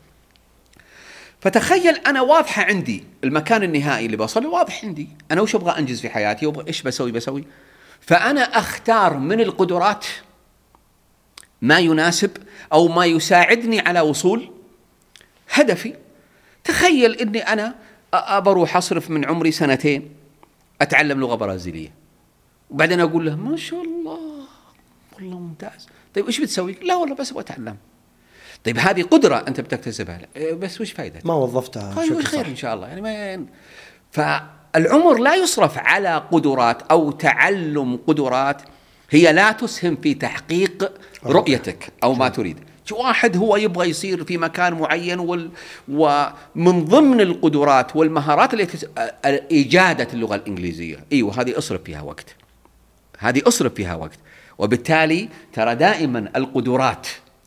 [1.40, 5.08] فتخيل أنا واضحة عندي المكان النهائي اللي بوصل له واضح عندي.
[5.30, 7.44] أنا وش أبغى أنجز في حياتي؟ وابغى إيش بسوي؟ بسوي.
[8.00, 10.06] فأنا أختار من القدرات
[11.62, 12.30] ما يناسب
[12.72, 14.50] أو ما يساعدني على وصول
[15.52, 15.94] هدفي.
[16.64, 17.74] تخيل إني أنا
[18.38, 20.17] بروح أصرف من عمري سنتين.
[20.82, 21.92] أتعلم لغة برازيلية.
[22.70, 24.18] وبعدين أقول له ما شاء الله
[25.14, 25.88] والله ممتاز.
[26.14, 27.76] طيب إيش بتسوي؟ لا والله بس أبغى أتعلم.
[28.64, 30.20] طيب هذه قدرة أنت بتكتسبها.
[30.36, 32.88] إيه، بس وش فائدتها ما وظفتها طيب بشكل خير إن شاء الله.
[32.88, 33.46] يعني ما
[34.10, 38.62] فالعمر لا يصرف على قدرات أو تعلم قدرات
[39.10, 40.92] هي لا تسهم في تحقيق
[41.26, 41.92] رؤيتك.
[42.02, 42.58] أو ما تريد.
[42.92, 45.50] واحد هو يبغى يصير في مكان معين وال...
[45.88, 48.86] ومن ضمن القدرات والمهارات اللي تس...
[49.24, 51.04] اجاده اللغة الإنجليزية.
[51.12, 52.36] إيوه هذه أصرف فيها وقت.
[53.18, 54.18] هذه أصرف فيها وقت.
[54.58, 57.06] وبالتالي ترى دائما القدرات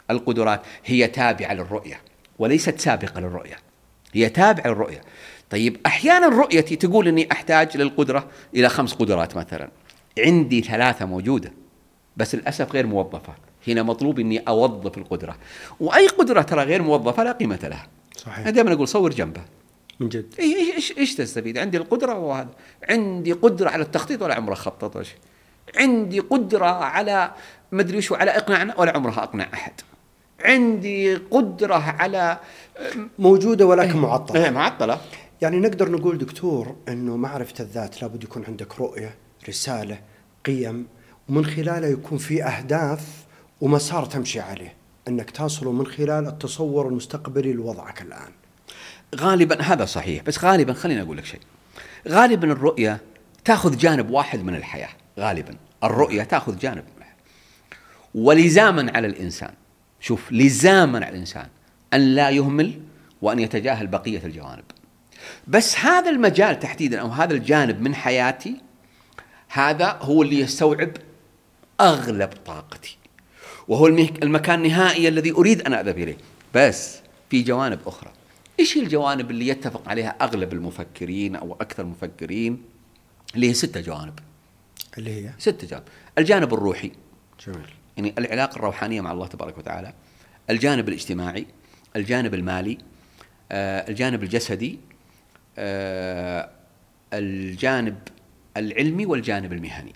[0.10, 2.02] القدرات هي تابعة للرؤية
[2.40, 3.56] وليست سابقة للرؤية.
[4.14, 5.02] هي تابعة للرؤية.
[5.50, 9.70] طيب أحيانا رؤيتي تقول إني أحتاج للقدرة إلى خمس قدرات مثلا.
[10.20, 11.52] عندي ثلاثة موجودة
[12.18, 13.34] بس للأسف غير موظفة.
[13.68, 15.38] هنا مطلوب إني أوظف القدرة.
[15.80, 17.88] وأي قدرة ترى غير موظفة لا قيمة لها.
[18.18, 18.40] صحيح.
[18.40, 19.42] أنا دائما أقول صور جنبه.
[20.00, 20.36] من جد.
[20.40, 22.50] إيش إيش إيش تستفيد؟ عندي القدرة وهذا.
[22.90, 25.18] عندي قدرة على التخطيط ولا عمره خطط ولا شيء.
[25.78, 27.32] عندي قدرة على
[27.72, 29.74] مدري وش على اقناع ولا عمرها أقنع أحد.
[30.46, 32.40] عندي قدرة على
[33.20, 34.50] موجودة ولكن إيه، معطلة.
[34.50, 35.02] معطلة.
[35.42, 39.16] يعني نقدر نقول دكتور إنه معرفة الذات لابد يكون عندك رؤية
[39.50, 40.00] رسالة
[40.46, 40.88] قيم
[41.30, 43.26] ومن خلالها يكون في أهداف
[43.62, 44.76] ومسار تمشي عليه.
[45.08, 48.32] إنك تصل من خلال التصور المستقبلي لوضعك الآن.
[49.16, 51.40] غالبا هذا صحيح بس غالبا خليني أقول لك شيء.
[52.08, 53.02] غالبا الرؤية
[53.46, 54.90] تأخذ جانب واحد من الحياة
[55.20, 55.56] غالبا.
[55.84, 56.84] الرؤية تأخذ جانب
[58.16, 59.54] ولزاما على الإنسان
[60.00, 61.48] شوف لزاما على الإنسان
[61.94, 62.82] أن لا يهمل
[63.22, 64.64] وأن يتجاهل بقية الجوانب.
[65.48, 68.62] بس هذا المجال تحديدا أو هذا الجانب من حياتي
[69.50, 70.92] هذا هو اللي يستوعب
[71.82, 72.98] أغلب طاقتي.
[73.68, 76.18] وهو المك- المكان النهائي الذي أريد أن أذهب إليه.
[76.56, 77.00] بس
[77.30, 78.12] في جوانب أخرى.
[78.60, 82.62] إيش هي الجوانب اللي يتفق عليها أغلب المفكرين أو أكثر المفكرين
[83.36, 84.20] اللي هي ستة جوانب.
[84.98, 85.84] اللي هي؟ ستة جوانب.
[86.18, 86.92] الجانب الروحي.
[87.48, 87.60] جميل.
[87.98, 89.94] يعني العلاقة الروحانية مع الله تبارك وتعالى.
[90.50, 91.46] الجانب الاجتماعي.
[91.96, 92.78] الجانب المالي.
[93.52, 94.80] آه، الجانب الجسدي.
[95.58, 96.50] آه،
[97.14, 97.98] الجانب
[98.58, 99.94] العلمي والجانب المهني.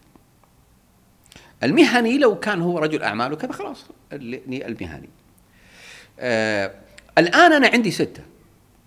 [1.63, 5.09] المهني لو كان هو رجل أعمال وكذا خلاص المهني.
[6.19, 6.71] آه،
[7.17, 8.23] الآن أنا عندي ستة.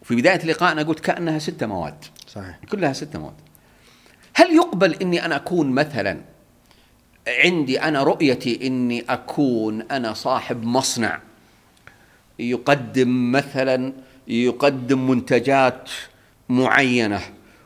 [0.02, 2.04] في بداية اللقاء أنا قلت كأنها ستة مواد.
[2.26, 2.58] صحيح.
[2.70, 3.34] كلها ستة مواد.
[4.34, 6.20] هل يقبل إني أنا أكون مثلا
[7.28, 11.20] عندي أنا رؤيتي إني أكون أنا صاحب مصنع؟
[12.38, 13.92] يقدم مثلا
[14.28, 15.90] يقدم منتجات
[16.48, 17.20] معينة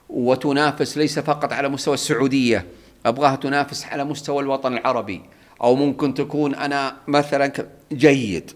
[0.08, 2.66] وتنافس ليس فقط على مستوى السعودية.
[3.06, 5.22] أبغاها تنافس على مستوى الوطن العربي
[5.62, 7.52] أو ممكن تكون أنا مثلا
[7.92, 8.50] جيد.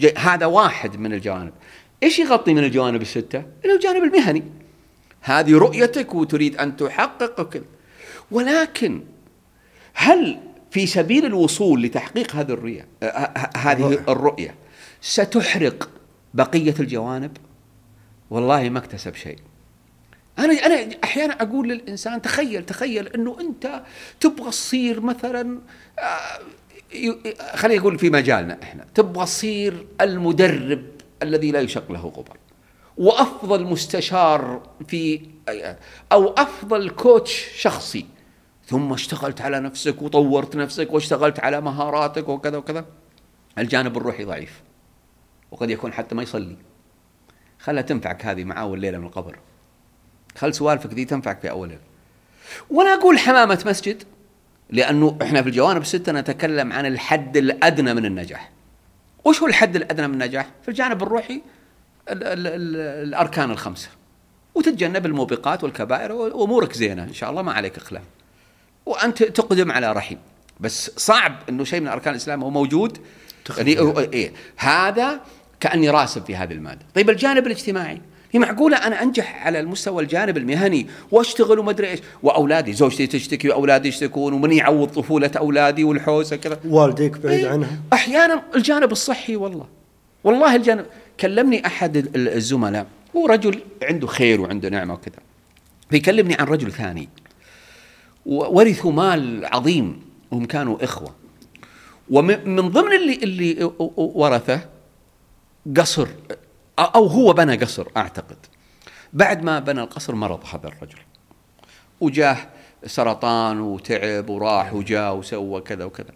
[0.00, 1.52] جي هذا واحد من الجوانب.
[2.02, 4.42] إيش يغطي من الجوانب الستة؟ هو الجانب المهني.
[5.20, 7.64] هذه رؤيتك وتريد أن تحقق وكذا
[8.30, 9.02] ولكن
[9.94, 10.38] هل
[10.70, 14.04] في سبيل الوصول لتحقيق هذه الرؤية آه، هذه الرؤية.
[14.08, 14.54] الرؤية
[15.00, 15.90] ستحرق
[16.34, 17.36] بقية الجوانب؟
[18.30, 19.38] والله ما اكتسب شيء.
[20.38, 23.82] أنا أنا أحيانا أقول للإنسان تخيل تخيل إنه أنت
[24.20, 25.60] تبغى تصير مثلا
[25.98, 26.40] آه،
[27.54, 30.84] خلينا نقول في مجالنا إحنا تبغى تصير المدرب
[31.22, 32.36] الذي لا يشق له غبار.
[32.96, 35.20] وأفضل مستشار في
[36.12, 38.06] أو أفضل كوتش شخصي.
[38.66, 42.84] ثم اشتغلت على نفسك وطورت نفسك واشتغلت على مهاراتك وكذا وكذا.
[43.58, 44.62] الجانب الروحي ضعيف.
[45.50, 46.56] وقد يكون حتى ما يصلي.
[47.58, 49.38] خلها تنفعك هذه مع اول ليلة من القبر.
[50.40, 51.78] خل سوالفك ذي تنفعك في أول
[52.70, 54.02] ولا أقول حمامة مسجد
[54.70, 58.50] لأنه إحنا في الجوانب الستة نتكلم عن الحد الأدنى من النجاح.
[59.24, 61.34] وش هو الحد الأدنى من النجاح؟ في الجانب الروحي
[62.10, 62.76] ال ال ال
[63.08, 63.88] الأركان الخمسة.
[64.54, 68.02] وتتجنب الموبقات والكبائر وأمورك زينة إن شاء الله ما عليك اخلاف
[68.86, 70.18] وأنت تقدم على رحيم
[70.60, 72.98] بس صعب إنه شيء من أركان الإسلام هو موجود.
[73.58, 74.32] يعني إيه.
[74.56, 75.20] هذا
[75.60, 76.86] كأني راسب في هذه المادة.
[76.94, 78.00] طيب الجانب الاجتماعي.
[78.32, 83.48] هي معقولة أنا أنجح على المستوى الجانب المهني وأشتغل وما أدري إيش؟ وأولادي زوجتي تشتكي
[83.48, 86.60] واولادي يشتكون ومن يعوض طفولة أولادي والحوسة كذا.
[86.64, 87.48] والديك بعيد إيه.
[87.50, 89.66] عنها؟ أحيانا الجانب الصحي والله.
[90.24, 90.86] والله الجانب
[91.20, 91.66] كلمني
[92.16, 92.86] ال- الزملاء
[93.16, 95.16] هو رجل عنده خير وعنده نعمة وكذا.
[95.90, 97.08] فيكلمني عن رجل ثاني.
[98.26, 100.00] ورثوا مال عظيم
[100.32, 101.14] هم كانوا إخوة.
[102.10, 104.60] ومن ضمن اللي اللي ورثه
[105.76, 106.08] قصر
[106.84, 108.36] أو هو بنى قصر أعتقد.
[109.12, 110.98] بعد ما بنى القصر مرض هذا الرجل.
[112.00, 112.36] وجاه
[112.86, 116.12] سرطان وتعب وراح وجاء وسوى كذا وكذا.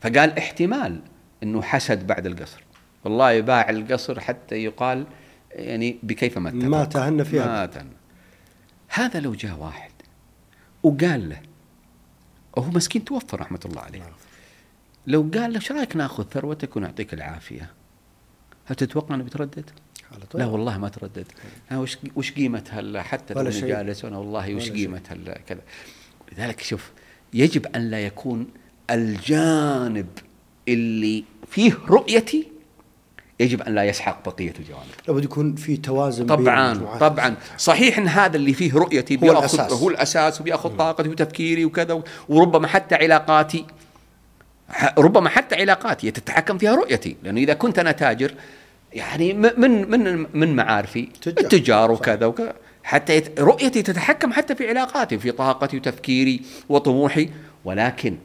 [0.00, 1.00] فقال احتمال
[1.42, 2.62] إنه حسد بعد القصر.
[3.04, 5.06] والله باع القصر حتى يقال
[5.50, 7.96] يعني بكيف ما ما تهنى فيها ما تهنى
[8.88, 9.90] هذا لو جاء واحد
[10.82, 11.40] وقال له
[12.56, 13.98] وهو مسكين توفى رحمة الله عليه.
[13.98, 14.12] نعم.
[15.06, 17.70] لو قال له إيش رأيك ناخذ ثروتك ونعطيك العافية؟
[18.64, 19.70] هل تتوقع أنه بيتردد؟
[20.12, 20.40] على طول.
[20.40, 21.26] لا والله ما تردد
[21.70, 23.50] أنا وش وش قيمة هلا حتى لو.
[23.50, 25.60] جالس وأنا والله وش قيمة هلا كذا
[26.32, 26.90] لذلك شوف
[27.34, 28.46] يجب أن لا يكون
[28.90, 30.06] الجانب
[30.68, 32.48] اللي فيه رؤيتي
[33.40, 37.00] يجب أن لا يسحق بقية الجوانب لابد يكون في توازن بين طبعا المجموعات.
[37.00, 39.72] طبعا صحيح إن هذا اللي فيه رؤيتي هو بياخذ الأساس.
[39.72, 43.64] هو الأساس وبيأخذ طاقتي وتفكيري وكذا وربما حتى علاقاتي
[44.98, 47.16] ربما حتى علاقاتي تتحكم فيها رؤيتي.
[47.22, 48.34] لأنه إذا كنت أنا تاجر
[48.92, 51.44] يعني من من من معارفي؟ تجار.
[51.44, 51.90] التجار.
[51.90, 52.54] وكذا وكذا.
[52.82, 53.40] حتى يت...
[53.40, 57.28] رؤيتي تتحكم حتى في علاقاتي في طاقتي وتفكيري وطموحي.
[57.64, 58.16] ولكن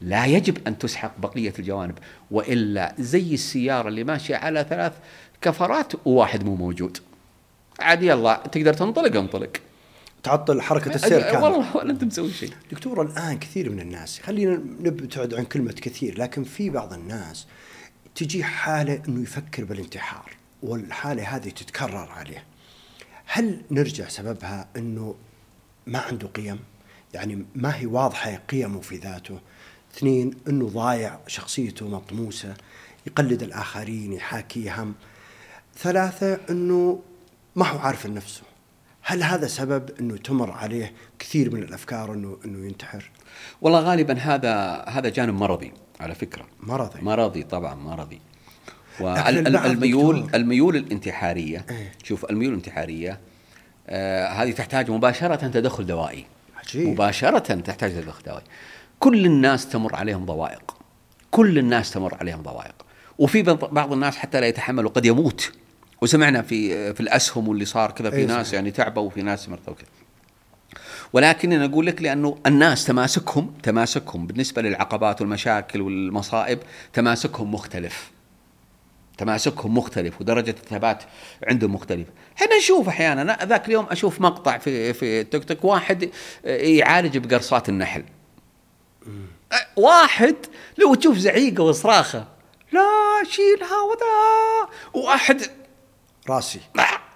[0.00, 1.98] لا يجب أن تسحق بقية الجوانب
[2.30, 4.92] وإلا زي السيارة اللي ماشية على ثلاث
[5.42, 6.98] كفرات وواحد مو موجود.
[7.80, 9.50] عاد يلا تقدر تنطلق انطلق.
[10.26, 12.50] تعطل حركة السير كامل والله ولا أنت مسوي شيء.
[12.72, 17.46] دكتور الآن كثير من الناس خلينا نبتعد عن كلمة كثير لكن في بعض الناس
[18.14, 22.44] تجي حالة إنه يفكر بالانتحار والحالة هذه تتكرر عليه.
[23.26, 25.14] هل نرجع سببها إنه
[25.86, 26.58] ما عنده قيم؟
[27.14, 29.40] يعني ما هي واضحة قيمه في ذاته.
[29.94, 32.54] اثنين إنه ضايع شخصيته مطموسة
[33.06, 34.94] يقلد الآخرين يحاكيهم
[35.78, 37.02] ثلاثة إنه
[37.56, 38.42] ما هو عارف نفسه
[39.08, 43.10] هل هذا سبب أنه تمر عليه كثير من الأفكار انه أنه ينتحر؟
[43.60, 46.46] والله غالبا هذا هذا جانب مرضي على فكرة.
[46.60, 47.00] مرضي.
[47.00, 48.20] مرضي طبعا مرضي.
[49.00, 50.30] والميول.
[50.34, 51.66] الميول الانتحارية.
[51.70, 51.92] إيه.
[52.04, 53.20] شوف الميول الانتحارية
[53.88, 56.26] آه هذه تحتاج مباشرة تدخل دوائي.
[56.56, 56.88] عجيب.
[56.88, 58.44] مباشرة تحتاج تدخل دوائي.
[59.00, 60.76] كل الناس تمر عليهم ضوائق.
[61.30, 62.74] كل الناس تمر عليهم ضوائق.
[63.18, 65.52] وفي بعض بعض الناس حتى لا يتحمل وقد يموت.
[66.06, 68.52] وسمعنا في في الأسهم واللي صار كذا في إيه ناس.
[68.52, 69.86] يعني تعبوا وفي ناس مرضوا كذا
[71.12, 76.58] ولكن أنا أقول لك لأنه الناس تماسكهم تماسكهم بالنسبة للعقبات والمشاكل والمصائب
[76.92, 78.10] تماسكهم مختلف.
[79.18, 81.02] تماسكهم مختلف ودرجة الثبات
[81.48, 86.10] عندهم مختلفه إحنا نشوف أحيانا أنا ذاك اليوم أشوف مقطع في في التيك توك واحد
[86.44, 88.04] يعالج بقرصات النحل.
[89.76, 90.36] واحد
[90.78, 92.26] لو تشوف زعيقة وصراخة
[92.72, 92.88] لا
[93.30, 95.42] شيلها وذا وأحد
[96.28, 96.60] راسي.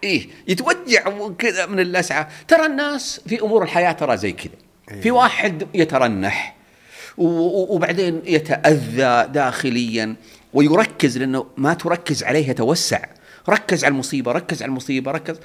[0.04, 2.28] إيه يتوجع وكذا من اللسعة.
[2.48, 5.00] ترى الناس في أمور الحياة ترى زي كذا.
[5.02, 6.56] في واحد يترنح
[7.18, 10.16] وبعدين يتأذى داخليا
[10.54, 13.00] ويركز لأنه ما تركز عليه يتوسع.
[13.48, 15.36] ركز على المصيبة ركز على المصيبة ركز.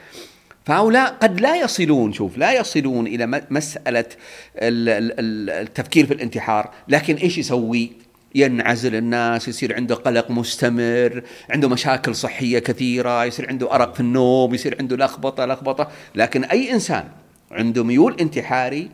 [0.65, 4.05] فهؤلاء قد لا يصلون شوف لا يصلون إلى مسألة
[4.57, 7.91] ال- ال- ال- التفكير في الانتحار لكن إيش يسوي؟
[8.35, 14.53] ينعزل الناس يصير عنده قلق مستمر عنده مشاكل صحية كثيرة يصير عنده أرق في النوم
[14.53, 15.91] يصير عنده لخبطة لخبطة.
[16.15, 17.03] لكن أي إنسان
[17.51, 18.89] عنده ميول انتحاري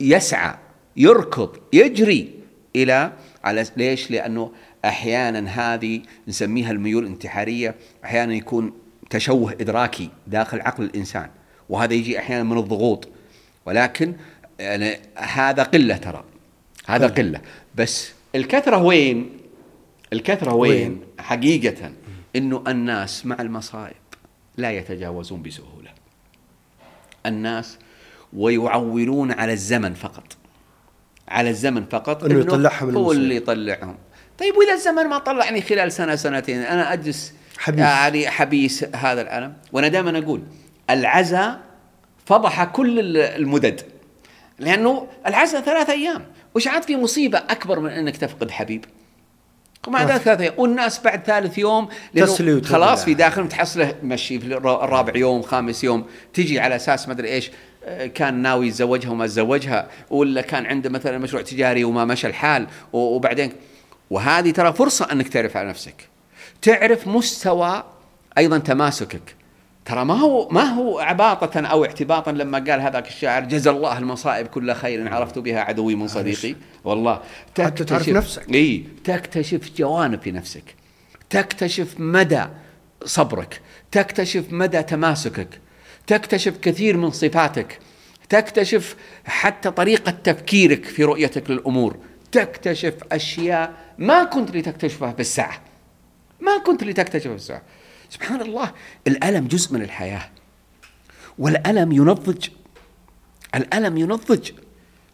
[0.00, 0.54] يسعى
[0.96, 2.30] يركض يجري
[2.76, 3.12] إلى
[3.44, 4.52] على ليش؟ لأنه
[4.84, 7.74] أحيانا هذه نسميها الميول الانتحارية
[8.04, 8.72] أحيانا يكون
[9.10, 11.30] تشوه إدراكي داخل عقل الإنسان
[11.68, 13.08] وهذا يجي أحيانا من الضغوط.
[13.66, 14.14] ولكن
[14.58, 16.24] يعني هذا قلة ترى
[16.86, 17.40] هذا قلة.
[17.74, 19.30] بس الكثرة وين؟
[20.12, 21.92] الكثرة وين؟ وين؟ حقيقة
[22.36, 23.94] إنه الناس مع المصائب
[24.56, 25.90] لا يتجاوزون بسهولة
[27.26, 27.78] الناس
[28.32, 30.36] ويعولون على الزمن فقط
[31.28, 33.12] على الزمن فقط إنه يطلعهم هو.
[33.12, 33.96] اللي يطلعهم
[34.38, 37.80] طيب وإذا الزمن ما طلعني خلال سنة سنتين أنا أجلس حبيس.
[37.80, 40.42] يعني حبيس هذا الألم وأنا دائما أقول
[40.90, 41.60] العزاء
[42.26, 43.80] فضح كل ال- المدد
[44.58, 48.84] لأنه العزاء ثلاث أيام وش عاد في مصيبة أكبر من أنك تفقد حبيب؟
[49.88, 52.62] ومع ما ذلك ثلاث أيام والناس بعد ثالث يوم تسلي.
[52.62, 57.14] خلاص في داخل تحصله مشي في الر- الرابع يوم خامس يوم تجي على أساس ما
[57.14, 57.50] أدري إيش
[57.84, 62.66] آه، كان ناوي يتزوجها وما تزوجها ولا كان عنده مثلا مشروع تجاري وما مشى الحال
[62.92, 63.52] وبعدين
[64.10, 66.08] وهذه ترى فرصة أنك تعرف على نفسك.
[66.62, 67.84] تعرف مستوى
[68.38, 69.34] أيضا تماسكك.
[69.84, 74.46] ترى ما هو ما هو عباطة أو اعتباطا لما قال هذاك الشاعر جزا الله المصائب
[74.46, 76.54] كل خير عرفت بها عدوي من صديقي.
[76.84, 77.20] والله.
[77.58, 78.54] حتى تعرف نفسك.
[78.54, 78.84] إي.
[79.04, 80.74] تكتشف جوانب في نفسك.
[81.30, 82.44] تكتشف مدى
[83.04, 83.60] صبرك.
[83.92, 85.60] تكتشف مدى تماسكك.
[86.06, 87.78] تكتشف كثير من صفاتك.
[88.28, 91.96] تكتشف حتى طريقة تفكيرك في رؤيتك للأمور.
[92.32, 95.60] تكتشف أشياء ما كنت لتكتشفها في الساعة.
[96.40, 97.62] ما كنت لتكتشفها في الساعة.
[98.12, 98.72] سبحان الله
[99.06, 100.22] الألم جزء من الحياة.
[101.38, 102.48] والألم ينضج.
[103.54, 104.50] الألم ينضج.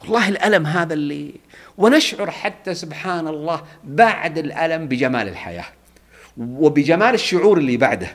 [0.00, 1.34] والله الألم هذا اللي
[1.78, 5.64] ونشعر حتى سبحان الله بعد الألم بجمال الحياة
[6.38, 8.08] وبجمال الشعور اللي بعده.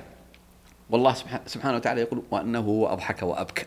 [0.90, 1.16] والله
[1.46, 3.66] سبحانه وتعالى يقول وأنه هو أضحك وأبكى.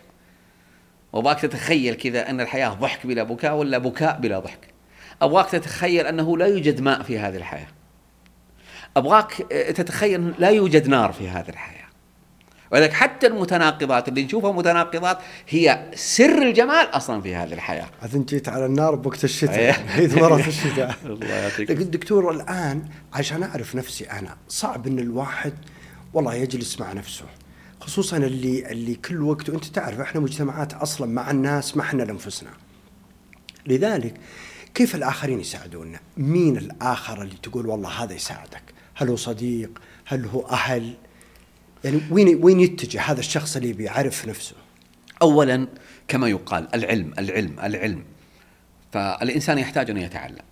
[1.13, 4.69] وابغاك تتخيل كذا أن الحياة ضحك بلا بكاء ولا بكاء بلا ضحك؟
[5.23, 7.76] أبغاك تتخيل أنه لا يوجد ماء في هذه الحياة.
[8.97, 9.33] أبغاك
[9.77, 11.87] تتخيل لا يوجد نار في هذه الحياة
[12.73, 15.19] ولذلك حتى المتناقضات اللي نشوفها متناقضات
[15.49, 17.89] هي سر الجمال أصلا في هذه الحياة.
[18.05, 20.23] اذن جيت على النار بوقت الشتاء حيث إيه.
[20.29, 20.95] مرض الشتاء.
[21.05, 21.71] الله يعطيك.
[21.71, 25.53] لكن دكتور الآن عشان أعرف نفسي أنا صعب إن الواحد
[26.15, 27.25] والله يجلس مع نفسه
[27.81, 32.51] خصوصا اللي اللي كل وقت وأنت تعرف إحنا مجتمعات أصلا مع الناس ما إحنا لأنفسنا.
[33.67, 34.15] لذلك
[34.75, 39.71] كيف الآخرين يساعدونا؟ مين الآخر اللي تقول والله هذا يساعدك؟ هل هو صديق؟
[40.05, 40.95] هل هو أهل؟
[41.85, 44.55] يعني وين وين يتجه هذا الشخص اللي بيعرف نفسه؟
[45.23, 45.69] اولا
[46.09, 48.05] كما يقال العلم العلم العلم
[48.93, 50.43] فالإنسان يحتاج أن يتعلم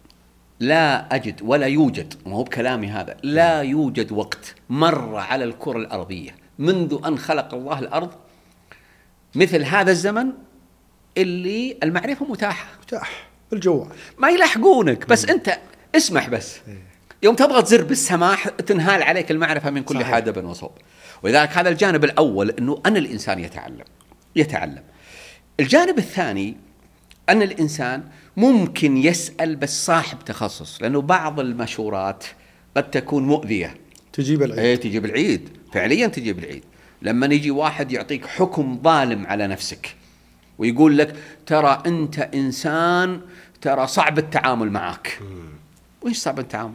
[0.61, 6.37] لا أجد ولا يوجد ما هو بكلامي هذا لا يوجد وقت مر على الكرة الأرضية
[6.59, 8.11] منذ أن خلق الله الأرض
[9.35, 10.33] مثل هذا الزمن
[11.19, 13.89] اللي المعرفة متاحة متاح بالجوال
[14.19, 15.59] ما يلحقونك بس أنت
[15.97, 16.94] اسمح بس إيه.
[17.25, 20.71] يوم تضغط زر بالسماح تنهال عليك المعرفة من كل حادب وصوب.
[21.23, 23.85] ولذلك هذا الجانب الأول إنه أن الإنسان يتعلم
[24.37, 24.83] يتعلم.
[25.61, 26.57] الجانب الثاني
[27.29, 28.03] أن الإنسان
[28.37, 32.25] ممكن يسأل بس صاحب تخصص لأنه بعض المشورات
[32.77, 33.75] قد تكون مؤذية.
[34.13, 34.59] تجيب العيد.
[34.59, 35.49] إيه تجيب العيد.
[35.73, 36.65] فعليا تجيب العيد.
[37.03, 39.95] لما يجي واحد يعطيك حكم ظالم على نفسك
[40.59, 43.21] ويقول لك ترى أنت إنسان
[43.61, 45.19] ترى صعب التعامل معك.
[46.03, 46.75] وش صعب التعامل؟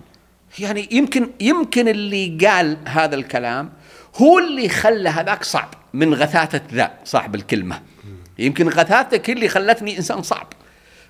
[0.59, 3.69] يعني يمكن يمكن اللي قال هذا الكلام
[4.15, 7.81] هو اللي خلى هذاك صعب من غثاثة ذا صاحب الكلمة.
[8.39, 10.47] يمكن غثاثتك اللي خلتني إنسان صعب.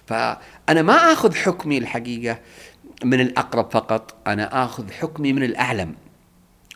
[0.07, 2.39] فأنا ما أخذ حكمي الحقيقة
[3.03, 5.95] من الأقرب فقط أنا أخذ حكمي من الأعلم.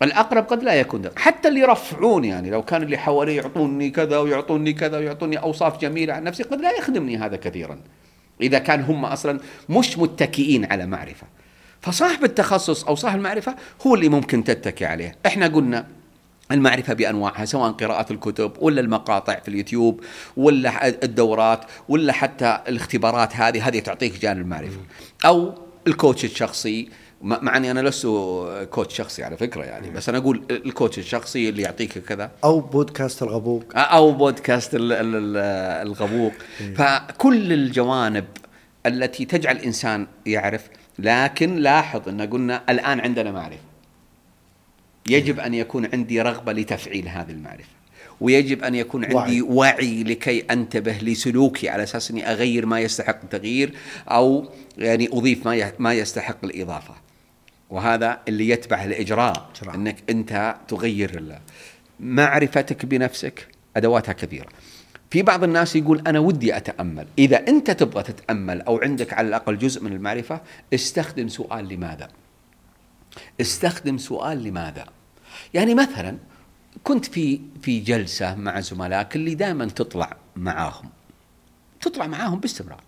[0.02, 1.02] الأقرب قد لا يكون.
[1.02, 1.12] ده.
[1.16, 6.14] حتى اللي يرفعوني يعني لو كان اللي حوالي يعطوني كذا ويعطوني كذا ويعطوني أوصاف جميلة
[6.14, 7.80] عن نفسي قد لا يخدمني هذا كثيرا.
[8.42, 11.28] إذا كان هم أصلا مش متكئين على معرفة.
[11.84, 13.56] فصاحب التخصص أو صاحب المعرفة
[13.88, 15.16] هو اللي ممكن تتكي عليه.
[15.26, 15.86] إحنا قلنا
[16.52, 20.04] المعرفة بأنواعها سواء قراءة الكتب ولا المقاطع في اليوتيوب
[20.38, 24.78] ولا الدورات ولا حتى الاختبارات هذه هذه تعطيك جانب المعرفة.
[25.26, 25.54] أو
[25.88, 26.90] الكوتش الشخصي.
[27.22, 28.08] مع أني أنا لست
[28.72, 32.32] كوتش شخصي على فكرة يعني بس أنا أقول الكوتش الشخصي اللي يعطيك كذا.
[32.44, 33.64] أو بودكاست الغبوق.
[33.76, 36.34] أو بودكاست الغبوق.
[36.76, 38.26] فكل الجوانب
[38.86, 40.62] التي تجعل الإنسان يعرف
[41.00, 43.64] لكن لاحظ إن قلنا الآن عندنا معرفة.
[45.10, 47.70] يجب أن يكون عندي رغبة لتفعيل هذه المعرفة.
[48.22, 53.20] ويجب أن يكون عندي وعي, وعي لكي أنتبه لسلوكي على أساس إني أغير ما يستحق
[53.24, 53.74] التغيير
[54.08, 56.94] أو يعني أضيف ما ما يستحق الإضافة.
[57.70, 59.50] وهذا اللي يتبع الإجراء.
[59.76, 61.40] إنك أنت تغير
[62.00, 63.48] معرفتك بنفسك
[63.78, 64.48] أدواتها كثيره
[65.14, 67.08] في بعض الناس يقول أنا ودي أتأمل.
[67.18, 70.42] إذا أنت تبغى تتأمل أو عندك على الأقل جزء من المعرفة
[70.74, 72.10] استخدم سؤال لماذا؟
[73.42, 74.86] استخدم سؤال لماذا؟
[75.54, 76.18] يعني مثلا
[76.84, 80.90] كنت في في جلسة مع زملائك اللي دائما تطلع معاهم.
[81.82, 82.84] تطلع معاهم باستمرار.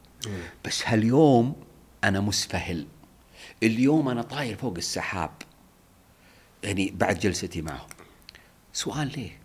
[0.66, 1.56] بس هاليوم
[2.04, 2.88] أنا مسفهل.
[3.64, 5.32] اليوم أنا طاير فوق السحاب.
[6.64, 7.90] يعني بعد جلستي معهم.
[8.74, 9.45] سؤال ليه؟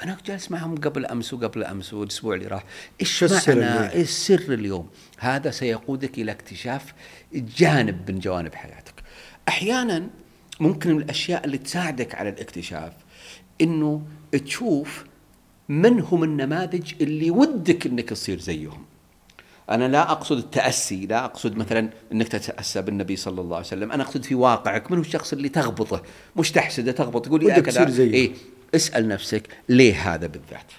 [0.00, 2.64] طيب أنا جالس معهم قبل أمس وقبل أمس والأسبوع اللي راح
[3.00, 6.94] إيش معنى إيش السر اليوم؟ هذا سيقودك إلى اكتشاف
[7.34, 8.94] جانب من جوانب حياتك.
[9.48, 10.08] أحيانا
[10.60, 12.92] ممكن من الأشياء اللي تساعدك على الاكتشاف
[13.60, 14.02] إنه
[14.44, 15.04] تشوف
[15.68, 18.84] من هم النماذج اللي ودك إنك تصير زيهم.
[19.70, 24.02] أنا لا أقصد التأسي، لا أقصد مثلا إنك تتأسى بالنبي صلى الله عليه وسلم، أنا
[24.02, 26.02] أقصد في واقعك من هو الشخص اللي تغبطه،
[26.36, 28.32] مش تحسده تغبط تقول يا كذا إيه
[28.74, 30.72] اسأل نفسك ليه هذا بالذات؟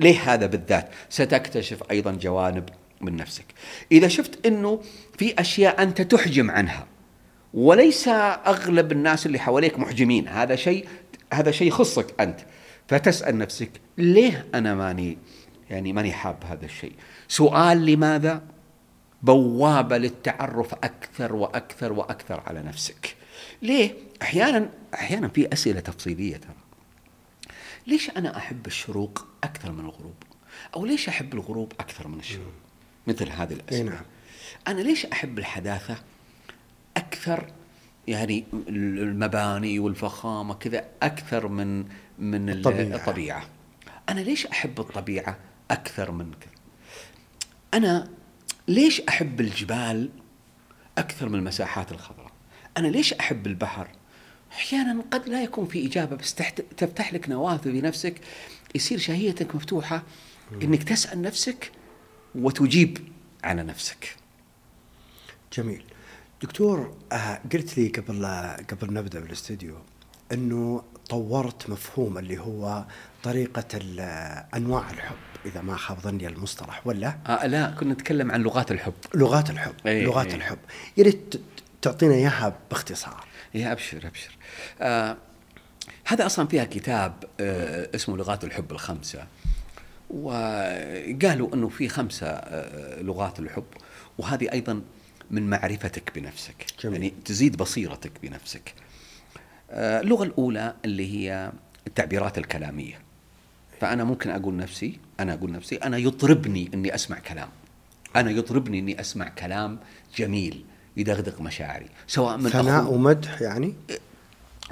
[0.00, 2.68] ليه هذا بالذات؟ ستكتشف أيضا جوانب
[3.00, 3.44] من نفسك.
[3.92, 4.82] إذا شفت إنه
[5.18, 6.86] في أشياء أنت تحجم عنها
[7.54, 10.88] وليس أغلب الناس اللي حواليك محجمين هذا شيء
[11.32, 12.40] هذا شيء يخصك أنت
[12.88, 15.18] فتسأل نفسك ليه أنا ماني
[15.70, 16.92] يعني ماني حاب هذا الشيء
[17.28, 18.42] سؤال لماذا
[19.22, 23.16] بوابة للتعرف أكثر وأكثر وأكثر على نفسك
[23.62, 26.59] ليه أحيانا أحيانا في أسئلة تفصيلية ترى
[27.90, 30.14] ليش أنا أحب الشروق أكثر من الغروب؟
[30.76, 32.52] أو ليش أحب الغروب أكثر من الشروق؟
[33.06, 33.90] مثل هذه الأسئلة.
[33.90, 34.04] نعم.
[34.68, 35.96] أنا ليش أحب الحداثة
[36.96, 37.52] أكثر؟
[38.08, 41.84] يعني المباني والفخامة كذا أكثر من
[42.18, 42.96] من الطبيعة.
[42.96, 43.46] الطبيعة.
[44.08, 45.38] أنا ليش أحب الطبيعة
[45.70, 46.52] أكثر من كذا؟
[47.74, 48.08] أنا
[48.68, 50.10] ليش أحب الجبال
[50.98, 52.32] أكثر من المساحات الخضراء؟
[52.76, 53.88] أنا ليش أحب البحر
[54.52, 58.14] أحيانا قد لا يكون في إجابة بس تحت تفتح لك نوافذ بنفسك
[58.74, 60.02] يصير شهيتك مفتوحة
[60.62, 61.72] إنك تسأل نفسك
[62.34, 62.98] وتجيب
[63.44, 64.16] على نفسك.
[65.52, 65.84] جميل.
[66.42, 68.26] دكتور آه، قلت لي قبل
[68.70, 69.74] قبل نبدا بالاستوديو
[70.32, 72.84] إنه طورت مفهوم اللي هو
[73.22, 73.64] طريقة
[74.56, 75.16] أنواع الحب
[75.46, 78.94] إذا ما خاب ظني المصطلح ولا؟ آه لا كنا نتكلم عن لغات الحب.
[79.14, 80.34] لغات الحب إيه، لغات إيه.
[80.34, 80.58] الحب.
[80.96, 81.34] يا ريت
[81.82, 83.24] تعطينا إياها باختصار.
[83.54, 84.36] يا أبشر أبشر.
[84.80, 85.16] آه
[86.04, 89.26] هذا أصلا فيها كتاب آه اسمه لغات الحب الخمسة.
[90.10, 93.64] وقالوا إنه في خمسة آه لغات الحب.
[94.18, 94.82] وهذه أيضا
[95.30, 96.66] من معرفتك بنفسك.
[96.82, 97.02] جميل.
[97.02, 98.74] يعني تزيد بصيرتك بنفسك.
[99.70, 101.52] آه اللغة الأولى اللي هي
[101.86, 103.00] التعبيرات الكلامية.
[103.80, 107.48] فأنا ممكن أقول نفسي أنا أقول نفسي أنا يطربني إني أسمع كلام.
[108.16, 109.78] أنا يطربني إني أسمع كلام
[110.16, 110.64] جميل.
[111.00, 113.74] يدغدغ مشاعري سواء من ثناء ومدح يعني؟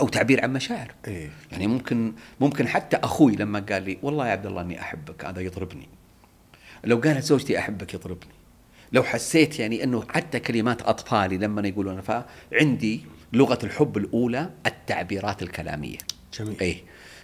[0.00, 0.94] أو تعبير عن مشاعر.
[1.08, 1.30] إيه.
[1.52, 5.40] يعني ممكن ممكن حتى أخوي لما قال لي والله يا عبد الله إني أحبك هذا
[5.40, 5.88] يضربني.
[6.84, 8.32] لو قالت زوجتي أحبك يضربني.
[8.92, 13.00] لو حسيت يعني إنه حتى كلمات أطفالي لما يقولون فعندي
[13.32, 15.98] لغة الحب الأولى التعبيرات الكلامية.
[16.38, 16.60] جميل.
[16.60, 16.82] إيه.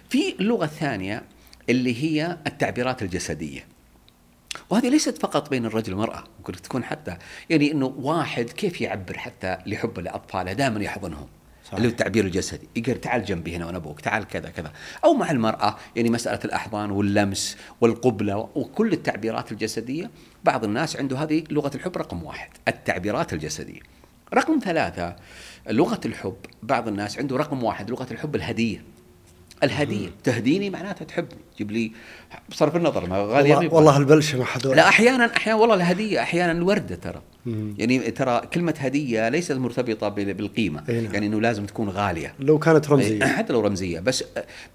[0.09, 1.23] في اللغة الثانية
[1.69, 3.74] اللي هي التعبيرات الجسدية.
[4.69, 7.17] وهذه ليست فقط بين الرجل والمرأة ممكن تكون حتى
[7.49, 11.27] يعني إنه واحد كيف يعبر حتى لحبه لاطفاله دائما يحضنهم.
[11.65, 11.73] صحيح.
[11.75, 12.67] اللي هو التعبير الجسدي.
[12.75, 14.71] يقول تعال جنبي هنا وأنا أبوك تعال كذا كذا.
[15.03, 20.11] أو مع المرأة يعني مسألة الأحضان واللمس والقبلة وكل التعبيرات الجسدية.
[20.43, 23.79] بعض الناس عنده هذه لغة الحب رقم واحد التعبيرات الجسدية.
[24.33, 25.15] رقم ثلاثة
[25.69, 26.37] لغة الحب.
[26.63, 28.94] بعض الناس عنده رقم واحد لغة الحب الهدية.
[29.65, 30.09] الهدية.
[30.23, 31.39] تهديني معناتها تحبني.
[31.57, 31.91] جيب لي
[32.49, 36.51] بصرف النظر ما غالية والله, ما والله البلشمه هذول لا أحيانا أحيانا والله الهدية أحيانا
[36.51, 37.21] الوردة ترى.
[37.77, 40.83] يعني ترى كلمة هدية ليست مرتبطة بال- بالقيمة.
[40.89, 41.13] أي نعم.
[41.13, 42.33] يعني إنه لازم تكون غالية.
[42.39, 43.25] لو كانت رمزية.
[43.25, 43.99] حتى لو رمزية.
[43.99, 44.23] بس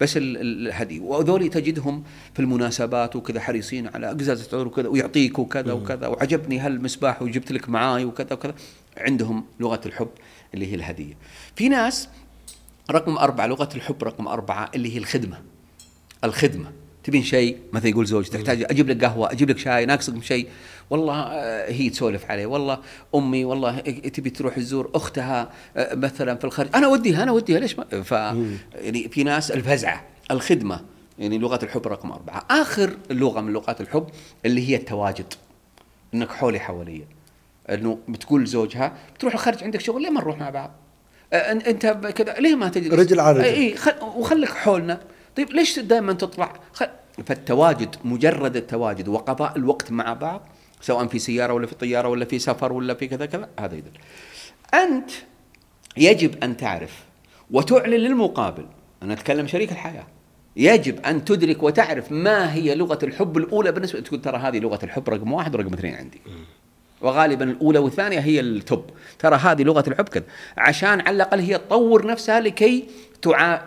[0.00, 1.00] بس ال- ال- الهدي.
[1.00, 2.02] وذولي تجدهم
[2.34, 7.68] في المناسبات وكذا حريصين على قزازه عذر وكذا ويعطيك وكذا وكذا وعجبني هالمسباح وجبت لك
[7.68, 8.54] معاي وكذا وكذا.
[8.98, 10.08] عندهم لغة الحب
[10.54, 11.14] اللي هي الهدية.
[11.56, 12.08] في ناس
[12.90, 15.42] رقم أربعة لغة الحب رقم أربعة اللي هي الخدمة.
[16.24, 16.72] الخدمة.
[17.04, 20.48] تبين شيء؟ مثلا يقول زوجتك تحتاج أجيب لك قهوة أجيب لك شاي ناقصك شيء.
[20.90, 22.46] والله آه، هي تسولف عليه.
[22.46, 22.78] والله
[23.14, 27.78] أمي والله تبي تروح تزور أختها آه، مثلا في الخارج أنا أوديها أنا أوديها ليش
[27.78, 28.10] ما؟ ف
[28.74, 30.04] يعني في ناس الفزعة.
[30.30, 30.80] الخدمة
[31.18, 32.44] يعني لغة الحب رقم أربعة.
[32.50, 34.06] آخر لغة من لغات الحب
[34.46, 35.34] اللي هي التواجد.
[36.14, 37.04] إنك حولي حواليا
[37.70, 40.70] إنه بتقول لزوجها بتروح الخارج عندك شغل ليه ما نروح مع بعض؟
[41.34, 41.36] أن-
[41.68, 43.44] أنت كذا ليه ما تجلس؟ رجل على رجل.
[43.48, 45.00] أي خل وخليك حولنا
[45.36, 46.88] طيب ليش دائما تطلع؟ خل
[47.26, 50.48] فالتواجد مجرد التواجد وقضاء الوقت مع بعض
[50.80, 53.90] سواء في سيارة ولا في طيارة ولا في سفر ولا في كذا كذا هذا يدل.
[54.74, 55.10] أنت
[55.96, 57.04] يجب أن تعرف
[57.50, 58.66] وتعلن للمقابل
[59.02, 60.06] أنا أتكلم شريك الحياة
[60.56, 65.08] يجب أن تدرك وتعرف ما هي لغة الحب الأولى بالنسبة تقول ترى هذه لغة الحب
[65.10, 66.20] رقم واحد ورقم اثنين عندي
[67.00, 68.84] وغالبا الأولى والثانية هي التوب.
[69.18, 70.24] ترى هذه لغة الحب كذا
[70.58, 72.84] عشان على الأقل هي تطور نفسها لكي
[73.22, 73.60] تع...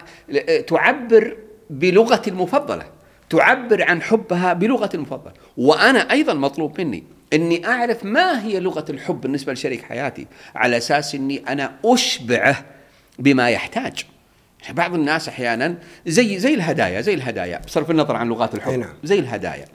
[0.67, 1.37] تعبر
[1.69, 2.85] بلغتي المفضلة.
[3.29, 5.33] تعبر عن حبها بلغتي المفضلة.
[5.57, 7.03] وأنا أيضا مطلوب مني
[7.33, 12.65] إني أعرف ما هي لغة الحب بالنسبة لشريك حياتي على أساس إني أنا أشبعه
[13.19, 14.05] بما يحتاج.
[14.69, 17.61] بعض الناس أحيانا زي زي الهدايا زي الهدايا.
[17.65, 18.71] بصرف النظر عن لغات الحب.
[18.71, 18.93] نعم.
[19.03, 19.65] زي الهدايا.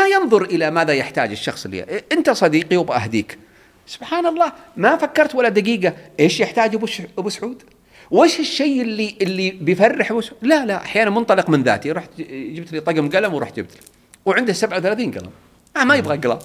[0.00, 3.38] ما ينظر إلى ماذا يحتاج الشخص اللي إيه، أنت صديقي وابغى اهديك
[3.86, 5.94] سبحان الله ما فكرت ولا دقيقة.
[6.20, 6.74] إيش يحتاج
[7.18, 7.62] أبو سعود؟
[8.10, 11.92] وش الشيء اللي اللي بيفرح سعود؟ لا لا أحيانا منطلق من ذاتي.
[11.92, 13.80] رحت جبت لي طقم قلم ورحت جبت له
[14.26, 15.30] وعنده 37 قلم.
[15.76, 16.38] آه ما يبغى قلم.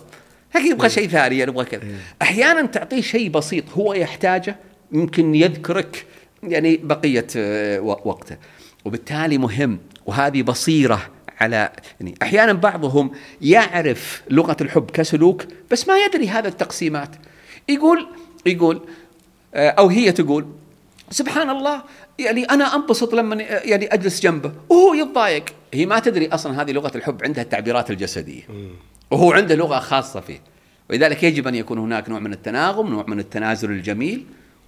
[0.54, 1.82] هيك يبغى شيء ثاني يبغى كذا.
[2.22, 4.56] أحيانا تعطيه شيء بسيط هو يحتاجه
[4.92, 6.06] يمكن يذكرك
[6.44, 8.38] يعني بقية آه، و- وقته.
[8.86, 11.10] وبالتالي مهم وهذه بصيرة.
[11.40, 17.10] على يعني أحيانا بعضهم يعرف لغة الحب كسلوك بس ما يدري هذا التقسيمات.
[17.70, 18.08] يقول
[18.46, 18.82] يقول
[19.56, 20.46] آه، أو هي تقول
[21.10, 21.82] سبحان الله
[22.20, 25.46] يعني أنا أنبسط لما يعني أجلس جنبه وهو يتضايق.
[25.74, 28.44] هي ما تدري أصلا هذه لغة الحب عندها التعبيرات الجسدية.
[29.12, 30.42] وهو عنده لغة خاصة فيه.
[30.90, 34.26] ولذلك يجب أن يكون هناك نوع من التناغم نوع من التنازل الجميل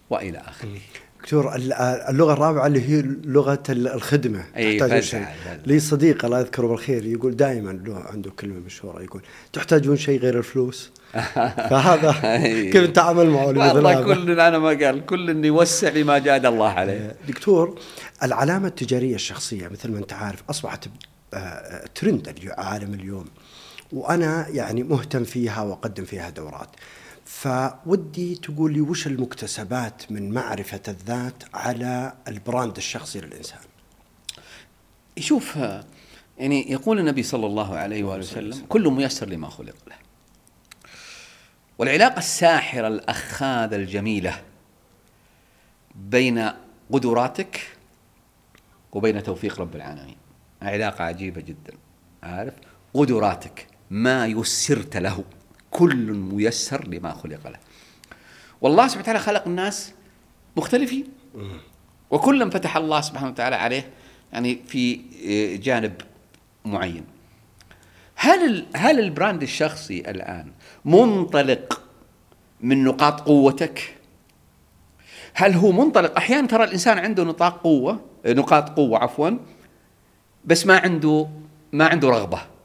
[0.10, 0.70] وإلى آخره.
[1.28, 1.74] دكتور ال-
[2.10, 5.26] اللغة الرابعة اللي هي لغة ال- الخدمة أي تحتاجون شيء.
[5.66, 9.22] لي صديق الله يذكره بالخير يقول دائما له عنده كلمة مشهورة يقول
[9.54, 10.92] تحتاجون شيء غير الفلوس
[11.70, 12.70] فهذا أي.
[12.72, 17.80] كيف نتعامل معه والله؟ كل أنا ما قال كل يوسع بما جاد الله عليه دكتور
[18.24, 20.88] العلامة التجارية الشخصية مثل ما أنت عارف أصبحت
[21.34, 23.26] آه، ترند العالم اليوم
[23.92, 26.70] وأنا يعني مهتم فيها وأقدم فيها دورات
[27.28, 33.60] فودي تقول لي وش المكتسبات من معرفة الذات على ال brand الشخصي للإنسان؟
[35.20, 35.84] شوف آه،
[36.38, 38.66] يعني يقول النبي صلى الله عليه وآله وسلم.
[38.70, 39.96] كل ميسر لما خلق له.
[41.78, 44.42] والعلاقة الساحرة الأخاذة الجميلة
[45.96, 46.52] بين
[46.92, 47.78] قدراتك
[48.92, 50.18] وبين توفيق رب العالمين.
[50.62, 51.74] علاقة عجيبة جدا
[52.24, 52.54] عارف؟
[52.94, 55.24] قدراتك ما يسرت له.
[55.78, 57.60] كل ميسر لما خلق له.
[58.62, 59.94] والله سبحانه وتعالى خلق الناس
[60.56, 61.06] مختلفين.
[62.12, 63.90] وكلا فتح الله سبحانه وتعالى عليه
[64.34, 65.94] يعني في آه، جانب
[66.66, 67.04] معين.
[68.16, 70.52] هل هل البراند الشخصي الآن
[70.86, 71.82] منطلق
[72.62, 73.96] من نقاط قوتك؟
[75.34, 79.30] هل هو منطلق؟ أحيانا ترى الإنسان عنده نطاق قوة آه، نقاط قوة عفوا
[80.46, 81.28] بس ما عنده
[81.72, 82.57] ما عنده رغبة.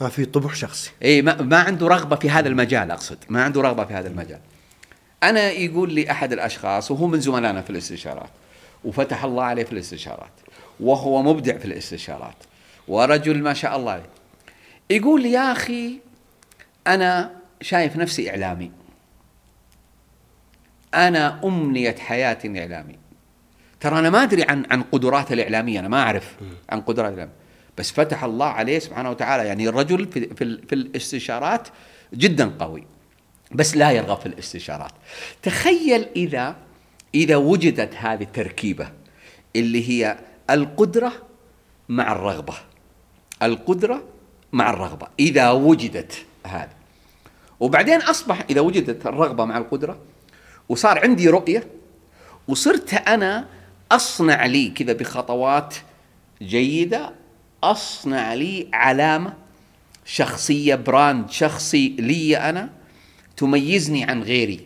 [0.00, 0.90] ما في طموح شخصي.
[1.02, 3.18] اي ما, ما عنده رغبة في هذا المجال أقصد.
[3.28, 4.40] ما عنده رغبة في هذا المجال.
[5.22, 8.30] أنا يقول لي أحد الأشخاص وهو من زملائنا في الاستشارات
[8.84, 10.32] وفتح الله عليه في الاستشارات
[10.80, 12.34] وهو مبدع في الاستشارات
[12.88, 14.10] ورجل ما شاء الله عليه.
[14.90, 15.98] يقول لي يا أخي
[16.86, 18.70] أنا شايف نفسي إعلامي.
[20.94, 22.98] أنا أمنية حياتي إعلامي.
[23.80, 26.36] ترى أنا ما أدري عن عن قدراته الإعلامية أنا ما أعرف
[26.70, 27.32] عن قدرات الاعلام
[27.80, 29.48] بس فتح الله عليه سبحانه وتعالى.
[29.48, 31.68] يعني الرجل في في, في الاستشارات
[32.14, 32.84] جدا قوي
[33.52, 34.92] بس لا يرغب في الاستشارات.
[35.42, 36.56] تخيل إذا
[37.14, 38.88] إذا وجدت هذه التركيبة
[39.56, 40.18] اللي هي
[40.50, 41.12] القدرة
[41.88, 42.54] مع الرغبة.
[43.42, 44.04] القدرة
[44.52, 46.76] مع الرغبة إذا وجدت هذه.
[47.60, 49.98] وبعدين أصبح إذا وجدت الرغبة مع القدرة
[50.68, 51.66] وصار عندي رؤية
[52.48, 53.46] وصرت أنا
[53.92, 55.74] أصنع لي كذا بخطوات
[56.42, 57.19] جيدة
[57.64, 59.34] أصنع لي علامة
[60.04, 62.70] شخصية brand شخصي لي أنا
[63.36, 64.60] تميزني عن غيري.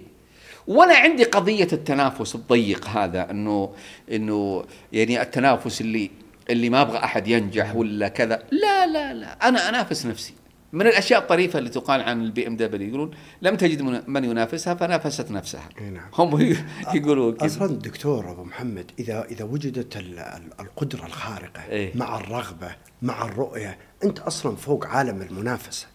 [0.67, 3.75] ولا عندي قضية التنافس الضيق هذا إنه
[4.13, 6.11] إنه يعني التنافس اللي
[6.51, 8.43] اللي ما أبغى أحد ينجح ولا كذا.
[8.51, 10.35] لا لا لا أنا أنافس نفسي.
[10.75, 13.11] من الأشياء الطريفة اللي تقال عن ال BMW يقولون
[13.43, 15.69] لم تجد من- ينافسها فنافست نفسها.
[15.81, 16.11] نعم.
[16.15, 16.57] هم
[16.95, 17.47] يقولوا كذا.
[17.47, 21.93] أصلا دكتور أبو محمد اذا إذا وجدت ال- ال- القدرة الخارقة إيه.
[21.97, 25.87] مع الرغبة مع الرؤية أنت أصلا فوق عالم المنافسة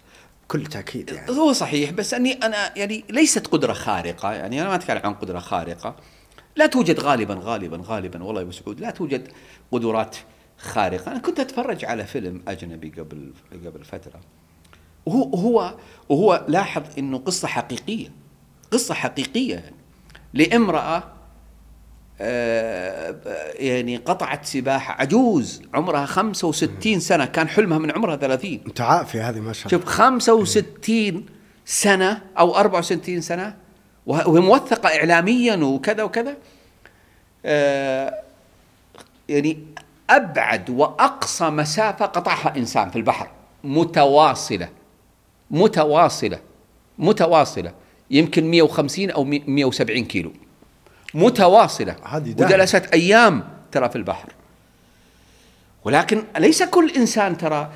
[0.44, 1.32] بكل تأكيد يعني.
[1.32, 5.40] هو صحيح بس أني أنا يعني ليست قدرة خارقة يعني أنا ما أتكلم عن قدرة
[5.40, 5.96] خارقة.
[6.56, 9.28] لا توجد غالبا غالبا غالبا والله يا ابو سعود لا توجد
[9.72, 10.18] قدرات
[10.58, 11.12] خارقة.
[11.12, 13.34] أنا كنت أتفرج على فيلم أجنبي قبل
[13.66, 14.20] قبل فترة.
[15.06, 15.74] وهو هو
[16.10, 18.08] وهو لاحظ إنه قصة حقيقية
[18.72, 19.54] قصة حقيقية.
[19.56, 19.76] يعني
[20.34, 21.04] لامرأة
[22.22, 23.16] آه،
[23.56, 25.02] يعني قطعت سباحة.
[25.02, 27.26] عجوز عمرها 65 سنة.
[27.26, 29.86] كان حلمها من عمرها 30 أنت عافي هذه ما شاء الله.
[29.86, 31.26] شوف 65
[31.66, 33.56] سنة أو 64 سنة
[34.06, 36.38] وه- وهي موثقة إعلاميا وكذا وكذا.
[37.46, 38.14] آه
[39.30, 39.64] يعني
[40.10, 43.30] أبعد وأقصى مسافة قطعها إنسان في البحر
[43.64, 44.70] متواصلة.
[45.52, 46.40] متواصلة
[47.00, 47.74] متواصلة.
[48.12, 50.34] يمكن 150 أو 170 كيلو.
[52.34, 52.56] داهية.
[52.56, 54.34] وجلست أيام ترى في البحر.
[55.84, 57.72] ولكن ليس كل إنسان ترى.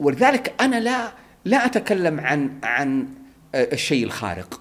[0.00, 1.12] ولذلك أنا لا
[1.44, 3.08] لا أتكلم عن عن
[3.54, 4.60] آه، الشيء الخارق.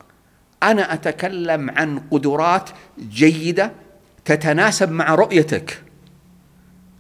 [0.64, 2.70] أنا أتكلم عن قدرات
[3.00, 3.72] جيدة
[4.26, 5.84] تتناسب مع رؤيتك.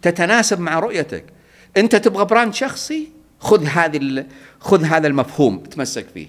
[0.01, 1.25] تتناسب مع رؤيتك.
[1.77, 4.25] أنت تبغى براند شخصي؟ خذ هذه
[4.59, 6.27] خذ هذا المفهوم تمسك فيه.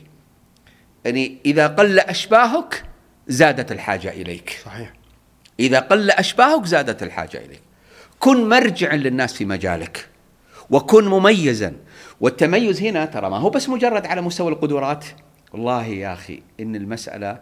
[1.04, 2.84] يعني إذا قل أشباهك
[3.28, 4.60] زادت الحاجة إليك.
[4.64, 4.92] صحيح.
[5.60, 7.60] إذا قل أشباهك زادت الحاجة إليك.
[8.18, 10.08] كن مرجعا للناس في مجالك.
[10.70, 11.72] وكن مميزا.
[12.20, 15.04] والتميز هنا ترى ما هو بس مجرد على مستوى القدرات.
[15.52, 17.40] والله يا أخي إن المسألة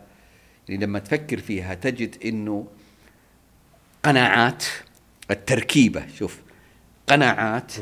[0.69, 2.67] يعني لما تفكر فيها تجد إنه
[4.03, 4.65] قناعات
[5.31, 6.05] التركيبة.
[6.19, 6.41] شوف
[7.07, 7.73] قناعات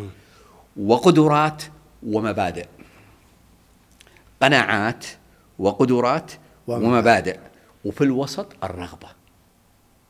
[0.76, 1.62] وقدرات
[2.06, 2.66] ومبادئ.
[4.42, 5.06] قناعات
[5.58, 6.32] وقدرات
[6.66, 7.38] ومبادئ.
[7.84, 9.08] وفي الوسط الرغبة.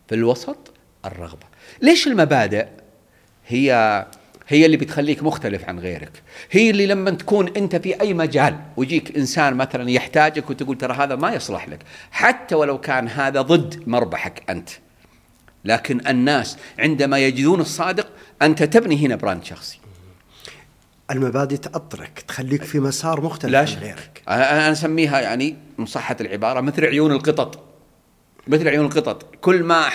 [0.08, 0.72] في الوسط
[1.04, 1.46] الرغبة.
[1.82, 2.66] ليش المبادئ
[3.46, 4.06] هي
[4.48, 9.16] هي اللي بتخليك مختلف عن غيرك؟ هي اللي لما تكون أنت في أي مجال ويجيك
[9.16, 11.78] إنسان مثلا يحتاجك وتقول ترى هذا ما يصلح لك
[12.10, 14.70] حتى ولو كان هذا ضد مربحك أنت.
[15.64, 18.08] لكن الناس عندما يجدون الصادق
[18.42, 19.78] أنت تبني هنا brand شخصي.
[21.10, 23.78] المبادئ تأطرك تخليك في مسار مختلف لا عن شك.
[23.78, 24.22] غيرك.
[24.28, 27.64] أنا أسميها يعني من صحة العبارة مثل عيون القطط.
[28.46, 29.34] مثل عيون القطط.
[29.40, 29.88] كل ما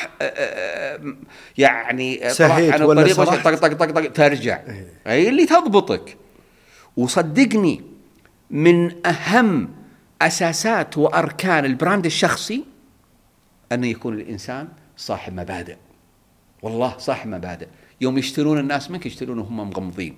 [1.57, 3.43] يعني سهيت عن ولا الطريق.
[3.43, 4.61] طق طق طق طق ترجع.
[5.07, 6.17] هي اللي تضبطك.
[6.97, 7.81] وصدقني
[8.49, 9.69] من أهم
[10.21, 12.63] أساسات وأركان ال brand الشخصي
[13.71, 14.67] أن يكون الإنسان
[14.97, 15.77] صاحب مبادئ.
[16.61, 17.67] والله صاحب مبادئ.
[18.01, 20.17] يوم يشترون الناس منك يشترون وهم مغمضين.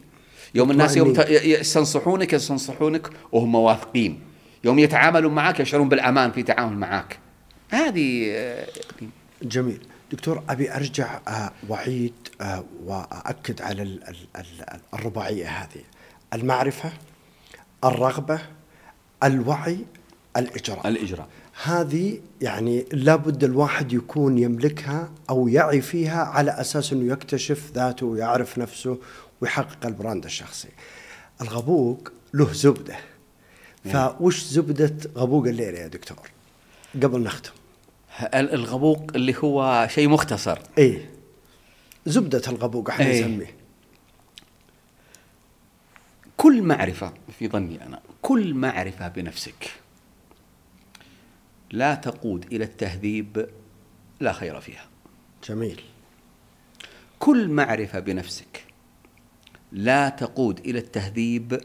[0.56, 4.20] يوم الناس يوم يستنصحونك يستنصحونك وهم واثقين.
[4.64, 7.20] يوم يتعاملون معك يشعرون بالأمان في تعامل معك.
[7.70, 8.68] هذه آه،
[9.44, 9.80] جميل.
[10.12, 15.82] دكتور أبي أرجع آه، وأعيد آه، وأأكد على ال- ال- ال- الرباعية هذه.
[16.34, 16.92] المعرفة
[17.84, 18.40] الرغبة
[19.24, 19.78] الوعي
[20.38, 20.88] الإجراء.
[20.88, 21.28] الإجراء.
[21.64, 28.58] هذه يعني لابد الواحد يكون يملكها أو يعي فيها على أساس إنه يكتشف ذاته ويعرف
[28.58, 28.98] نفسه
[29.42, 30.70] ويحقق البراند الشخصي.
[31.42, 32.98] الغبوق له زبدة.
[33.94, 36.30] فوش زبدة غبوق الليلة يا دكتور؟
[36.96, 37.52] قبل نختم.
[38.22, 41.10] ال- الغبوق اللي هو شيء مختصر إيه
[42.06, 43.22] زبدة الغبوق إحنا إيه.
[43.26, 43.56] نسميه.
[46.38, 49.72] كل معرفة في ظني أنا كل معرفة بنفسك
[51.72, 53.50] لا تقود إلى التهذيب
[54.20, 54.86] لا خير فيها
[55.50, 55.82] جميل.
[57.20, 58.64] كل معرفة بنفسك
[59.72, 61.62] لا تقود إلى التهذيب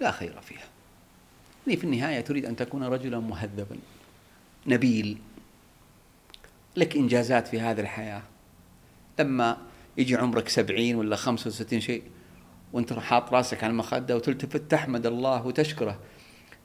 [0.00, 0.68] لا خير فيها.
[1.66, 3.76] يعني في النهاية تريد أن تكون رجلا مهذبا
[4.66, 5.18] نبيل؟
[6.76, 8.22] لك إنجازات في هذه الحياة.
[9.18, 9.56] لما
[9.96, 12.02] يجي عمرك سبعين ولا خمسة وستين شيء
[12.72, 15.98] وأنت حاط رأسك على المخدة وتلتفت تحمد الله وتشكره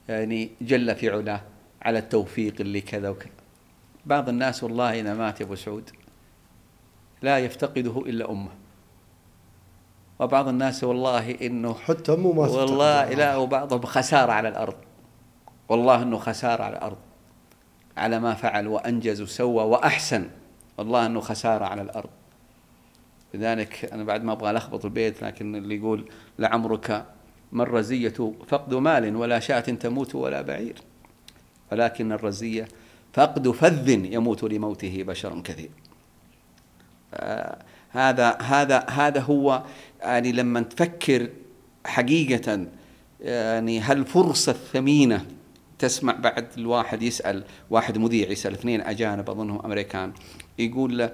[0.10, 1.42] يعني جل في علاه
[1.82, 3.32] على التوفيق اللي كذا وكذا.
[4.06, 5.90] بعض الناس والله إذا مات يا أبو سعود
[7.22, 8.50] لا يفتقده إلا أمه.
[10.20, 13.10] وبعض الناس والله إنه حتى مو ما والله.
[13.10, 14.76] لا وبعضهم خسارة على الأرض.
[15.70, 16.98] والله أنه خسارة على الأرض.
[17.98, 20.30] على ما فعل وأنجز وسوى وأحسن.
[20.78, 22.10] والله أنه خسارة على الأرض.
[23.34, 27.06] لذلك أنا بعد ما أبغى ألخبط البيت لكن اللي يقول لعمرك
[27.52, 30.76] ما الرزية فقد مال ولا شاة تموت ولا بعير.
[31.72, 32.68] ولكن الرزية
[33.14, 35.70] فقد فذ يموت لموته بشر كثير.
[37.14, 37.58] آه،
[37.90, 39.64] هذا هذا هذا هو
[40.02, 41.30] يعني لما تفكر
[41.86, 42.68] حقيقة
[43.22, 45.26] يعني هالفرصة الثمينة
[45.80, 50.14] تسمع بعد الواحد يسأل واحد مذيع يسأل اثنين أجانب أظنهم أمريكان
[50.60, 51.14] يقول له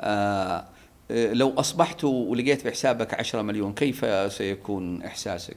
[0.00, 0.68] آه
[1.10, 5.56] لو أصبحت ولقيت في حسابك عشرة مليون كيف سيكون إحساسك؟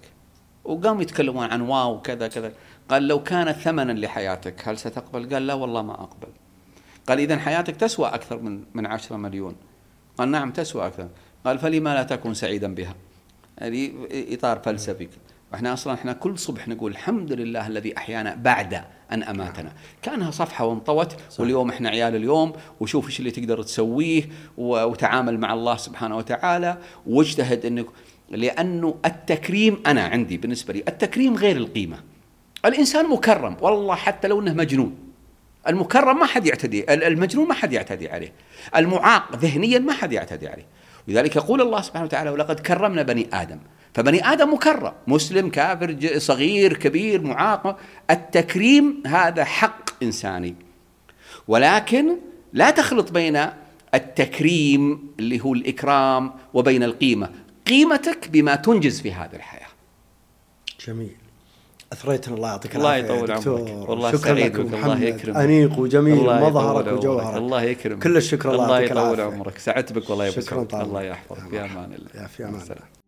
[0.64, 2.53] وقاموا يتكلمون عن واو كذا كذا.
[2.89, 6.27] قال لو كانت ثمنا لحياتك هل ستقبل؟ قال لا والله ما أقبل.
[7.07, 9.56] قال إذا حياتك تسوى أكثر من من عشرة مليون.
[10.18, 11.07] قال نعم تسوى أكثر.
[11.45, 12.95] قال فلما لا تكون سعيدا بها؟
[13.59, 15.07] هذه إطار فلسفي.
[15.51, 18.81] وإحنا أصلا إحنا كل صبح نقول الحمد لله الذي أحيانا بعد
[19.11, 19.72] أن أماتنا.
[20.01, 24.23] كانها صفحة وانطوت واليوم إحنا عيال اليوم وشوف إيش اللي تقدر تسويه
[24.57, 26.77] وتعامل مع الله سبحانه وتعالى
[27.07, 27.85] واجتهد إنك
[28.30, 31.99] لأنه التكريم أنا عندي بالنسبة لي التكريم غير القيمة.
[32.65, 34.95] الإنسان مكرم والله حتى لو إنه مجنون.
[35.68, 38.31] المكرم ما حد يعتدي ال- المجنون ما حد يعتدي عليه.
[38.76, 40.65] المعاق ذهنيا ما حد يعتدي عليه.
[41.07, 43.59] لذلك يقول الله سبحانه وتعالى ولقد كرمنا بني آدم.
[43.93, 47.79] فبني آدم مكرم مسلم كافر صغير كبير معاق.
[48.09, 50.55] التكريم هذا حق إنساني.
[51.47, 52.17] ولكن
[52.53, 53.45] لا تخلط بين
[53.93, 57.29] التكريم اللي هو الإكرام وبين القيمة.
[57.67, 59.67] قيمتك بما تنجز في هذه الحياة.
[60.87, 61.15] جميل.
[61.93, 63.31] أثريتنا الله يعطيك الله العافية يا يطول.
[63.31, 63.89] عمرك.
[63.89, 64.55] والله شكرا لك.
[64.55, 64.99] الله.
[65.01, 65.38] يكرمك.
[65.38, 67.38] أنيق وجميل الله مظهرك يطول وجوهرك.
[67.38, 69.35] الله يكرمك كل الشكر الله الله يعطيك يطول العافية.
[69.35, 71.01] عمرك سعدت بك والله يا ابو شكراً الله.
[71.03, 71.73] يحفظك يا في.
[71.73, 72.61] أمان الله يا في أمان.
[72.61, 73.00] الله